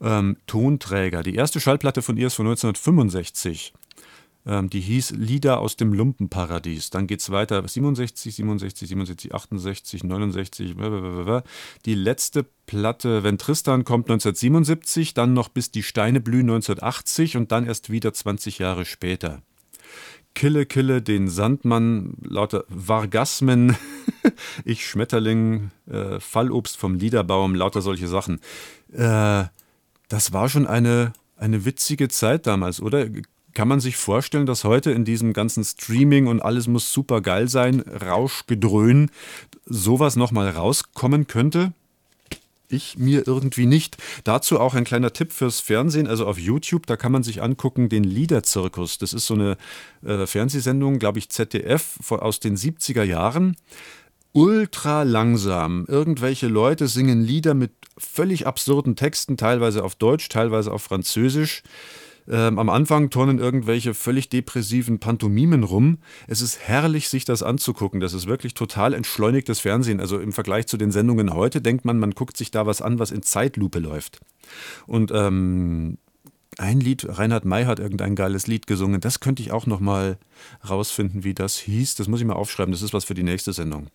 Ähm, 0.00 0.36
Tonträger. 0.48 1.22
Die 1.22 1.36
erste 1.36 1.60
Schallplatte 1.60 2.02
von 2.02 2.16
ihr 2.16 2.26
ist 2.26 2.34
von 2.34 2.46
1965. 2.46 3.72
Ähm, 4.44 4.70
die 4.70 4.80
hieß 4.80 5.12
Lieder 5.12 5.60
aus 5.60 5.76
dem 5.76 5.92
Lumpenparadies. 5.92 6.90
Dann 6.90 7.06
geht 7.06 7.20
es 7.20 7.30
weiter 7.30 7.66
67, 7.66 8.34
67, 8.34 8.88
67, 8.88 9.34
68, 9.34 10.04
69. 10.04 10.74
Die 11.84 11.94
letzte 11.94 12.46
Platte, 12.66 13.22
wenn 13.22 13.38
Tristan 13.38 13.84
kommt, 13.84 14.10
1977, 14.10 15.14
dann 15.14 15.32
noch 15.32 15.48
bis 15.48 15.70
die 15.70 15.82
Steine 15.82 16.20
blühen 16.20 16.50
1980 16.50 17.36
und 17.36 17.52
dann 17.52 17.66
erst 17.66 17.90
wieder 17.90 18.12
20 18.12 18.58
Jahre 18.58 18.84
später. 18.84 19.42
Kille, 20.34 20.66
Kille, 20.66 21.02
den 21.02 21.28
Sandmann, 21.28 22.14
lauter 22.22 22.64
Vargasmen, 22.68 23.76
ich 24.64 24.86
Schmetterling, 24.86 25.70
äh, 25.86 26.20
Fallobst 26.20 26.76
vom 26.76 26.94
Liederbaum, 26.94 27.54
lauter 27.54 27.82
solche 27.82 28.08
Sachen. 28.08 28.40
Äh, 28.92 29.44
das 30.08 30.32
war 30.32 30.48
schon 30.48 30.66
eine, 30.66 31.12
eine 31.36 31.64
witzige 31.64 32.08
Zeit 32.08 32.46
damals, 32.46 32.80
oder? 32.80 33.06
Kann 33.54 33.68
man 33.68 33.80
sich 33.80 33.96
vorstellen, 33.96 34.46
dass 34.46 34.64
heute 34.64 34.90
in 34.90 35.04
diesem 35.04 35.32
ganzen 35.32 35.64
Streaming 35.64 36.26
und 36.26 36.40
alles 36.40 36.66
muss 36.68 36.92
super 36.92 37.20
geil 37.20 37.48
sein, 37.48 37.80
Rauschgedröhn, 37.80 39.10
sowas 39.66 40.16
nochmal 40.16 40.48
rauskommen 40.50 41.26
könnte? 41.26 41.72
ich 42.72 42.98
mir 42.98 43.26
irgendwie 43.26 43.66
nicht. 43.66 43.96
Dazu 44.24 44.58
auch 44.58 44.74
ein 44.74 44.84
kleiner 44.84 45.12
Tipp 45.12 45.32
fürs 45.32 45.60
Fernsehen, 45.60 46.06
also 46.06 46.26
auf 46.26 46.38
YouTube, 46.38 46.86
da 46.86 46.96
kann 46.96 47.12
man 47.12 47.22
sich 47.22 47.42
angucken, 47.42 47.88
den 47.88 48.04
Liederzirkus. 48.04 48.98
Das 48.98 49.12
ist 49.12 49.26
so 49.26 49.34
eine 49.34 49.56
äh, 50.04 50.26
Fernsehsendung, 50.26 50.98
glaube 50.98 51.18
ich, 51.18 51.28
ZDF 51.28 51.98
aus 52.10 52.40
den 52.40 52.56
70er 52.56 53.02
Jahren. 53.02 53.56
Ultra 54.32 55.02
langsam. 55.02 55.84
Irgendwelche 55.88 56.48
Leute 56.48 56.88
singen 56.88 57.22
Lieder 57.22 57.52
mit 57.52 57.72
völlig 57.98 58.46
absurden 58.46 58.96
Texten, 58.96 59.36
teilweise 59.36 59.84
auf 59.84 59.94
Deutsch, 59.94 60.28
teilweise 60.30 60.72
auf 60.72 60.82
Französisch. 60.82 61.62
Ähm, 62.28 62.58
am 62.58 62.68
Anfang 62.68 63.10
turnen 63.10 63.38
irgendwelche 63.38 63.94
völlig 63.94 64.28
depressiven 64.28 65.00
Pantomimen 65.00 65.64
rum. 65.64 65.98
Es 66.28 66.40
ist 66.40 66.58
herrlich, 66.60 67.08
sich 67.08 67.24
das 67.24 67.42
anzugucken. 67.42 68.00
Das 68.00 68.14
ist 68.14 68.26
wirklich 68.26 68.54
total 68.54 68.94
entschleunigtes 68.94 69.60
Fernsehen. 69.60 70.00
Also 70.00 70.18
im 70.18 70.32
Vergleich 70.32 70.66
zu 70.66 70.76
den 70.76 70.92
Sendungen 70.92 71.34
heute 71.34 71.60
denkt 71.60 71.84
man, 71.84 71.98
man 71.98 72.12
guckt 72.12 72.36
sich 72.36 72.50
da 72.50 72.66
was 72.66 72.80
an, 72.82 72.98
was 72.98 73.10
in 73.10 73.22
Zeitlupe 73.22 73.78
läuft. 73.78 74.20
Und 74.86 75.10
ähm, 75.12 75.98
ein 76.58 76.80
Lied, 76.80 77.06
Reinhard 77.08 77.46
May 77.46 77.64
hat 77.64 77.80
irgendein 77.80 78.14
geiles 78.14 78.46
Lied 78.46 78.66
gesungen. 78.66 79.00
Das 79.00 79.20
könnte 79.20 79.42
ich 79.42 79.52
auch 79.52 79.66
noch 79.66 79.80
mal 79.80 80.18
rausfinden, 80.68 81.24
wie 81.24 81.32
das 81.32 81.56
hieß. 81.56 81.94
Das 81.94 82.08
muss 82.08 82.20
ich 82.20 82.26
mal 82.26 82.34
aufschreiben. 82.34 82.72
Das 82.72 82.82
ist 82.82 82.92
was 82.92 83.04
für 83.04 83.14
die 83.14 83.22
nächste 83.22 83.54
Sendung. 83.54 83.86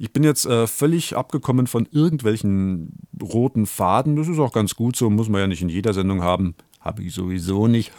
Ich 0.00 0.12
bin 0.12 0.24
jetzt 0.24 0.44
äh, 0.44 0.66
völlig 0.66 1.16
abgekommen 1.16 1.68
von 1.68 1.86
irgendwelchen 1.92 2.94
roten 3.22 3.66
Faden. 3.66 4.16
Das 4.16 4.26
ist 4.26 4.40
auch 4.40 4.52
ganz 4.52 4.74
gut 4.74 4.96
so. 4.96 5.08
Muss 5.08 5.28
man 5.28 5.40
ja 5.40 5.46
nicht 5.46 5.62
in 5.62 5.68
jeder 5.68 5.94
Sendung 5.94 6.22
haben. 6.22 6.56
Habe 6.80 7.02
ich 7.02 7.12
sowieso 7.12 7.66
nicht. 7.66 7.92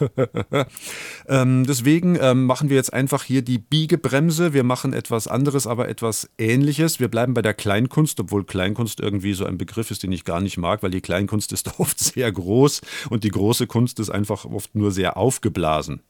ähm, 1.28 1.64
deswegen 1.64 2.18
ähm, 2.20 2.46
machen 2.46 2.68
wir 2.68 2.74
jetzt 2.74 2.92
einfach 2.92 3.22
hier 3.22 3.42
die 3.42 3.58
Biegebremse. 3.58 4.54
Wir 4.54 4.64
machen 4.64 4.92
etwas 4.92 5.28
anderes, 5.28 5.68
aber 5.68 5.88
etwas 5.88 6.28
Ähnliches. 6.36 6.98
Wir 6.98 7.06
bleiben 7.06 7.32
bei 7.32 7.42
der 7.42 7.54
Kleinkunst, 7.54 8.18
obwohl 8.18 8.44
Kleinkunst 8.44 8.98
irgendwie 8.98 9.34
so 9.34 9.44
ein 9.44 9.56
Begriff 9.56 9.92
ist, 9.92 10.02
den 10.02 10.10
ich 10.10 10.24
gar 10.24 10.40
nicht 10.40 10.58
mag, 10.58 10.82
weil 10.82 10.90
die 10.90 11.00
Kleinkunst 11.00 11.52
ist 11.52 11.72
oft 11.78 12.00
sehr 12.00 12.32
groß 12.32 12.80
und 13.08 13.22
die 13.22 13.30
große 13.30 13.68
Kunst 13.68 14.00
ist 14.00 14.10
einfach 14.10 14.46
oft 14.46 14.74
nur 14.74 14.90
sehr 14.90 15.16
aufgeblasen. 15.16 16.00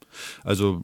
Also, 0.43 0.81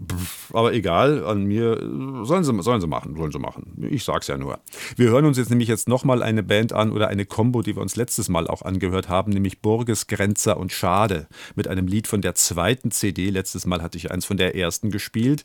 aber 0.53 0.75
egal, 0.75 1.25
an 1.25 1.45
mir 1.45 1.79
sollen 2.25 2.45
sie, 2.45 2.63
sollen 2.63 2.81
sie 2.83 2.87
machen, 2.87 3.17
sollen 3.17 3.33
sie 3.33 3.39
machen. 3.39 3.89
Ich 3.91 4.05
sag's 4.05 4.27
ja 4.27 4.37
nur. 4.37 4.59
Wir 4.97 5.09
hören 5.09 5.25
uns 5.25 5.39
jetzt 5.39 5.51
nämlich 5.51 5.69
jetzt 5.69 5.89
nochmal 5.89 6.23
eine 6.23 6.43
Band 6.43 6.73
an 6.73 6.93
oder 6.93 7.09
eine 7.09 7.25
Combo, 7.25 7.63
die 7.63 7.77
wir 7.77 7.83
uns 7.83 7.97
letztes 7.97 8.29
Mal 8.29 8.47
auch 8.47 8.63
angehört 8.63 9.09
haben, 9.09 9.33
nämlich 9.33 9.61
Burges, 9.61 10.07
Grenzer 10.07 10.59
und 10.59 10.73
Schade 10.73 11.29
mit 11.55 11.69
einem 11.69 11.78
Lied 11.87 12.07
von 12.07 12.23
der 12.23 12.35
zweiten 12.35 12.91
CD. 12.91 13.31
Letztes 13.31 13.67
Mal 13.67 13.83
hatte 13.83 13.99
ich 13.99 14.11
eins 14.11 14.25
von 14.25 14.37
der 14.37 14.57
ersten 14.57 14.91
gespielt. 14.91 15.45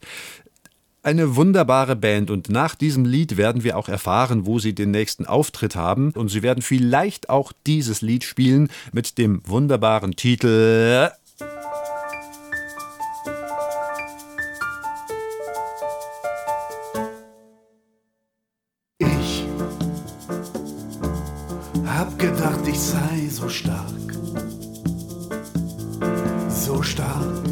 Eine 1.06 1.36
wunderbare 1.36 1.98
Band 1.98 2.32
und 2.32 2.48
nach 2.48 2.76
diesem 2.76 3.04
Lied 3.04 3.36
werden 3.36 3.66
wir 3.66 3.78
auch 3.78 3.90
erfahren, 3.90 4.46
wo 4.46 4.58
sie 4.60 4.74
den 4.74 4.92
nächsten 4.92 5.26
Auftritt 5.26 5.76
haben 5.76 6.12
und 6.12 6.30
sie 6.30 6.44
werden 6.44 6.62
vielleicht 6.62 7.30
auch 7.30 7.52
dieses 7.68 8.02
Lied 8.02 8.24
spielen 8.24 8.70
mit 8.94 9.18
dem 9.18 9.42
wunderbaren 9.46 10.16
Titel 10.16 11.12
Hab 21.86 22.18
gedacht, 22.18 22.66
ich 22.66 22.80
sei 22.80 23.28
so 23.30 23.50
stark, 23.50 23.92
so 26.74 26.82
stark, 26.82 27.44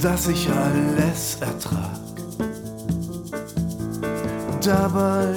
dass 0.00 0.28
ich 0.28 0.48
alles 0.50 1.38
ertrag. 1.40 1.98
Dabei 4.62 5.34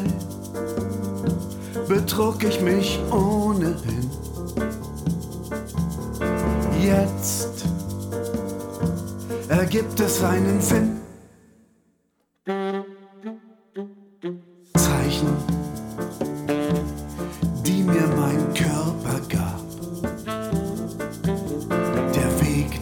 betrug 1.87 2.43
ich 2.43 2.61
mich 2.61 2.99
ohnehin. 3.11 4.09
Jetzt 6.81 7.65
ergibt 9.47 9.99
es 9.99 10.23
einen 10.23 10.61
Sinn. 10.61 11.00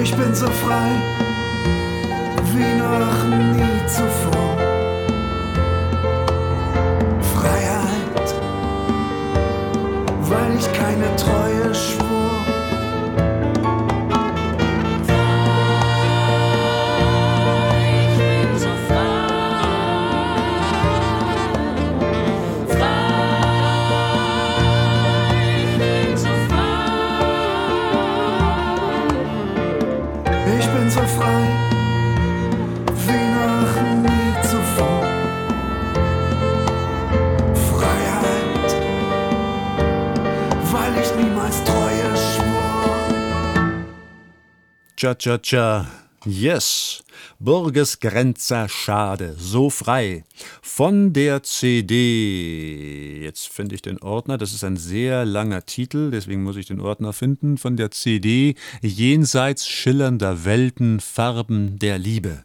Ich 0.02 0.12
bin 0.14 0.34
so 0.34 0.46
frei. 0.46 1.09
Cha-cha-cha. 45.00 45.86
Yes. 46.26 47.02
Burgesgrenzer 47.38 48.68
Schade, 48.68 49.34
so 49.38 49.70
frei. 49.70 50.24
Von 50.60 51.14
der 51.14 51.42
CD. 51.42 53.22
Jetzt 53.22 53.48
finde 53.48 53.76
ich 53.76 53.80
den 53.80 54.02
Ordner. 54.02 54.36
Das 54.36 54.52
ist 54.52 54.62
ein 54.62 54.76
sehr 54.76 55.24
langer 55.24 55.64
Titel, 55.64 56.10
deswegen 56.10 56.42
muss 56.42 56.56
ich 56.56 56.66
den 56.66 56.80
Ordner 56.80 57.14
finden. 57.14 57.56
Von 57.56 57.78
der 57.78 57.90
CD 57.90 58.56
Jenseits 58.82 59.66
schillernder 59.66 60.44
Welten, 60.44 61.00
Farben 61.00 61.78
der 61.78 61.98
Liebe. 61.98 62.44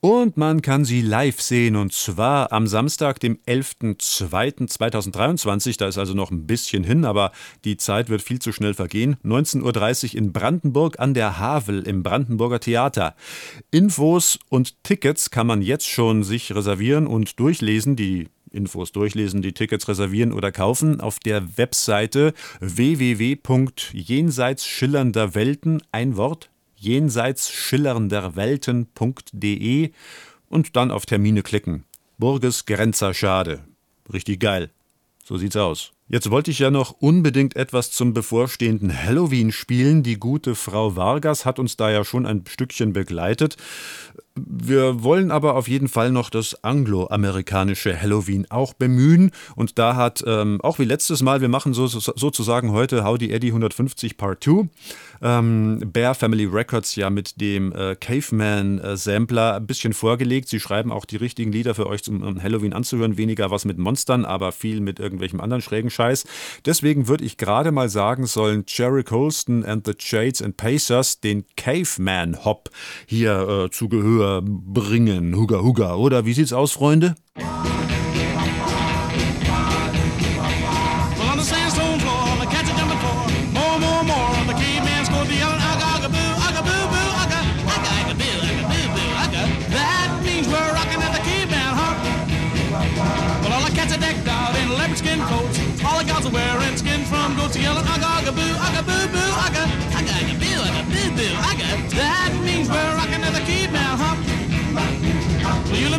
Und 0.00 0.36
man 0.36 0.62
kann 0.62 0.84
sie 0.84 1.00
live 1.00 1.40
sehen 1.40 1.74
und 1.74 1.92
zwar 1.92 2.52
am 2.52 2.68
Samstag, 2.68 3.18
dem 3.18 3.40
11.02.2023. 3.48 5.76
Da 5.76 5.88
ist 5.88 5.98
also 5.98 6.14
noch 6.14 6.30
ein 6.30 6.46
bisschen 6.46 6.84
hin, 6.84 7.04
aber 7.04 7.32
die 7.64 7.78
Zeit 7.78 8.08
wird 8.08 8.22
viel 8.22 8.38
zu 8.38 8.52
schnell 8.52 8.74
vergehen. 8.74 9.16
19.30 9.24 10.10
Uhr 10.10 10.18
in 10.18 10.32
Brandenburg 10.32 11.00
an 11.00 11.14
der 11.14 11.40
Havel 11.40 11.82
im 11.82 12.04
Brandenburger 12.04 12.60
Theater. 12.60 13.16
Infos 13.72 14.38
und 14.48 14.84
Tickets 14.84 15.30
kann 15.30 15.48
man 15.48 15.62
jetzt 15.62 15.88
schon 15.88 16.22
sich 16.22 16.54
reservieren 16.54 17.08
und 17.08 17.40
durchlesen. 17.40 17.96
Die 17.96 18.28
Infos 18.52 18.92
durchlesen, 18.92 19.42
die 19.42 19.52
Tickets 19.52 19.88
reservieren 19.88 20.32
oder 20.32 20.52
kaufen 20.52 21.00
auf 21.00 21.18
der 21.18 21.58
Webseite 21.58 22.34
www.jenseitsschillernder 22.60 25.34
ein 25.90 26.16
Wort 26.16 26.50
jenseits 26.78 27.50
schillernder 27.50 28.36
Welten.de 28.36 29.90
und 30.48 30.76
dann 30.76 30.90
auf 30.90 31.06
Termine 31.06 31.42
klicken. 31.42 31.84
Burges 32.18 32.66
Grenzer 32.66 33.14
Schade. 33.14 33.64
Richtig 34.12 34.40
geil. 34.40 34.70
So 35.24 35.36
sieht's 35.36 35.56
aus. 35.56 35.92
Jetzt 36.08 36.30
wollte 36.30 36.50
ich 36.50 36.58
ja 36.58 36.70
noch 36.70 36.92
unbedingt 36.92 37.54
etwas 37.54 37.90
zum 37.90 38.14
bevorstehenden 38.14 38.96
Halloween 38.96 39.52
spielen. 39.52 40.02
Die 40.02 40.18
gute 40.18 40.54
Frau 40.54 40.96
Vargas 40.96 41.44
hat 41.44 41.58
uns 41.58 41.76
da 41.76 41.90
ja 41.90 42.02
schon 42.02 42.24
ein 42.24 42.44
Stückchen 42.48 42.94
begleitet. 42.94 43.58
Wir 44.46 45.02
wollen 45.02 45.30
aber 45.30 45.54
auf 45.54 45.68
jeden 45.68 45.88
Fall 45.88 46.10
noch 46.10 46.30
das 46.30 46.64
angloamerikanische 46.64 48.00
Halloween 48.00 48.46
auch 48.50 48.74
bemühen. 48.74 49.30
Und 49.56 49.78
da 49.78 49.96
hat, 49.96 50.22
ähm, 50.26 50.60
auch 50.62 50.78
wie 50.78 50.84
letztes 50.84 51.22
Mal, 51.22 51.40
wir 51.40 51.48
machen 51.48 51.74
so, 51.74 51.86
so, 51.86 52.00
sozusagen 52.00 52.72
heute 52.72 53.04
Howdy 53.04 53.30
Eddie 53.32 53.48
150 53.48 54.16
Part 54.16 54.44
2 54.44 54.68
ähm, 55.22 55.80
Bear 55.92 56.14
Family 56.14 56.44
Records 56.44 56.94
ja 56.96 57.10
mit 57.10 57.40
dem 57.40 57.72
äh, 57.72 57.96
Caveman-Sampler 57.96 59.56
ein 59.56 59.66
bisschen 59.66 59.92
vorgelegt. 59.92 60.48
Sie 60.48 60.60
schreiben 60.60 60.92
auch 60.92 61.04
die 61.04 61.16
richtigen 61.16 61.52
Lieder 61.52 61.74
für 61.74 61.86
euch 61.86 62.02
zum 62.02 62.22
um 62.22 62.42
Halloween 62.42 62.72
anzuhören. 62.72 63.16
Weniger 63.16 63.50
was 63.50 63.64
mit 63.64 63.78
Monstern, 63.78 64.24
aber 64.24 64.52
viel 64.52 64.80
mit 64.80 64.98
irgendwelchem 64.98 65.40
anderen 65.40 65.62
schrägen 65.62 65.90
Scheiß. 65.90 66.24
Deswegen 66.64 67.08
würde 67.08 67.24
ich 67.24 67.36
gerade 67.36 67.72
mal 67.72 67.88
sagen, 67.88 68.26
sollen 68.26 68.64
Jerry 68.66 69.04
Colston 69.04 69.64
and 69.64 69.86
the 69.86 69.94
Shades 69.98 70.42
and 70.42 70.56
Pacers 70.56 71.20
den 71.20 71.44
Caveman 71.56 72.44
Hop 72.44 72.70
hier 73.06 73.66
äh, 73.66 73.70
zu 73.70 73.88
Gehör 73.88 74.27
bringen. 74.42 75.34
Huga 75.36 75.60
Huga, 75.62 75.94
oder? 75.94 76.24
Wie 76.24 76.34
sieht's 76.34 76.52
aus, 76.52 76.72
Freunde? 76.72 77.14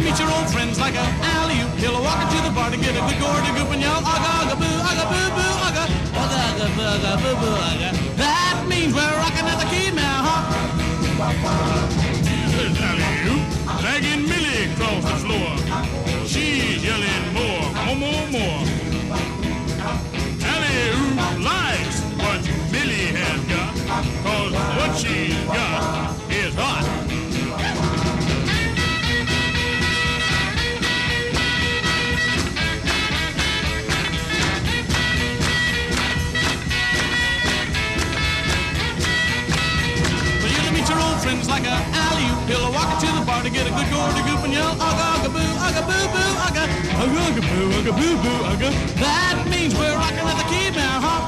Meet 0.10 0.20
your 0.20 0.32
old 0.32 0.50
friends 0.50 0.80
like 0.80 0.96
a 0.96 1.06
alley 1.38 1.62
oop. 1.62 1.72
He'll 1.78 2.02
walk 2.02 2.20
into 2.26 2.42
the 2.42 2.54
bar 2.56 2.70
to 2.72 2.78
get 2.78 2.96
a 2.98 3.02
good 3.06 3.20
gourd 3.22 3.44
to 3.46 3.52
goop 3.54 3.70
and 3.74 3.82
yell 3.82 4.02
aga 4.14 4.32
aga 4.42 4.56
boo 4.62 4.78
aga 4.90 5.06
boo 5.12 5.30
boo 5.38 5.54
aga 5.68 5.84
aga 6.24 6.38
aga 6.50 6.68
boo 6.76 6.90
aga 6.96 7.12
boo 7.22 7.36
boo 7.42 7.56
aga. 7.70 7.90
That 8.18 8.58
means 8.68 8.92
we're 8.98 9.16
rocking 9.22 9.48
at 9.52 9.58
the 9.62 9.68
caveman 9.74 10.20
hump. 10.26 10.46
Alley 12.90 13.14
oop, 13.34 13.46
dragging 13.82 14.24
Millie 14.30 14.72
across 14.72 15.04
the 15.10 15.18
floor. 15.24 15.52
She's 16.26 16.84
yelling 16.84 17.26
more, 17.38 17.66
more, 18.02 18.26
more, 18.36 18.59
ugga, 47.08 47.42
boo, 47.42 47.70
boo, 47.84 48.16
boo. 48.24 48.70
That 49.00 49.48
means 49.50 49.74
we're 49.76 49.96
rocking 49.96 50.28
at 50.28 50.38
the 50.38 50.48
key 50.52 50.70
now, 50.76 51.00
huh? 51.00 51.22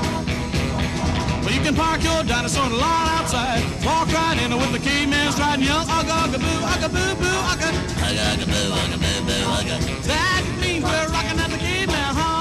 Well, 1.43 1.53
you 1.53 1.62
can 1.62 1.75
park 1.75 2.03
your 2.03 2.23
dinosaur 2.23 2.65
in 2.65 2.71
the 2.71 2.77
lawn 2.77 3.07
outside. 3.17 3.63
Walk 3.86 4.12
right 4.12 4.38
in 4.41 4.51
with 4.51 4.71
the 4.71 4.79
caveman 4.79 5.32
stride 5.32 5.59
and 5.59 5.63
yell, 5.63 5.86
ugga, 5.86 6.28
ugga, 6.28 6.39
boo, 6.39 6.59
ugga, 6.74 6.89
boo, 6.89 7.15
boo, 7.15 7.39
ugga, 7.51 7.69
ugga, 8.03 8.45
boo, 8.45 8.69
ugga, 8.82 8.97
boo, 8.99 9.19
boo, 9.26 9.43
ugga. 9.57 9.76
That 10.03 10.43
means 10.59 10.84
we're 10.84 11.07
rocking 11.07 11.39
at 11.39 11.49
the 11.49 11.57
caveman, 11.57 12.15
huh? 12.15 12.41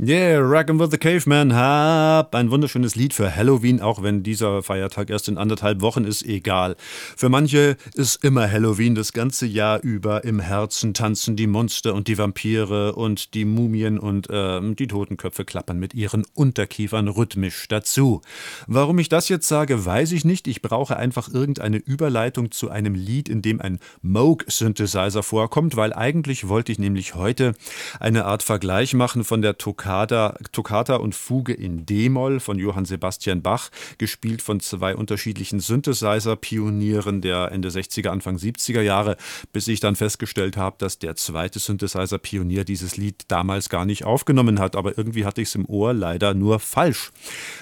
Yeah, 0.00 0.38
Rockin' 0.38 0.78
with 0.78 0.92
the 0.92 0.96
Caveman 0.96 1.56
Hab. 1.56 2.32
Ein 2.32 2.52
wunderschönes 2.52 2.94
Lied 2.94 3.12
für 3.12 3.34
Halloween, 3.34 3.80
auch 3.80 4.00
wenn 4.00 4.22
dieser 4.22 4.62
Feiertag 4.62 5.10
erst 5.10 5.26
in 5.26 5.36
anderthalb 5.36 5.80
Wochen 5.80 6.04
ist, 6.04 6.24
egal. 6.24 6.76
Für 7.16 7.28
manche 7.28 7.76
ist 7.96 8.22
immer 8.22 8.48
Halloween 8.48 8.94
das 8.94 9.12
ganze 9.12 9.44
Jahr 9.44 9.82
über. 9.82 10.22
Im 10.22 10.38
Herzen 10.38 10.94
tanzen 10.94 11.34
die 11.34 11.48
Monster 11.48 11.94
und 11.94 12.06
die 12.06 12.16
Vampire 12.16 12.94
und 12.94 13.34
die 13.34 13.44
Mumien 13.44 13.98
und 13.98 14.30
äh, 14.30 14.60
die 14.74 14.86
Totenköpfe 14.86 15.44
klappern 15.44 15.80
mit 15.80 15.94
ihren 15.94 16.24
Unterkiefern 16.32 17.08
rhythmisch 17.08 17.66
dazu. 17.66 18.20
Warum 18.68 19.00
ich 19.00 19.08
das 19.08 19.28
jetzt 19.28 19.48
sage, 19.48 19.84
weiß 19.84 20.12
ich 20.12 20.24
nicht. 20.24 20.46
Ich 20.46 20.62
brauche 20.62 20.96
einfach 20.96 21.28
irgendeine 21.28 21.78
Überleitung 21.78 22.52
zu 22.52 22.70
einem 22.70 22.94
Lied, 22.94 23.28
in 23.28 23.42
dem 23.42 23.60
ein 23.60 23.80
Moog-Synthesizer 24.02 25.24
vorkommt, 25.24 25.74
weil 25.74 25.92
eigentlich 25.92 26.46
wollte 26.46 26.70
ich 26.70 26.78
nämlich 26.78 27.16
heute 27.16 27.56
eine 27.98 28.26
Art 28.26 28.44
Vergleich 28.44 28.94
machen 28.94 29.24
von 29.24 29.42
der 29.42 29.58
Tokai 29.58 29.87
Toccata, 29.88 30.36
Toccata 30.52 30.96
und 30.96 31.14
Fuge 31.14 31.54
in 31.54 31.86
D-Moll 31.86 32.40
von 32.40 32.58
Johann 32.58 32.84
Sebastian 32.84 33.40
Bach, 33.40 33.70
gespielt 33.96 34.42
von 34.42 34.60
zwei 34.60 34.94
unterschiedlichen 34.94 35.60
Synthesizer-Pionieren 35.60 37.22
der 37.22 37.52
Ende 37.52 37.70
60er, 37.70 38.08
Anfang 38.10 38.36
70er 38.36 38.82
Jahre, 38.82 39.16
bis 39.50 39.66
ich 39.66 39.80
dann 39.80 39.96
festgestellt 39.96 40.58
habe, 40.58 40.76
dass 40.78 40.98
der 40.98 41.16
zweite 41.16 41.58
Synthesizer-Pionier 41.58 42.64
dieses 42.64 42.98
Lied 42.98 43.22
damals 43.28 43.70
gar 43.70 43.86
nicht 43.86 44.04
aufgenommen 44.04 44.60
hat. 44.60 44.76
Aber 44.76 44.98
irgendwie 44.98 45.24
hatte 45.24 45.40
ich 45.40 45.48
es 45.48 45.54
im 45.54 45.64
Ohr 45.64 45.94
leider 45.94 46.34
nur 46.34 46.60
falsch. 46.60 47.10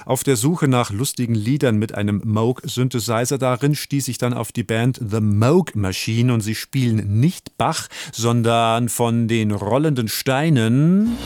Auf 0.04 0.24
der 0.24 0.34
Suche 0.34 0.66
nach 0.66 0.90
lustigen 0.90 1.36
Liedern 1.36 1.76
mit 1.76 1.94
einem 1.94 2.22
Moog-Synthesizer 2.24 3.38
darin 3.38 3.76
stieß 3.76 4.08
ich 4.08 4.18
dann 4.18 4.34
auf 4.34 4.50
die 4.50 4.64
Band 4.64 4.98
The 5.00 5.20
Moog 5.20 5.76
Machine 5.76 6.34
und 6.34 6.40
sie 6.40 6.56
spielen 6.56 7.20
nicht 7.20 7.56
Bach, 7.56 7.86
sondern 8.10 8.88
von 8.88 9.28
den 9.28 9.52
rollenden 9.52 10.08
Steinen. 10.08 11.16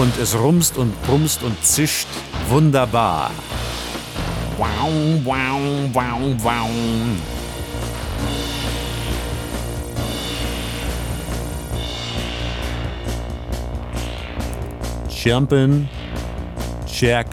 Und 0.00 0.16
es 0.18 0.34
rumst 0.34 0.78
und 0.78 0.94
brumst 1.02 1.42
und 1.42 1.62
zischt 1.62 2.08
wunderbar. 2.48 3.30
Wow, 4.56 4.90
wow, 5.24 5.60
wow, 5.92 6.34
wow. 6.42 6.70
Jumpin', 15.22 15.86
Jack 16.86 17.26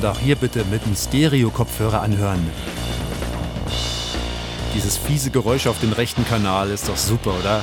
und 0.00 0.06
auch 0.06 0.18
hier 0.18 0.36
bitte 0.36 0.64
mit 0.70 0.82
einem 0.84 0.96
Stereo-Kopfhörer 0.96 2.00
anhören. 2.00 2.40
Dieses 4.74 4.96
fiese 4.96 5.30
Geräusch 5.30 5.66
auf 5.66 5.78
dem 5.78 5.92
rechten 5.92 6.24
Kanal 6.24 6.70
ist 6.70 6.88
doch 6.88 6.96
super, 6.96 7.34
oder? 7.38 7.62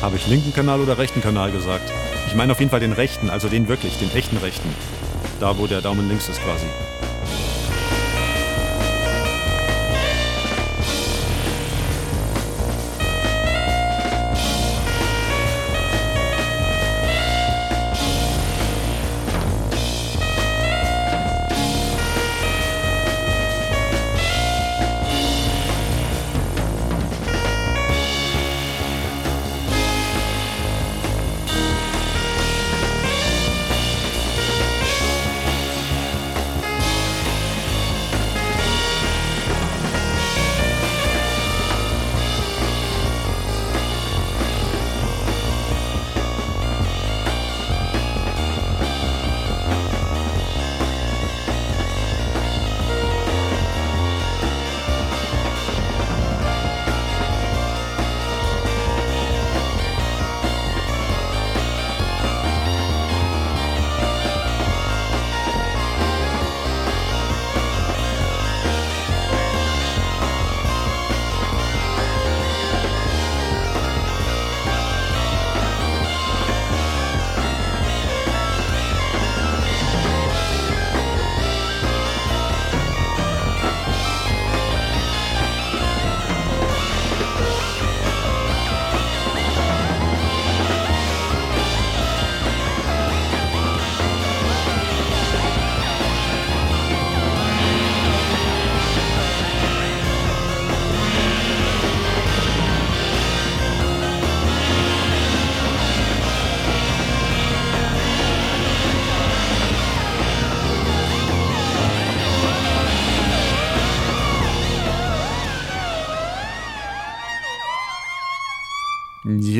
Habe 0.00 0.16
ich 0.16 0.26
linken 0.26 0.54
Kanal 0.54 0.80
oder 0.80 0.96
rechten 0.96 1.20
Kanal 1.20 1.52
gesagt? 1.52 1.92
Ich 2.28 2.34
meine 2.34 2.52
auf 2.52 2.60
jeden 2.60 2.70
Fall 2.70 2.80
den 2.80 2.92
rechten, 2.92 3.28
also 3.28 3.48
den 3.50 3.68
wirklich, 3.68 3.98
den 3.98 4.10
echten 4.14 4.38
rechten. 4.38 4.70
Da, 5.44 5.54
wo 5.58 5.66
der 5.66 5.82
Daumen 5.82 6.08
links 6.08 6.26
ist 6.30 6.40
quasi. 6.40 6.64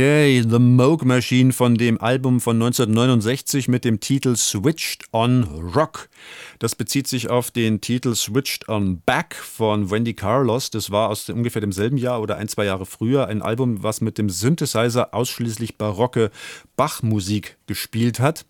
Yay, 0.04 0.42
The 0.42 0.58
Moog 0.58 1.02
Machine 1.06 1.50
von 1.50 1.76
dem 1.76 1.98
Album 1.98 2.38
von 2.38 2.56
1969 2.56 3.68
mit 3.68 3.86
dem 3.86 4.00
Titel 4.00 4.36
Switched 4.36 5.06
on 5.12 5.44
Rock. 5.74 6.10
Das 6.58 6.74
bezieht 6.74 7.08
sich 7.08 7.30
auf 7.30 7.50
den 7.50 7.80
Titel 7.80 8.14
Switched 8.14 8.68
on 8.68 9.00
Back 9.06 9.34
von 9.34 9.90
Wendy 9.90 10.12
Carlos. 10.12 10.68
Das 10.68 10.90
war 10.90 11.08
aus 11.08 11.30
ungefähr 11.30 11.62
demselben 11.62 11.96
Jahr 11.96 12.20
oder 12.20 12.36
ein, 12.36 12.48
zwei 12.48 12.66
Jahre 12.66 12.84
früher 12.84 13.28
ein 13.28 13.40
Album, 13.40 13.82
was 13.82 14.02
mit 14.02 14.18
dem 14.18 14.28
Synthesizer 14.28 15.14
ausschließlich 15.14 15.78
barocke 15.78 16.30
Bach-Musik 16.76 17.56
gespielt 17.66 18.20
hat. 18.20 18.44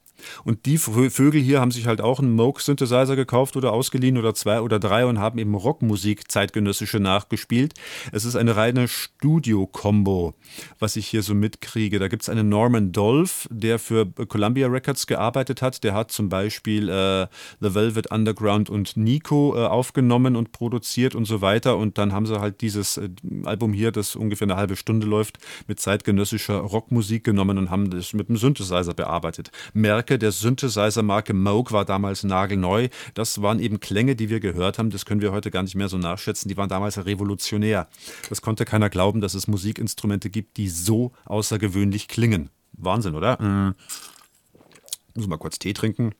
Und 0.44 0.66
die 0.66 0.78
Vögel 0.78 1.40
hier 1.40 1.60
haben 1.60 1.70
sich 1.70 1.86
halt 1.86 2.00
auch 2.00 2.18
einen 2.18 2.32
Moog-Synthesizer 2.32 3.16
gekauft 3.16 3.56
oder 3.56 3.72
ausgeliehen 3.72 4.18
oder 4.18 4.34
zwei 4.34 4.60
oder 4.60 4.78
drei 4.78 5.06
und 5.06 5.18
haben 5.18 5.38
eben 5.38 5.54
Rockmusik 5.54 6.30
zeitgenössische 6.30 7.00
nachgespielt. 7.00 7.74
Es 8.12 8.24
ist 8.24 8.36
eine 8.36 8.56
reine 8.56 8.88
Studio-Kombo, 8.88 10.34
was 10.78 10.96
ich 10.96 11.06
hier 11.06 11.22
so 11.22 11.34
mitkriege. 11.34 11.98
Da 11.98 12.08
gibt 12.08 12.22
es 12.22 12.28
einen 12.28 12.48
Norman 12.48 12.92
Dolph, 12.92 13.48
der 13.50 13.78
für 13.78 14.06
Columbia 14.06 14.68
Records 14.68 15.06
gearbeitet 15.06 15.62
hat. 15.62 15.84
Der 15.84 15.94
hat 15.94 16.10
zum 16.10 16.28
Beispiel 16.28 16.88
äh, 16.88 17.26
The 17.60 17.74
Velvet 17.74 18.10
Underground 18.10 18.70
und 18.70 18.96
Nico 18.96 19.54
äh, 19.56 19.66
aufgenommen 19.66 20.36
und 20.36 20.52
produziert 20.52 21.14
und 21.14 21.24
so 21.24 21.40
weiter. 21.40 21.76
Und 21.76 21.98
dann 21.98 22.12
haben 22.12 22.26
sie 22.26 22.40
halt 22.40 22.60
dieses 22.60 22.96
äh, 22.96 23.08
Album 23.44 23.72
hier, 23.72 23.92
das 23.92 24.16
ungefähr 24.16 24.46
eine 24.46 24.56
halbe 24.56 24.76
Stunde 24.76 25.06
läuft, 25.06 25.38
mit 25.66 25.80
zeitgenössischer 25.80 26.58
Rockmusik 26.58 27.24
genommen 27.24 27.58
und 27.58 27.70
haben 27.70 27.90
das 27.90 28.12
mit 28.12 28.28
einem 28.28 28.38
Synthesizer 28.38 28.94
bearbeitet. 28.94 29.50
Merke 29.72 30.13
Marke, 30.14 30.18
der 30.20 30.32
Synthesizer-Marke 30.32 31.34
Moog 31.34 31.72
war 31.72 31.84
damals 31.84 32.22
nagelneu. 32.22 32.88
Das 33.14 33.42
waren 33.42 33.58
eben 33.58 33.80
Klänge, 33.80 34.14
die 34.14 34.30
wir 34.30 34.38
gehört 34.38 34.78
haben. 34.78 34.90
Das 34.90 35.06
können 35.06 35.20
wir 35.20 35.32
heute 35.32 35.50
gar 35.50 35.64
nicht 35.64 35.74
mehr 35.74 35.88
so 35.88 35.98
nachschätzen. 35.98 36.48
Die 36.48 36.56
waren 36.56 36.68
damals 36.68 37.04
revolutionär. 37.04 37.88
Das 38.28 38.40
konnte 38.40 38.64
keiner 38.64 38.90
glauben, 38.90 39.20
dass 39.20 39.34
es 39.34 39.48
Musikinstrumente 39.48 40.30
gibt, 40.30 40.56
die 40.56 40.68
so 40.68 41.10
außergewöhnlich 41.24 42.06
klingen. 42.06 42.50
Wahnsinn, 42.74 43.16
oder? 43.16 43.42
Mhm. 43.42 43.74
Muss 45.16 45.26
mal 45.26 45.36
kurz 45.36 45.58
Tee 45.58 45.72
trinken. 45.72 46.12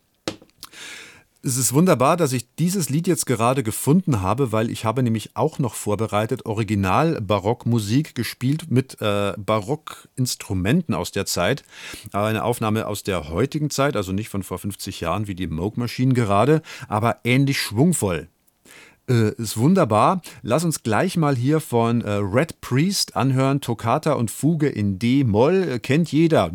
Es 1.47 1.59
ist 1.59 1.74
wunderbar, 1.74 2.16
dass 2.16 2.32
ich 2.32 2.55
dieses 2.55 2.88
Lied 2.88 3.07
jetzt 3.07 3.26
gerade 3.26 3.62
gefunden 3.62 4.22
habe, 4.22 4.51
weil 4.51 4.70
ich 4.70 4.86
habe 4.86 5.03
nämlich 5.03 5.36
auch 5.36 5.59
noch 5.59 5.74
vorbereitet 5.74 6.47
Original-Barockmusik 6.47 8.14
gespielt 8.14 8.70
mit 8.70 8.97
äh, 9.03 9.34
Barockinstrumenten 9.36 10.95
aus 10.95 11.12
der 11.12 11.26
Zeit. 11.26 11.62
Eine 12.12 12.45
Aufnahme 12.45 12.86
aus 12.86 13.03
der 13.03 13.28
heutigen 13.28 13.68
Zeit, 13.68 13.95
also 13.95 14.12
nicht 14.12 14.30
von 14.30 14.42
vor 14.42 14.59
50 14.59 15.01
Jahren 15.01 15.26
wie 15.26 15.34
die 15.34 15.47
Moog-Maschinen 15.47 16.14
gerade, 16.14 16.62
aber 16.88 17.18
ähnlich 17.24 17.61
schwungvoll. 17.61 18.28
Äh, 19.09 19.32
ist 19.34 19.59
wunderbar. 19.59 20.22
Lass 20.42 20.64
uns 20.64 20.82
gleich 20.82 21.16
mal 21.18 21.36
hier 21.36 21.61
von 21.61 22.00
äh, 22.00 22.11
Red 22.11 22.61
Priest 22.62 23.16
anhören. 23.16 23.61
Toccata 23.61 24.14
und 24.14 24.30
Fuge 24.30 24.68
in 24.68 24.98
D-Moll. 24.98 25.68
Äh, 25.72 25.78
kennt 25.78 26.11
jeder. 26.11 26.50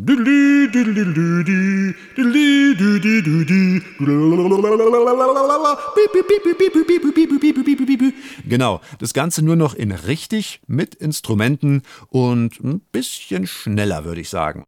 Genau. 8.48 8.80
Das 8.98 9.14
Ganze 9.14 9.42
nur 9.42 9.56
noch 9.56 9.74
in 9.74 9.92
richtig 9.92 10.60
mit 10.66 10.96
Instrumenten 10.96 11.82
und 12.08 12.58
ein 12.64 12.80
bisschen 12.92 13.46
schneller, 13.46 14.04
würde 14.04 14.20
ich 14.22 14.28
sagen. 14.28 14.64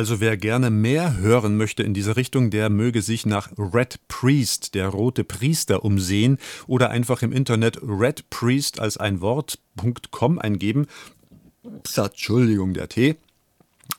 Also 0.00 0.18
wer 0.18 0.38
gerne 0.38 0.70
mehr 0.70 1.18
hören 1.18 1.58
möchte 1.58 1.82
in 1.82 1.92
diese 1.92 2.16
Richtung, 2.16 2.48
der 2.48 2.70
möge 2.70 3.02
sich 3.02 3.26
nach 3.26 3.50
Red 3.58 3.98
Priest, 4.08 4.74
der 4.74 4.88
rote 4.88 5.24
Priester, 5.24 5.84
umsehen 5.84 6.38
oder 6.66 6.88
einfach 6.88 7.20
im 7.20 7.32
Internet 7.32 7.80
Red 7.82 8.30
Priest 8.30 8.80
als 8.80 8.96
ein 8.96 9.20
Wort.com 9.20 10.38
eingeben. 10.38 10.86
Psst, 11.82 11.98
Entschuldigung, 11.98 12.72
der 12.72 12.88
Tee. 12.88 13.16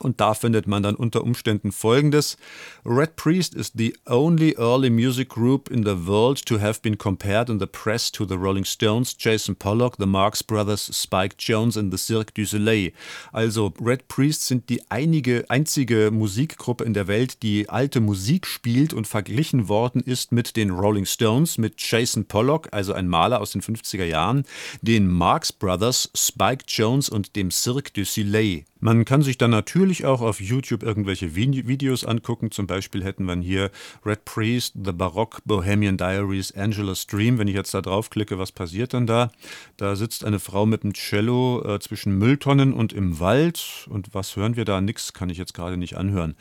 Und 0.02 0.20
da 0.20 0.34
findet 0.34 0.68
man 0.68 0.84
dann 0.84 0.96
unter 0.96 1.24
Umständen 1.24 1.72
folgendes. 1.72 2.38
Red 2.84 3.16
Priest 3.16 3.54
is 3.54 3.72
the 3.76 3.96
only 4.08 4.56
early 4.58 4.90
music 4.90 5.30
group 5.30 5.70
in 5.70 5.84
the 5.84 6.08
world 6.08 6.44
to 6.46 6.60
have 6.60 6.82
been 6.82 6.98
compared 6.98 7.50
in 7.50 7.60
the 7.60 7.68
press 7.68 8.12
to 8.12 8.26
the 8.26 8.36
Rolling 8.36 8.66
Stones, 8.66 9.16
Jason 9.18 9.56
Pollock, 9.56 9.98
the 10.00 10.06
Marx 10.08 10.42
Brothers, 10.44 10.90
Spike 10.92 11.36
Jones 11.38 11.78
and 11.78 11.92
the 11.92 11.98
Cirque 11.98 12.34
du 12.34 12.46
Soleil. 12.46 12.92
Also 13.32 13.74
Red 13.80 14.08
Priest 14.08 14.48
sind 14.48 14.70
die 14.70 14.82
einige, 14.90 15.46
einzige 15.50 16.10
Musikgruppe 16.12 16.84
in 16.84 16.94
der 16.94 17.08
Welt, 17.08 17.44
die 17.44 17.70
alte 17.70 18.02
Musik 18.02 18.48
spielt 18.48 18.94
und 18.94 19.08
verglichen 19.08 19.70
worden 19.70 20.02
ist 20.02 20.32
mit 20.32 20.56
den 20.56 20.72
Rolling 20.72 21.06
Stones, 21.06 21.58
mit 21.58 21.76
Jason 21.78 22.26
Pollock, 22.26 22.70
also 22.72 22.94
ein 22.94 23.08
Maler 23.08 23.40
aus 23.40 23.52
den 23.52 23.62
50er 23.62 24.06
Jahren, 24.06 24.46
den 24.82 25.08
Marx 25.08 25.54
Brothers, 25.54 26.10
Spike 26.16 26.66
Jones 26.68 27.10
und 27.10 27.36
dem 27.36 27.52
Cirque 27.52 27.92
du 27.94 28.04
Soleil. 28.04 28.66
Man 28.84 29.06
kann 29.06 29.22
sich 29.22 29.38
dann 29.38 29.52
natürlich 29.52 30.06
auch 30.06 30.22
auf 30.22 30.42
YouTube 30.42 30.82
irgendwelche 30.82 31.36
Videos 31.36 32.04
angucken. 32.04 32.50
Zum 32.50 32.66
Beispiel 32.66 33.04
hätten 33.04 33.26
wir 33.26 33.36
hier 33.36 33.70
Red 34.04 34.26
Priest, 34.26 34.74
The 34.84 34.92
Baroque 34.92 35.42
Bohemian 35.46 35.98
Diaries, 35.98 36.52
Angela 36.52 36.96
Stream. 36.96 37.38
Wenn 37.38 37.48
ich 37.48 37.54
jetzt 37.54 37.76
da 37.76 37.82
draufklicke, 37.82 38.40
was 38.40 38.52
passiert 38.52 38.96
dann 38.96 39.06
da? 39.06 39.32
Da 39.78 39.96
sitzt 39.96 40.26
eine 40.26 40.40
Frau 40.40 40.66
mit 40.66 40.84
einem 40.84 40.94
Cello 40.94 41.64
äh, 41.64 41.80
zwischen 41.80 42.18
Mülltonnen 42.18 42.74
und 42.74 42.92
im 42.92 43.20
Wald. 43.20 43.88
Und 43.88 44.16
was 44.16 44.36
hören 44.36 44.56
wir 44.56 44.66
da? 44.66 44.82
Nix 44.82 45.14
kann 45.14 45.30
ich 45.30 45.38
jetzt 45.38 45.54
gerade 45.54 45.78
nicht 45.78 45.96
anhören. 45.96 46.36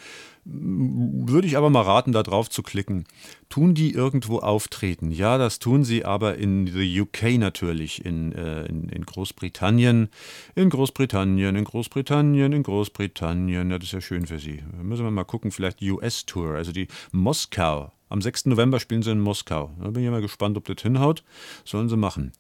Würde 0.45 1.47
ich 1.47 1.57
aber 1.57 1.69
mal 1.69 1.83
raten, 1.83 2.13
da 2.13 2.23
drauf 2.23 2.49
zu 2.49 2.63
klicken. 2.63 3.05
Tun 3.49 3.75
die 3.75 3.93
irgendwo 3.93 4.39
auftreten? 4.39 5.11
Ja, 5.11 5.37
das 5.37 5.59
tun 5.59 5.85
sie 5.85 6.05
aber 6.05 6.37
in 6.37 6.67
the 6.67 7.01
UK 7.01 7.39
natürlich, 7.39 8.05
in, 8.05 8.33
äh, 8.33 8.65
in, 8.65 8.89
in, 8.89 9.05
Großbritannien. 9.05 10.09
In 10.55 10.71
Großbritannien, 10.71 11.57
in 11.57 11.65
Großbritannien, 11.65 12.53
in 12.53 12.63
Großbritannien. 12.63 13.71
Ja, 13.71 13.79
das 13.79 13.89
ist 13.89 13.93
ja 13.93 14.01
schön 14.01 14.27
für 14.27 14.39
sie. 14.39 14.63
Da 14.77 14.83
müssen 14.83 15.05
wir 15.05 15.11
mal 15.11 15.25
gucken, 15.25 15.51
vielleicht 15.51 15.83
US-Tour, 15.83 16.55
also 16.55 16.73
die 16.73 16.89
Moskau. 17.13 17.93
Am 18.09 18.23
6. 18.23 18.47
November 18.47 18.81
spielen 18.81 19.03
sie 19.03 19.13
in 19.13 19.21
Moskau. 19.21 19.71
Da 19.81 19.91
bin 19.91 20.03
ich 20.05 20.11
mal 20.11 20.21
gespannt, 20.21 20.57
ob 20.57 20.65
das 20.65 20.83
hinhaut. 20.83 21.23
Sollen 21.65 21.89
sie 21.89 21.97
machen. 21.97 22.33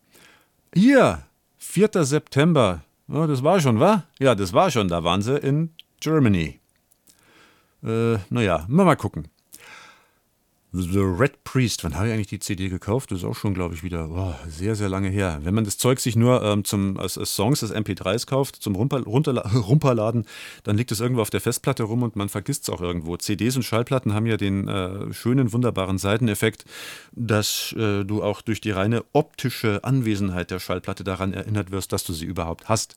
Hier, 0.74 1.24
4. 1.58 1.90
September. 2.04 2.82
Oh, 3.08 3.26
das 3.26 3.42
war 3.42 3.60
schon, 3.60 3.78
wa? 3.78 4.04
Ja, 4.18 4.34
das 4.34 4.52
war 4.52 4.70
schon. 4.70 4.88
Da 4.88 5.04
waren 5.04 5.22
sie 5.22 5.36
in 5.36 5.70
Germany. 6.00 6.59
Äh, 7.82 8.18
naja, 8.30 8.66
mal 8.68 8.96
gucken. 8.96 9.28
The 10.72 11.00
Red 11.00 11.42
Priest, 11.42 11.82
wann 11.82 11.96
habe 11.96 12.06
ich 12.06 12.14
eigentlich 12.14 12.28
die 12.28 12.38
CD 12.38 12.68
gekauft? 12.68 13.10
Das 13.10 13.18
ist 13.18 13.24
auch 13.24 13.34
schon, 13.34 13.54
glaube 13.54 13.74
ich, 13.74 13.82
wieder 13.82 14.08
oh, 14.08 14.34
sehr, 14.48 14.76
sehr 14.76 14.88
lange 14.88 15.08
her. 15.08 15.40
Wenn 15.42 15.52
man 15.52 15.64
das 15.64 15.78
Zeug 15.78 15.98
sich 15.98 16.14
nur 16.14 16.44
ähm, 16.44 16.64
zum, 16.64 16.96
als, 16.96 17.18
als, 17.18 17.34
Songs, 17.34 17.60
als 17.64 17.74
MP3s 17.74 18.26
kauft, 18.26 18.54
zum 18.54 18.76
Runter, 18.76 19.02
Runterladen, 19.02 20.26
dann 20.62 20.76
liegt 20.76 20.92
es 20.92 21.00
irgendwo 21.00 21.22
auf 21.22 21.30
der 21.30 21.40
Festplatte 21.40 21.82
rum 21.82 22.04
und 22.04 22.14
man 22.14 22.28
vergisst 22.28 22.64
es 22.64 22.70
auch 22.70 22.80
irgendwo. 22.80 23.16
CDs 23.16 23.56
und 23.56 23.64
Schallplatten 23.64 24.14
haben 24.14 24.26
ja 24.26 24.36
den 24.36 24.68
äh, 24.68 25.12
schönen, 25.12 25.52
wunderbaren 25.52 25.98
Seiteneffekt, 25.98 26.64
dass 27.10 27.72
äh, 27.72 28.04
du 28.04 28.22
auch 28.22 28.40
durch 28.40 28.60
die 28.60 28.70
reine 28.70 29.04
optische 29.12 29.82
Anwesenheit 29.82 30.52
der 30.52 30.60
Schallplatte 30.60 31.02
daran 31.02 31.32
erinnert 31.32 31.72
wirst, 31.72 31.92
dass 31.92 32.04
du 32.04 32.12
sie 32.12 32.26
überhaupt 32.26 32.68
hast 32.68 32.94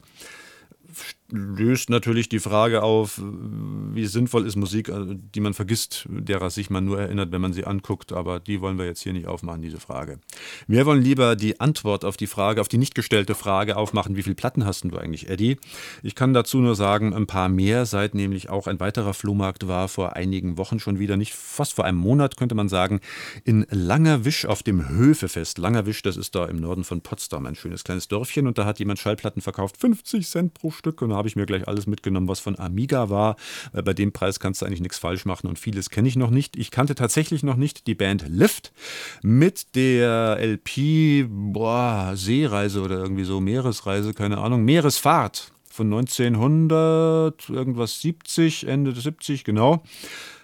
löst 1.34 1.90
natürlich 1.90 2.30
die 2.30 2.40
Frage 2.40 2.84
auf, 2.84 3.20
wie 3.20 4.06
sinnvoll 4.06 4.46
ist 4.46 4.56
Musik, 4.56 4.90
äh, 4.90 5.16
die 5.34 5.40
man 5.40 5.54
vergisst, 5.54 6.06
derer 6.08 6.52
sich 6.52 6.70
man 6.70 6.86
nur 6.86 7.00
erinnert, 7.00 7.32
wenn 7.32 7.42
man 7.42 7.54
sie 7.54 7.66
anguckt. 7.66 8.14
Aber 8.14 8.40
die 8.40 8.62
wollen 8.62 8.78
wir 8.78 8.86
jetzt 8.86 9.02
hier 9.02 9.14
nicht 9.14 9.28
aufmachen, 9.28 9.62
diese 9.62 9.80
Frage. 9.80 10.20
Wir 10.68 10.86
wollen 10.86 11.02
lieber 11.02 11.36
die 11.36 11.60
Antwort 11.60 12.06
auf 12.06 12.18
die 12.18 12.28
Frage, 12.28 12.62
auf 12.62 12.68
die 12.68 12.78
nicht 12.78 12.94
gestellte 12.94 13.34
Frage 13.34 13.78
aufmachen, 13.78 14.16
wie 14.16 14.24
viele 14.24 14.36
Platten 14.36 14.66
hast 14.66 14.84
du 14.84 14.98
eigentlich, 14.98 15.30
Eddie? 15.30 15.58
Ich 16.04 16.14
kann 16.14 16.34
dazu 16.34 16.60
nur 16.60 16.76
sagen, 16.76 17.14
ein 17.14 17.26
paar 17.26 17.50
mehr, 17.50 17.86
seit 17.86 18.14
nämlich 18.14 18.50
auch 18.50 18.68
ein 18.68 18.80
weiterer 18.80 19.14
Flohmarkt 19.14 19.68
war 19.68 19.88
vor 19.88 20.16
einigen 20.16 20.58
Wochen 20.58 20.80
schon 20.80 21.00
wieder, 21.00 21.18
nicht 21.18 21.34
fast 21.34 21.74
vor 21.74 21.86
einem 21.86 21.98
Monat, 21.98 22.38
könnte 22.38 22.54
man 22.54 22.70
sagen, 22.70 23.00
in 23.44 23.66
Langerwisch 23.70 24.46
auf 24.46 24.62
dem 24.62 24.90
Höfefest. 24.90 25.58
Langerwisch, 25.58 26.02
das 26.04 26.18
ist 26.18 26.36
da 26.36 26.46
im 26.46 26.58
Norden 26.58 26.84
von 26.84 27.02
Potsdam, 27.02 27.46
ein 27.46 27.56
schönes 27.56 27.84
kleines 27.84 28.08
Dörfchen. 28.08 28.46
Und 28.46 28.58
da 28.58 28.66
hat 28.66 28.80
jemand 28.80 29.00
Schallplatten 29.00 29.42
verkauft, 29.42 29.78
50 29.78 30.28
Cent 30.28 30.54
pro 30.54 30.70
Stück. 30.70 31.02
Und 31.02 31.12
habe 31.24 31.30
ich 31.30 31.38
mir 31.38 31.46
gleich 31.46 31.70
alles 31.70 31.88
mitgenommen, 31.88 32.28
was 32.28 32.42
von 32.42 32.60
Amiga 32.60 33.10
war. 33.10 33.38
Weil 33.72 33.84
bei 33.84 33.94
dem 33.94 34.12
Preis 34.12 34.42
kannst 34.42 34.62
du 34.62 34.66
eigentlich 34.66 34.82
nichts 34.82 34.98
falsch 34.98 35.24
machen 35.24 35.48
und 35.48 35.58
vieles 35.58 35.90
kenne 35.90 36.10
ich 36.10 36.18
noch 36.18 36.32
nicht. 36.32 36.58
Ich 36.58 36.70
kannte 36.70 36.96
tatsächlich 36.96 37.44
noch 37.44 37.56
nicht 37.56 37.88
die 37.88 37.96
Band 37.96 38.26
Lift 38.28 38.74
mit 39.22 39.74
der 39.76 40.38
LP 40.42 41.28
boah, 41.30 42.12
Seereise 42.16 42.82
oder 42.82 42.98
irgendwie 42.98 43.24
so, 43.24 43.40
Meeresreise, 43.40 44.14
keine 44.14 44.40
Ahnung, 44.40 44.66
Meeresfahrt 44.66 45.54
von 45.70 45.88
1900, 45.88 47.50
irgendwas 47.50 48.02
70, 48.02 48.68
Ende 48.68 48.94
70, 48.94 49.46
genau. 49.46 49.82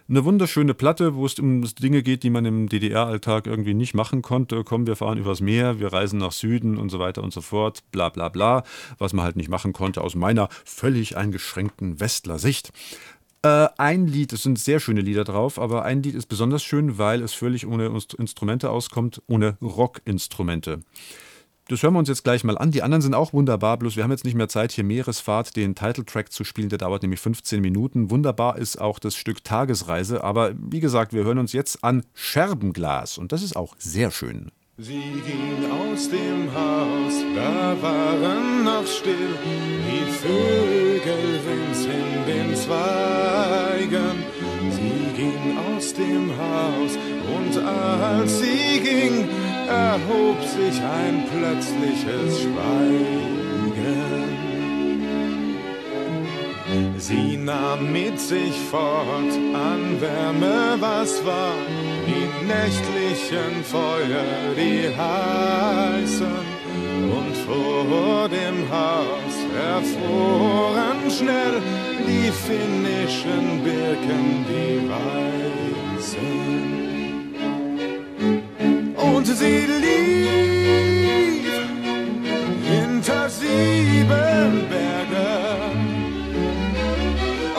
Eine 0.10 0.26
wunderschöne 0.26 0.74
Platte, 0.74 1.14
wo 1.14 1.28
es 1.28 1.38
um 1.38 1.62
Dinge 1.62 2.02
geht, 2.02 2.24
die 2.24 2.32
man 2.32 2.44
im 2.44 2.68
DDR-Alltag 2.68 3.46
irgendwie 3.46 3.76
nicht 3.76 3.94
machen 3.94 4.24
konnte. 4.24 4.64
Komm, 4.64 4.88
wir 4.88 4.96
fahren 4.96 5.20
übers 5.20 5.40
Meer, 5.40 5.80
wir 5.80 5.94
reisen 5.94 6.18
nach 6.18 6.32
Süden 6.32 6.80
und 6.80 6.90
so 6.90 6.98
weiter 6.98 7.22
und 7.22 7.32
so 7.32 7.42
fort. 7.42 7.84
Bla 7.92 8.10
bla 8.10 8.30
bla. 8.30 8.64
Was 8.98 9.14
man 9.14 9.24
halt 9.24 9.36
nicht 9.36 9.50
machen 9.50 9.72
konnte 9.72 10.02
aus 10.02 10.16
meiner 10.16 10.50
völlig 10.66 11.16
eingeschränkten 11.16 12.00
Westler-Sicht. 12.00 12.72
Äh, 13.44 13.68
ein 13.78 14.08
Lied, 14.08 14.34
es 14.34 14.42
sind 14.42 14.58
sehr 14.58 14.80
schöne 14.80 15.02
Lieder 15.02 15.26
drauf, 15.26 15.60
aber 15.60 15.86
ein 15.86 16.02
Lied 16.02 16.16
ist 16.16 16.26
besonders 16.26 16.64
schön, 16.64 16.98
weil 16.98 17.22
es 17.22 17.34
völlig 17.34 17.68
ohne 17.68 17.96
Instrumente 18.18 18.72
auskommt, 18.72 19.22
ohne 19.28 19.58
Rockinstrumente. 19.62 20.80
Das 21.70 21.84
hören 21.84 21.94
wir 21.94 22.00
uns 22.00 22.10
jetzt 22.10 22.24
gleich 22.24 22.44
mal 22.44 22.58
an. 22.58 22.72
Die 22.72 22.82
anderen 22.82 23.04
sind 23.04 23.14
auch 23.14 23.32
wunderbar, 23.32 23.78
bloß 23.78 23.96
wir 23.96 24.04
haben 24.04 24.10
jetzt 24.10 24.26
nicht 24.26 24.34
mehr 24.34 24.50
Zeit, 24.50 24.72
hier 24.72 24.84
Meeresfahrt, 24.84 25.56
den 25.56 25.76
Titeltrack 25.76 26.32
zu 26.32 26.44
spielen. 26.44 26.70
Der 26.70 26.80
dauert 26.80 27.04
nämlich 27.04 27.20
15 27.20 27.62
Minuten. 27.62 28.10
Wunderbar 28.10 28.58
ist 28.58 28.82
auch 28.82 28.98
das 28.98 29.16
Stück 29.16 29.44
Tagesreise. 29.44 30.24
Aber 30.24 30.54
wie 30.58 30.80
gesagt, 30.80 31.14
wir 31.14 31.24
hören 31.26 31.38
uns 31.38 31.54
jetzt 31.54 31.84
an 31.84 32.04
Scherbenglas. 32.16 33.20
Und 33.20 33.32
das 33.34 33.44
ist 33.44 33.56
auch 33.56 33.76
sehr 33.78 34.10
schön. 34.10 34.50
Sie 34.80 35.22
ging 35.28 35.70
aus 35.70 36.10
dem 36.10 36.52
Haus, 36.56 37.14
da 37.36 37.76
waren 37.82 38.64
noch 38.64 38.88
still 38.88 39.36
die 39.44 40.10
Vögel 40.10 41.40
rings 41.46 41.86
in 41.86 42.26
den 42.26 42.56
Zweigen. 42.56 44.24
Sie 44.72 45.22
ging 45.22 45.58
aus 45.76 45.94
dem 45.94 46.32
Haus 46.36 46.98
und 47.38 47.62
als 47.62 48.40
sie 48.40 48.80
ging, 48.80 49.28
erhob 49.70 50.44
sich 50.44 50.82
ein 50.82 51.24
plötzliches 51.32 52.42
Schweigen. 52.42 53.30
Sie 56.98 57.38
nahm 57.38 57.92
mit 57.92 58.20
sich 58.20 58.54
fort 58.70 59.34
an 59.54 60.02
Wärme, 60.02 60.76
was 60.80 61.24
war, 61.26 61.56
die 62.06 62.30
nächtlichen 62.46 63.64
Feuer, 63.64 64.54
die 64.56 64.96
heißen, 64.96 66.60
und 67.18 67.36
vor 67.48 68.30
dem 68.30 68.70
Haus 68.70 69.36
erfroren 69.74 71.10
schnell 71.10 71.60
die 72.08 72.32
finnischen 72.32 73.64
Birken, 73.64 74.46
die 74.48 74.88
weißen 74.90 76.89
und 79.16 79.26
sie 79.26 79.66
lief 79.84 81.50
hinter 82.72 83.30
sieben 83.30 84.68
Bergen 84.70 85.80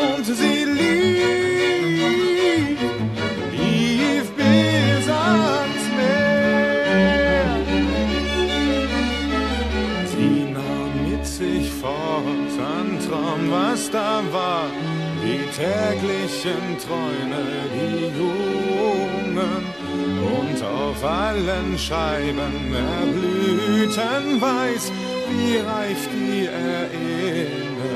und 0.09 0.25
sie 0.25 0.65
lief, 0.79 2.01
lief 3.53 4.27
bis 4.37 5.09
ans 5.09 5.85
Meer. 5.97 7.57
Sie 10.13 10.53
nahm 10.53 10.93
mit 11.11 11.27
sich 11.27 11.71
fort 11.71 12.55
an 12.77 12.99
Traum, 13.07 13.43
was 13.51 13.91
da 13.91 14.23
war, 14.33 14.67
die 15.23 15.43
täglichen 15.61 16.79
Träume, 16.85 17.43
die 17.75 18.07
Jungen 18.19 19.70
und 20.21 20.63
auf 20.63 21.05
allen 21.05 21.79
Scheiben 21.79 22.75
erblühten 22.75 24.41
weiß, 24.41 24.93
wie 25.31 25.57
reif 25.59 26.09
die 26.13 26.47
Erinnerungen. 26.47 27.91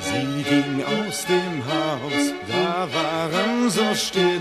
Sie 0.00 0.42
ging 0.42 0.84
aus 0.84 1.26
dem 1.26 1.64
Haus, 1.66 2.34
da 2.48 2.88
waren 2.92 3.70
so 3.70 3.94
still 3.94 4.40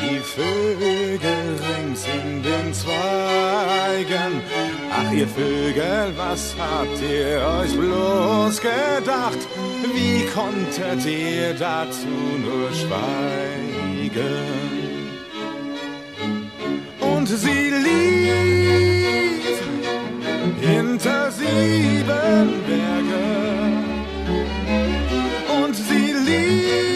die 0.00 0.18
Vögel 0.18 1.58
rings 1.68 2.04
in 2.06 2.42
den 2.42 2.74
Zweigen. 2.74 4.42
Ach, 4.90 5.12
ihr 5.12 5.28
Vögel, 5.28 6.12
was 6.16 6.54
habt 6.58 7.00
ihr 7.02 7.40
euch 7.60 7.76
bloß 7.76 8.60
gedacht? 8.60 9.38
Wie 9.94 10.24
konntet 10.34 11.06
ihr 11.06 11.54
dazu 11.54 12.06
nur 12.44 12.72
schweigen? 12.72 14.16
Und 17.00 17.26
sie 17.28 17.70
lief 17.86 19.06
hinter 20.60 21.30
sieben 21.30 22.62
Bergen. 22.66 23.84
Und 25.62 25.74
sie 25.74 26.12
lief, 26.26 26.95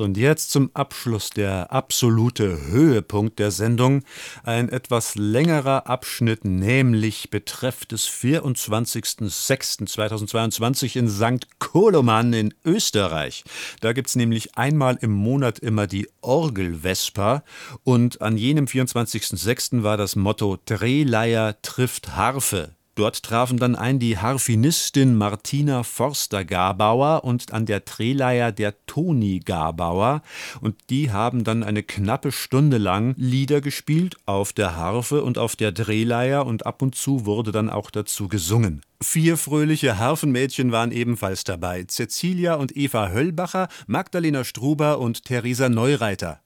Und 0.00 0.16
jetzt 0.16 0.50
zum 0.50 0.70
Abschluss 0.74 1.30
der 1.30 1.72
absolute 1.72 2.66
Höhepunkt 2.68 3.38
der 3.38 3.50
Sendung. 3.50 4.02
Ein 4.44 4.68
etwas 4.68 5.14
längerer 5.14 5.88
Abschnitt, 5.88 6.44
nämlich 6.44 7.30
betrefft 7.30 7.92
des 7.92 8.06
24.06.2022 8.08 10.96
in 10.96 11.08
St. 11.08 11.46
Koloman 11.58 12.32
in 12.32 12.54
Österreich. 12.64 13.44
Da 13.80 13.92
gibt 13.92 14.08
es 14.08 14.16
nämlich 14.16 14.56
einmal 14.56 14.96
im 15.00 15.12
Monat 15.12 15.58
immer 15.58 15.86
die 15.86 16.08
Orgelvesper 16.20 17.44
und 17.82 18.22
an 18.22 18.36
jenem 18.36 18.66
24.06. 18.66 19.82
war 19.82 19.96
das 19.96 20.16
Motto 20.16 20.58
Drehleier 20.64 21.60
trifft 21.62 22.16
Harfe. 22.16 22.75
Dort 22.96 23.22
trafen 23.22 23.58
dann 23.58 23.76
ein 23.76 23.98
die 23.98 24.16
Harfenistin 24.16 25.16
Martina 25.16 25.82
Forster-Garbauer 25.82 27.24
und 27.24 27.52
an 27.52 27.66
der 27.66 27.84
Trehleier 27.84 28.52
der 28.52 28.86
Toni 28.86 29.40
Garbauer. 29.44 30.22
Und 30.62 30.76
die 30.88 31.10
haben 31.12 31.44
dann 31.44 31.62
eine 31.62 31.82
knappe 31.82 32.32
Stunde 32.32 32.78
lang 32.78 33.14
Lieder 33.18 33.60
gespielt 33.60 34.16
auf 34.24 34.54
der 34.54 34.76
Harfe 34.76 35.22
und 35.22 35.36
auf 35.36 35.56
der 35.56 35.72
Drehleier 35.72 36.46
und 36.46 36.64
ab 36.64 36.80
und 36.80 36.94
zu 36.94 37.26
wurde 37.26 37.52
dann 37.52 37.68
auch 37.68 37.90
dazu 37.90 38.28
gesungen. 38.28 38.80
Vier 39.02 39.36
fröhliche 39.36 39.98
Harfenmädchen 39.98 40.72
waren 40.72 40.90
ebenfalls 40.90 41.44
dabei: 41.44 41.84
Cecilia 41.84 42.54
und 42.54 42.74
Eva 42.74 43.10
Höllbacher, 43.10 43.68
Magdalena 43.86 44.42
Struber 44.42 45.00
und 45.00 45.24
Theresa 45.24 45.68
Neureiter. 45.68 46.40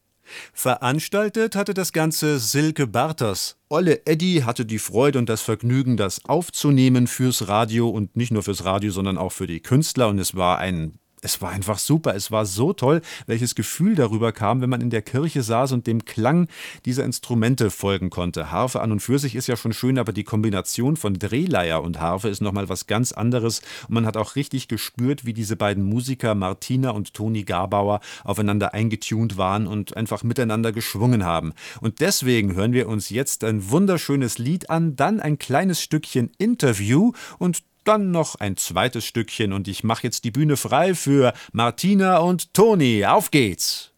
Veranstaltet 0.52 1.56
hatte 1.56 1.74
das 1.74 1.92
Ganze 1.92 2.38
Silke 2.38 2.86
Bartos. 2.86 3.56
Olle 3.68 4.06
Eddy 4.06 4.42
hatte 4.44 4.66
die 4.66 4.78
Freude 4.78 5.18
und 5.18 5.28
das 5.28 5.42
Vergnügen, 5.42 5.96
das 5.96 6.24
aufzunehmen 6.24 7.06
fürs 7.06 7.48
Radio 7.48 7.88
und 7.88 8.16
nicht 8.16 8.32
nur 8.32 8.42
fürs 8.42 8.64
Radio, 8.64 8.90
sondern 8.90 9.18
auch 9.18 9.32
für 9.32 9.46
die 9.46 9.60
Künstler. 9.60 10.08
Und 10.08 10.18
es 10.18 10.34
war 10.34 10.58
ein 10.58 10.98
es 11.22 11.42
war 11.42 11.50
einfach 11.50 11.78
super. 11.78 12.14
Es 12.14 12.30
war 12.30 12.46
so 12.46 12.72
toll, 12.72 13.02
welches 13.26 13.54
Gefühl 13.54 13.94
darüber 13.94 14.32
kam, 14.32 14.60
wenn 14.60 14.70
man 14.70 14.80
in 14.80 14.90
der 14.90 15.02
Kirche 15.02 15.42
saß 15.42 15.72
und 15.72 15.86
dem 15.86 16.04
Klang 16.04 16.48
dieser 16.84 17.04
Instrumente 17.04 17.70
folgen 17.70 18.10
konnte. 18.10 18.50
Harfe 18.50 18.80
an 18.80 18.92
und 18.92 19.00
für 19.00 19.18
sich 19.18 19.34
ist 19.34 19.46
ja 19.46 19.56
schon 19.56 19.72
schön, 19.72 19.98
aber 19.98 20.12
die 20.12 20.24
Kombination 20.24 20.96
von 20.96 21.14
Drehleier 21.14 21.82
und 21.82 22.00
Harfe 22.00 22.28
ist 22.28 22.40
nochmal 22.40 22.68
was 22.68 22.86
ganz 22.86 23.12
anderes. 23.12 23.60
Und 23.88 23.94
man 23.94 24.06
hat 24.06 24.16
auch 24.16 24.36
richtig 24.36 24.68
gespürt, 24.68 25.24
wie 25.24 25.34
diese 25.34 25.56
beiden 25.56 25.84
Musiker, 25.84 26.34
Martina 26.34 26.90
und 26.90 27.12
Toni 27.14 27.44
Garbauer, 27.44 28.00
aufeinander 28.24 28.72
eingetunt 28.74 29.36
waren 29.36 29.66
und 29.66 29.96
einfach 29.96 30.22
miteinander 30.22 30.72
geschwungen 30.72 31.24
haben. 31.24 31.52
Und 31.80 32.00
deswegen 32.00 32.54
hören 32.54 32.72
wir 32.72 32.88
uns 32.88 33.10
jetzt 33.10 33.44
ein 33.44 33.70
wunderschönes 33.70 34.38
Lied 34.38 34.70
an, 34.70 34.96
dann 34.96 35.20
ein 35.20 35.38
kleines 35.38 35.82
Stückchen 35.82 36.30
Interview 36.38 37.12
und 37.38 37.62
dann 37.84 38.10
noch 38.10 38.36
ein 38.36 38.56
zweites 38.56 39.04
Stückchen 39.04 39.52
und 39.52 39.68
ich 39.68 39.84
mache 39.84 40.04
jetzt 40.04 40.24
die 40.24 40.30
Bühne 40.30 40.56
frei 40.56 40.94
für 40.94 41.32
Martina 41.52 42.18
und 42.18 42.54
Toni. 42.54 43.04
Auf 43.04 43.30
geht's! 43.30 43.89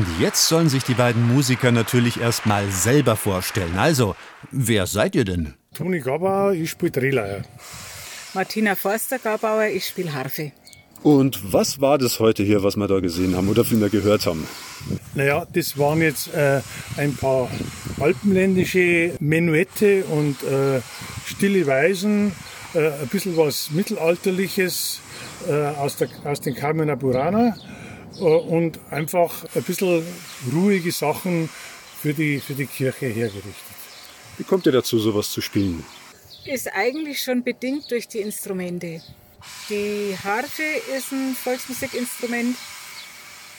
Und 0.00 0.06
jetzt 0.18 0.48
sollen 0.48 0.70
sich 0.70 0.82
die 0.82 0.94
beiden 0.94 1.28
Musiker 1.28 1.72
natürlich 1.72 2.18
erstmal 2.18 2.70
selber 2.70 3.16
vorstellen. 3.16 3.76
Also, 3.76 4.16
wer 4.50 4.86
seid 4.86 5.14
ihr 5.14 5.26
denn? 5.26 5.52
Toni 5.74 6.00
Gabauer, 6.00 6.54
ich 6.54 6.70
spiele 6.70 6.90
Drehleier. 6.90 7.42
Martina 8.32 8.76
Forster-Gabauer, 8.76 9.66
ich 9.66 9.86
spiele 9.86 10.14
Harfe. 10.14 10.52
Und 11.02 11.52
was 11.52 11.82
war 11.82 11.98
das 11.98 12.18
heute 12.18 12.42
hier, 12.42 12.62
was 12.62 12.76
wir 12.76 12.88
da 12.88 13.00
gesehen 13.00 13.36
haben 13.36 13.50
oder 13.50 13.62
von 13.62 13.90
gehört 13.90 14.24
haben? 14.24 14.48
Naja, 15.14 15.46
das 15.52 15.76
waren 15.76 16.00
jetzt 16.00 16.32
äh, 16.32 16.62
ein 16.96 17.14
paar 17.14 17.50
alpenländische 18.00 19.12
Menuette 19.20 20.04
und 20.04 20.42
äh, 20.44 20.80
stille 21.26 21.66
Weisen, 21.66 22.32
äh, 22.72 22.88
ein 22.88 23.08
bisschen 23.08 23.36
was 23.36 23.70
Mittelalterliches 23.70 25.00
äh, 25.46 25.52
aus, 25.52 25.96
der, 25.96 26.08
aus 26.24 26.40
den 26.40 26.54
Carmina 26.54 26.94
Burana 26.94 27.54
und 28.18 28.78
einfach 28.90 29.44
ein 29.54 29.62
bisschen 29.62 30.04
ruhige 30.52 30.92
Sachen 30.92 31.48
für 32.00 32.14
die, 32.14 32.40
für 32.40 32.54
die 32.54 32.66
Kirche 32.66 33.06
hergerichtet. 33.06 33.54
Wie 34.38 34.44
kommt 34.44 34.66
ihr 34.66 34.72
dazu, 34.72 34.98
sowas 34.98 35.30
zu 35.30 35.40
spielen? 35.40 35.84
Ist 36.44 36.68
eigentlich 36.72 37.22
schon 37.22 37.44
bedingt 37.44 37.90
durch 37.90 38.08
die 38.08 38.20
Instrumente. 38.20 39.02
Die 39.68 40.16
Harfe 40.24 40.62
ist 40.96 41.12
ein 41.12 41.34
Volksmusikinstrument. 41.34 42.56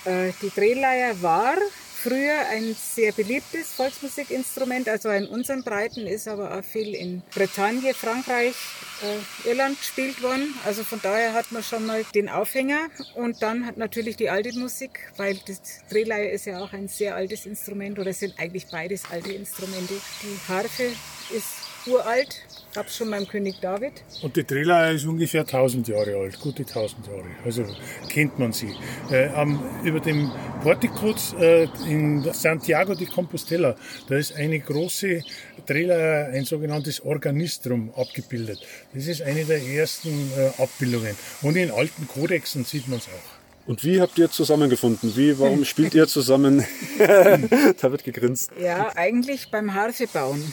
Äh, 0.05 0.31
die 0.41 0.49
Drehleier 0.49 1.21
war 1.21 1.55
früher 2.01 2.47
ein 2.49 2.75
sehr 2.75 3.11
beliebtes 3.11 3.71
Volksmusikinstrument. 3.73 4.89
Also 4.89 5.09
in 5.09 5.27
unseren 5.27 5.63
Breiten 5.63 6.07
ist 6.07 6.27
aber 6.27 6.57
auch 6.57 6.63
viel 6.63 6.95
in 6.95 7.21
Bretagne, 7.33 7.93
Frankreich, 7.93 8.55
äh, 9.03 9.49
Irland 9.49 9.77
gespielt 9.77 10.21
worden. 10.23 10.53
Also 10.65 10.83
von 10.83 10.99
daher 11.01 11.33
hat 11.33 11.51
man 11.51 11.63
schon 11.63 11.85
mal 11.85 12.03
den 12.15 12.29
Aufhänger. 12.29 12.89
Und 13.15 13.41
dann 13.43 13.65
hat 13.65 13.77
natürlich 13.77 14.15
die 14.15 14.29
alte 14.29 14.57
Musik, 14.57 15.11
weil 15.17 15.39
das 15.45 15.61
Drehleier 15.89 16.31
ist 16.31 16.45
ja 16.45 16.59
auch 16.59 16.73
ein 16.73 16.87
sehr 16.87 17.15
altes 17.15 17.45
Instrument 17.45 17.99
oder 17.99 18.13
sind 18.13 18.37
eigentlich 18.39 18.67
beides 18.67 19.03
alte 19.11 19.33
Instrumente. 19.33 19.93
Die 20.23 20.51
Harfe 20.51 20.91
ist 21.31 21.87
uralt, 21.87 22.35
gab 22.73 22.87
es 22.87 22.97
schon 22.97 23.11
beim 23.11 23.27
König 23.27 23.59
David. 23.61 23.93
Und 24.21 24.35
die 24.35 24.43
Drehleier 24.43 24.93
ist 24.93 25.05
ungefähr 25.05 25.41
1000 25.41 25.87
Jahre 25.87 26.15
alt, 26.15 26.39
gute 26.39 26.63
1000 26.63 27.07
Jahre. 27.07 27.23
Also 27.43 27.65
kennt 28.09 28.39
man 28.39 28.53
sie. 28.53 28.73
Äh, 29.09 29.29
am, 29.29 29.59
über 29.83 29.99
dem 29.99 30.31
Portikus 30.63 31.33
äh, 31.39 31.67
in 31.87 32.23
Santiago 32.33 32.95
de 32.95 33.07
Compostela, 33.07 33.75
da 34.07 34.15
ist 34.15 34.35
eine 34.35 34.59
große 34.59 35.21
Drehleier, 35.65 36.29
ein 36.33 36.45
sogenanntes 36.45 37.01
Organistrum 37.01 37.91
abgebildet. 37.95 38.59
Das 38.93 39.07
ist 39.07 39.21
eine 39.21 39.45
der 39.45 39.61
ersten 39.61 40.31
äh, 40.37 40.61
Abbildungen. 40.61 41.15
Und 41.41 41.55
in 41.55 41.71
alten 41.71 42.07
Kodexen 42.07 42.65
sieht 42.65 42.87
man 42.87 42.99
es 42.99 43.07
auch. 43.07 43.41
Und 43.67 43.83
wie 43.83 44.01
habt 44.01 44.17
ihr 44.17 44.29
zusammengefunden? 44.29 45.15
Wie, 45.15 45.37
warum 45.39 45.65
spielt 45.65 45.93
ihr 45.93 46.07
zusammen? 46.07 46.65
da 46.97 47.91
wird 47.91 48.03
gegrinst. 48.03 48.51
Ja, 48.59 48.91
eigentlich 48.95 49.51
beim 49.51 49.75
Harfebauen. 49.75 50.51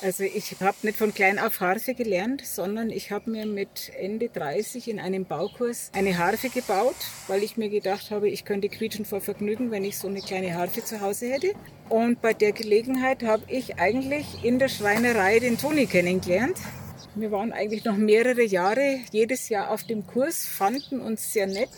Also 0.00 0.22
ich 0.22 0.54
habe 0.60 0.76
nicht 0.82 0.96
von 0.96 1.12
klein 1.12 1.40
auf 1.40 1.60
Harfe 1.60 1.94
gelernt, 1.94 2.46
sondern 2.46 2.88
ich 2.90 3.10
habe 3.10 3.30
mir 3.30 3.46
mit 3.46 3.90
Ende 3.98 4.28
30 4.28 4.86
in 4.88 5.00
einem 5.00 5.24
Baukurs 5.24 5.90
eine 5.92 6.18
Harfe 6.18 6.50
gebaut, 6.50 6.94
weil 7.26 7.42
ich 7.42 7.56
mir 7.56 7.68
gedacht 7.68 8.12
habe, 8.12 8.28
ich 8.28 8.44
könnte 8.44 8.68
quietschen 8.68 9.04
vor 9.04 9.20
Vergnügen, 9.20 9.72
wenn 9.72 9.84
ich 9.84 9.98
so 9.98 10.06
eine 10.06 10.20
kleine 10.20 10.54
Harfe 10.54 10.84
zu 10.84 11.00
Hause 11.00 11.32
hätte. 11.32 11.52
Und 11.88 12.22
bei 12.22 12.32
der 12.32 12.52
Gelegenheit 12.52 13.24
habe 13.24 13.42
ich 13.48 13.80
eigentlich 13.80 14.44
in 14.44 14.60
der 14.60 14.68
Schreinerei 14.68 15.40
den 15.40 15.58
Toni 15.58 15.86
kennengelernt. 15.86 16.58
Wir 17.16 17.32
waren 17.32 17.52
eigentlich 17.52 17.84
noch 17.84 17.96
mehrere 17.96 18.44
Jahre 18.44 19.00
jedes 19.10 19.48
Jahr 19.48 19.72
auf 19.72 19.82
dem 19.82 20.06
Kurs, 20.06 20.46
fanden 20.46 21.00
uns 21.00 21.32
sehr 21.32 21.48
nett 21.48 21.70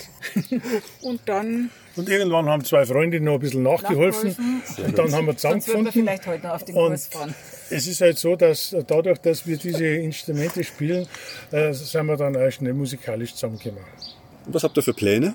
und 1.01 1.23
dann 1.27 1.71
und 1.97 2.09
irgendwann 2.09 2.49
haben 2.49 2.65
zwei 2.65 2.85
Freunde 2.85 3.21
noch 3.21 3.35
ein 3.35 3.41
bisschen 3.41 3.63
nachgeholfen, 3.63 4.37
und 4.85 4.99
dann 4.99 5.13
haben 5.13 5.27
wir 5.27 5.37
zusammengefunden. 5.37 5.87
wir 5.87 5.93
vielleicht 5.93 6.27
heute 6.27 6.47
noch 6.47 6.55
auf 6.55 6.65
den 6.65 6.75
Kurs 6.75 7.07
fahren. 7.07 7.35
Es 7.71 7.87
ist 7.87 8.01
halt 8.01 8.19
so, 8.19 8.37
dass 8.37 8.75
dadurch, 8.87 9.19
dass 9.19 9.47
wir 9.47 9.57
diese 9.57 9.87
Instrumente 9.87 10.65
spielen, 10.65 11.07
äh, 11.53 11.73
sind 11.73 12.07
wir 12.07 12.17
dann 12.17 12.37
auch 12.37 12.51
schnell 12.51 12.75
musikalisch 12.75 13.35
zusammengekommen. 13.35 13.85
Was 14.47 14.65
habt 14.65 14.77
ihr 14.77 14.83
für 14.83 14.95
Pläne? 14.95 15.35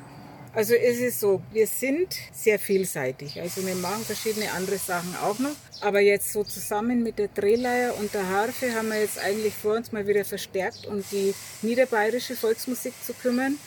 Also 0.54 0.74
es 0.74 1.00
ist 1.00 1.20
so, 1.20 1.42
wir 1.52 1.68
sind 1.68 2.16
sehr 2.32 2.60
vielseitig. 2.60 3.42
Also 3.42 3.66
wir 3.66 3.76
machen 3.76 4.04
verschiedene 4.06 4.52
andere 4.52 4.78
Sachen 4.78 5.14
auch 5.22 5.38
noch. 5.40 5.56
Aber 5.82 6.00
jetzt 6.00 6.32
so 6.32 6.46
zusammen 6.46 7.04
mit 7.04 7.20
der 7.20 7.28
Drehleier 7.28 7.94
und 8.00 8.14
der 8.14 8.30
Harfe 8.30 8.74
haben 8.74 8.88
wir 8.88 9.02
jetzt 9.02 9.20
eigentlich 9.20 9.54
vor 9.54 9.76
uns 9.76 9.92
mal 9.92 10.08
wieder 10.08 10.24
verstärkt, 10.24 10.88
um 10.88 11.04
die 11.12 11.34
niederbayerische 11.62 12.36
Volksmusik 12.36 12.94
zu 13.06 13.14
kümmern 13.14 13.58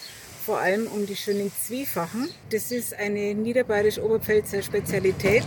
vor 0.49 0.61
allem 0.61 0.87
um 0.87 1.05
die 1.05 1.15
schönen 1.15 1.53
Zwiefachen. 1.53 2.27
Das 2.49 2.73
ist 2.73 2.95
eine 2.95 3.35
niederbayerisch-oberpfälzer 3.35 4.63
Spezialität. 4.63 5.45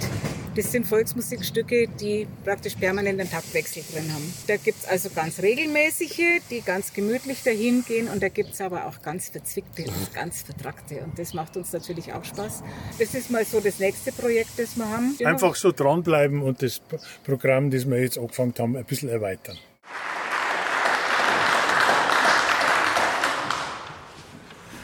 Das 0.53 0.69
sind 0.69 0.85
Volksmusikstücke, 0.85 1.87
die 1.87 2.27
praktisch 2.43 2.75
permanent 2.75 3.21
einen 3.21 3.31
Taktwechsel 3.31 3.83
drin 3.89 4.13
haben. 4.13 4.33
Da 4.47 4.57
gibt 4.57 4.79
es 4.79 4.85
also 4.85 5.09
ganz 5.09 5.41
regelmäßige, 5.41 6.41
die 6.49 6.59
ganz 6.59 6.91
gemütlich 6.91 7.41
dahin 7.41 7.85
gehen 7.85 8.09
und 8.09 8.21
da 8.21 8.27
gibt 8.27 8.51
es 8.51 8.59
aber 8.59 8.85
auch 8.87 9.01
ganz 9.01 9.29
verzwickte 9.29 9.83
und 9.83 10.13
ganz 10.13 10.41
vertrackte 10.41 10.95
und 11.05 11.17
das 11.17 11.33
macht 11.33 11.55
uns 11.55 11.71
natürlich 11.71 12.11
auch 12.11 12.25
Spaß. 12.25 12.63
Das 12.99 13.15
ist 13.15 13.31
mal 13.31 13.45
so 13.45 13.61
das 13.61 13.79
nächste 13.79 14.11
Projekt, 14.11 14.51
das 14.57 14.75
wir 14.75 14.89
haben. 14.89 15.15
Einfach 15.23 15.55
so 15.55 15.71
dranbleiben 15.71 16.41
und 16.41 16.61
das 16.61 16.81
Programm, 17.23 17.71
das 17.71 17.89
wir 17.89 18.01
jetzt 18.01 18.17
angefangen 18.17 18.53
haben, 18.59 18.75
ein 18.75 18.83
bisschen 18.83 19.07
erweitern. 19.07 19.57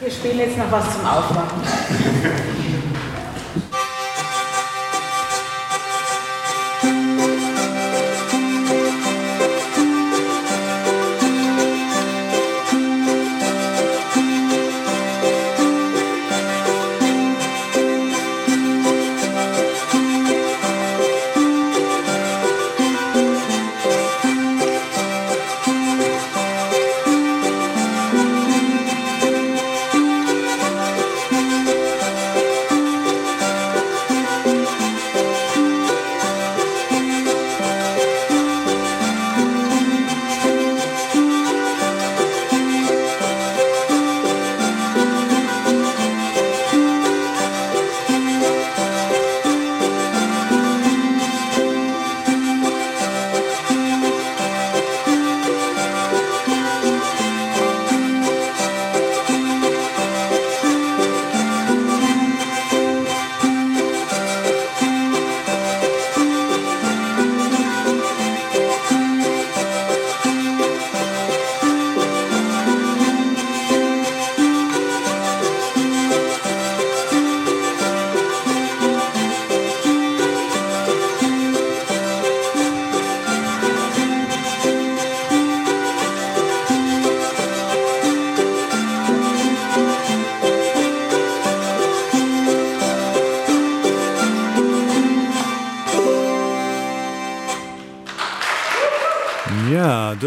Wir 0.00 0.10
spielen 0.10 0.38
jetzt 0.38 0.56
noch 0.56 0.72
was 0.72 0.94
zum 0.94 1.04
Aufwachen. 1.04 2.68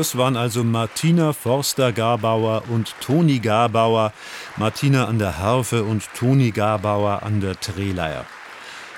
Das 0.01 0.17
waren 0.17 0.35
also 0.35 0.63
Martina 0.63 1.31
Forster-Garbauer 1.31 2.63
und 2.69 2.95
Toni 3.01 3.37
Garbauer. 3.37 4.13
Martina 4.57 5.05
an 5.05 5.19
der 5.19 5.37
Harfe 5.37 5.83
und 5.83 6.09
Toni 6.15 6.49
Garbauer 6.49 7.21
an 7.21 7.39
der 7.39 7.53
Drehleier. 7.53 8.25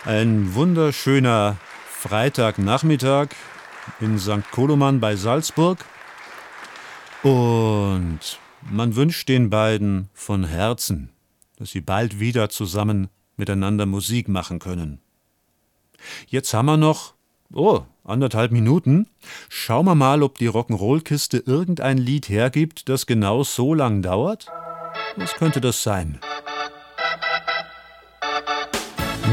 Ein 0.06 0.56
wunderschöner 0.56 1.58
Freitagnachmittag 1.90 3.32
in 4.00 4.18
St. 4.18 4.50
Koloman 4.52 5.02
bei 5.02 5.18
Salzburg. 5.18 5.84
Und 7.22 8.40
man 8.72 8.96
wünscht 8.96 9.28
den 9.28 9.50
beiden 9.50 10.08
von 10.14 10.46
Herzen, 10.46 11.10
dass 11.58 11.72
sie 11.72 11.82
bald 11.82 12.22
wieder 12.22 12.48
zusammen 12.48 13.10
miteinander 13.36 13.86
Musik 13.86 14.30
machen 14.30 14.60
können. 14.60 15.02
Jetzt 16.28 16.54
haben 16.54 16.68
wir 16.68 16.78
noch, 16.78 17.14
oh, 17.52 17.84
anderthalb 18.04 18.52
Minuten. 18.52 19.08
Schauen 19.50 19.86
wir 19.86 19.96
mal, 19.96 20.24
ob 20.24 20.38
die 20.38 20.48
Rock'n'Roll-Kiste 20.48 21.44
irgendein 21.46 21.98
Lied 21.98 22.30
hergibt, 22.30 22.90
das 22.90 23.06
genau 23.06 23.44
so 23.44 23.74
lang 23.74 24.02
dauert. 24.02 24.48
Was 25.16 25.34
könnte 25.34 25.62
das 25.62 25.84
sein? 25.84 26.20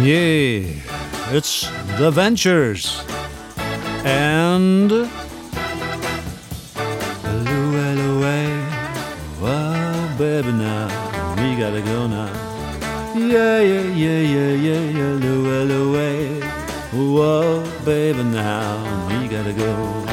Yeah, 0.03 0.64
it's 1.33 1.68
The 1.99 2.14
Ventures. 2.14 3.05
And. 4.05 4.91
Hey. 4.91 5.11
Wow, 9.41 10.09
baby, 10.18 10.53
now 10.53 10.87
we 11.37 11.57
gotta 11.57 11.81
go 11.81 12.07
now. 12.07 12.29
Yeah, 13.14 13.61
yeah, 13.61 13.83
yeah, 13.95 14.21
yeah, 14.21 14.53
yeah, 14.55 15.18
yeah, 15.18 15.95
hey. 15.95 16.60
Whoa, 16.93 17.62
baby, 17.84 18.24
now 18.24 19.07
we 19.07 19.28
gotta 19.28 19.53
go. 19.53 20.10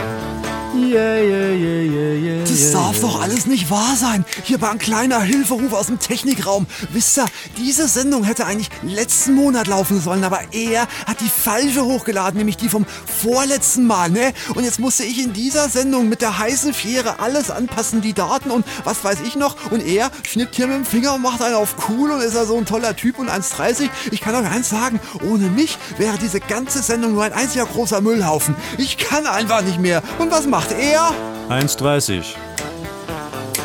Yeah, 0.88 1.20
yeah, 1.20 1.52
yeah. 1.52 2.40
Das 2.48 2.72
darf 2.72 3.02
doch 3.02 3.22
alles 3.22 3.46
nicht 3.46 3.70
wahr 3.70 3.96
sein. 3.98 4.24
Hier 4.44 4.62
war 4.62 4.72
ein 4.72 4.78
kleiner 4.78 5.20
Hilferuf 5.20 5.74
aus 5.74 5.88
dem 5.88 6.00
Technikraum. 6.00 6.66
Wisst 6.94 7.18
ihr, 7.18 7.26
diese 7.58 7.90
Sendung 7.90 8.24
hätte 8.24 8.46
eigentlich 8.46 8.70
letzten 8.84 9.34
Monat 9.34 9.68
laufen 9.68 10.00
sollen, 10.00 10.24
aber 10.24 10.40
er 10.54 10.88
hat 11.06 11.20
die 11.20 11.30
falsche 11.30 11.84
hochgeladen, 11.84 12.38
nämlich 12.38 12.56
die 12.56 12.70
vom 12.70 12.86
vorletzten 13.22 13.86
Mal, 13.86 14.10
ne? 14.10 14.32
Und 14.56 14.64
jetzt 14.64 14.80
musste 14.80 15.04
ich 15.04 15.22
in 15.22 15.34
dieser 15.34 15.68
Sendung 15.68 16.08
mit 16.08 16.22
der 16.22 16.40
heißen 16.40 16.74
Schere 16.74 17.20
alles 17.20 17.52
anpassen, 17.52 18.00
die 18.02 18.14
Daten 18.14 18.50
und 18.50 18.66
was 18.86 19.04
weiß 19.04 19.18
ich 19.28 19.36
noch. 19.36 19.72
Und 19.72 19.86
er 19.86 20.10
schnippt 20.24 20.56
hier 20.56 20.68
mit 20.68 20.78
dem 20.78 20.86
Finger 20.86 21.16
und 21.16 21.22
macht 21.22 21.42
einen 21.42 21.56
auf 21.56 21.76
cool 21.90 22.12
und 22.12 22.22
ist 22.22 22.36
er 22.36 22.46
so 22.46 22.58
ein 22.58 22.66
toller 22.66 22.96
Typ 22.96 23.20
und 23.20 23.30
1,30. 23.30 23.90
Ich 24.12 24.22
kann 24.22 24.36
euch 24.36 24.50
eins 24.50 24.70
sagen, 24.70 25.02
ohne 25.30 25.50
mich 25.50 25.78
wäre 25.98 26.18
diese 26.18 26.40
ganze 26.40 26.82
Sendung 26.82 27.14
nur 27.14 27.26
ein 27.26 27.34
einziger 27.34 27.66
großer 27.66 28.00
Müllhaufen. 28.00 28.56
Ich 28.78 28.98
kann 28.98 29.28
einfach 29.28 29.62
nicht 29.64 29.80
mehr. 29.80 30.02
Und 30.18 30.32
was 30.32 30.48
macht 30.48 30.72
er? 30.72 30.77
1,30. 30.78 32.36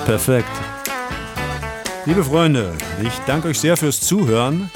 Perfekt. 0.06 0.48
Liebe 2.06 2.24
Freunde, 2.24 2.72
ich 3.02 3.12
danke 3.26 3.48
euch 3.48 3.60
sehr 3.60 3.76
fürs 3.76 4.00
Zuhören. 4.00 4.70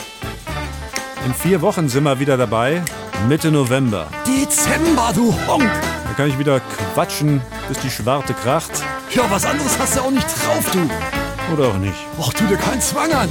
In 1.24 1.32
vier 1.32 1.62
Wochen 1.62 1.88
sind 1.88 2.04
wir 2.04 2.20
wieder 2.20 2.36
dabei, 2.36 2.82
Mitte 3.26 3.50
November. 3.50 4.08
Dezember, 4.26 5.12
du 5.14 5.34
Honk! 5.46 5.64
Da 5.64 6.12
kann 6.14 6.28
ich 6.28 6.38
wieder 6.38 6.60
quatschen, 6.94 7.40
bis 7.68 7.78
die 7.78 7.90
Schwarte 7.90 8.34
kracht. 8.34 8.70
Ja, 9.10 9.22
was 9.30 9.46
anderes 9.46 9.78
hast 9.78 9.96
du 9.96 10.00
auch 10.02 10.10
nicht 10.10 10.26
drauf, 10.26 10.70
du. 10.72 11.54
Oder 11.54 11.68
auch 11.68 11.78
nicht. 11.78 11.96
Och, 12.18 12.34
tu 12.34 12.44
dir 12.46 12.58
keinen 12.58 12.82
Zwang 12.82 13.12
an. 13.12 13.30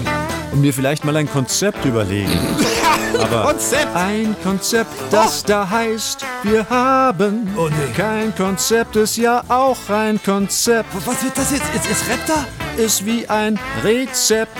Und 0.51 0.61
mir 0.61 0.73
vielleicht 0.73 1.05
mal 1.05 1.15
ein 1.15 1.29
Konzept 1.29 1.85
überlegen. 1.85 2.31
Aber 3.21 3.43
Konzept? 3.51 3.95
ein 3.95 4.35
Konzept, 4.43 4.91
das 5.11 5.43
da 5.43 5.69
heißt, 5.69 6.25
wir 6.43 6.67
haben 6.69 7.47
Oh, 7.57 7.67
nee. 7.69 7.93
kein 7.95 8.35
Konzept, 8.35 8.95
ist 8.95 9.17
ja 9.17 9.43
auch 9.47 9.77
ein 9.89 10.21
Konzept. 10.23 10.89
Was 11.05 11.23
wird 11.23 11.37
das 11.37 11.51
jetzt? 11.51 11.63
Jetzt 11.73 12.09
rappt 12.09 12.29
er? 12.29 12.83
Ist 12.83 13.05
wie 13.05 13.27
ein 13.27 13.57
Rezept 13.83 14.57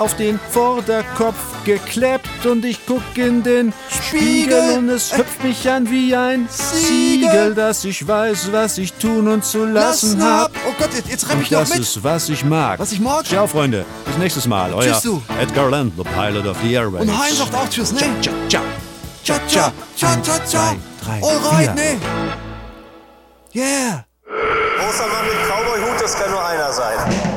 auf 0.00 0.16
den 0.16 0.40
Vorderkopf 0.50 1.36
gekleppt 1.64 2.46
und 2.46 2.64
ich 2.64 2.80
guck 2.86 3.02
in 3.16 3.42
den 3.42 3.72
Spiegel 3.90 4.56
Spiegel. 4.58 4.78
und 4.78 4.88
es 4.88 5.16
hüpft 5.16 5.44
mich 5.44 5.68
an 5.70 5.90
wie 5.90 6.16
ein 6.16 6.48
Siegel. 6.50 7.28
Siegel, 7.30 7.54
dass 7.54 7.84
ich 7.84 8.06
weiß, 8.08 8.48
was 8.50 8.78
ich 8.78 8.94
tun 8.94 9.28
und 9.28 9.44
zu 9.44 9.64
lassen 9.66 10.18
Lassen 10.18 10.24
hab. 10.24 10.50
Oh 10.66 10.72
Gott, 10.78 10.88
jetzt, 10.94 11.08
jetzt 11.08 11.30
Und 11.30 11.42
ich 11.42 11.50
noch 11.50 11.60
das 11.60 11.68
mit. 11.70 11.78
ist, 11.80 12.02
was 12.02 12.28
ich 12.30 12.44
mag. 12.44 12.78
Was 12.80 12.92
ich 12.92 13.00
mag? 13.00 13.26
Ciao, 13.26 13.46
Freunde. 13.46 13.84
Bis 14.06 14.16
nächstes 14.16 14.46
Mal. 14.46 14.72
Euer 14.72 14.92
Tschüss, 14.94 15.02
du. 15.02 15.22
Edgar 15.40 15.68
Land, 15.70 15.92
the 15.96 16.02
pilot 16.04 16.46
of 16.46 16.56
the 16.62 16.72
airwaves. 16.74 17.02
Und 17.02 17.18
Hein 17.18 17.34
sagt 17.34 17.54
auch 17.54 17.68
Tschüss, 17.68 17.92
ne? 17.92 18.00
Ciao, 18.20 18.34
ciao. 18.48 18.62
Ciao, 19.22 19.38
ciao, 19.48 19.72
ciao, 19.96 20.22
ciao, 20.22 20.38
ciao. 20.46 20.76
drei, 21.04 21.20
Alright, 21.22 21.72
vier. 21.72 21.74
ne? 21.74 22.00
Yeah. 23.54 24.04
Großer 24.24 25.06
Mann 25.08 25.26
mit 25.26 25.46
Cowboy-Hut, 25.46 26.02
das 26.02 26.14
kann 26.18 26.30
nur 26.30 26.42
einer 26.44 26.72
sein. 26.72 27.29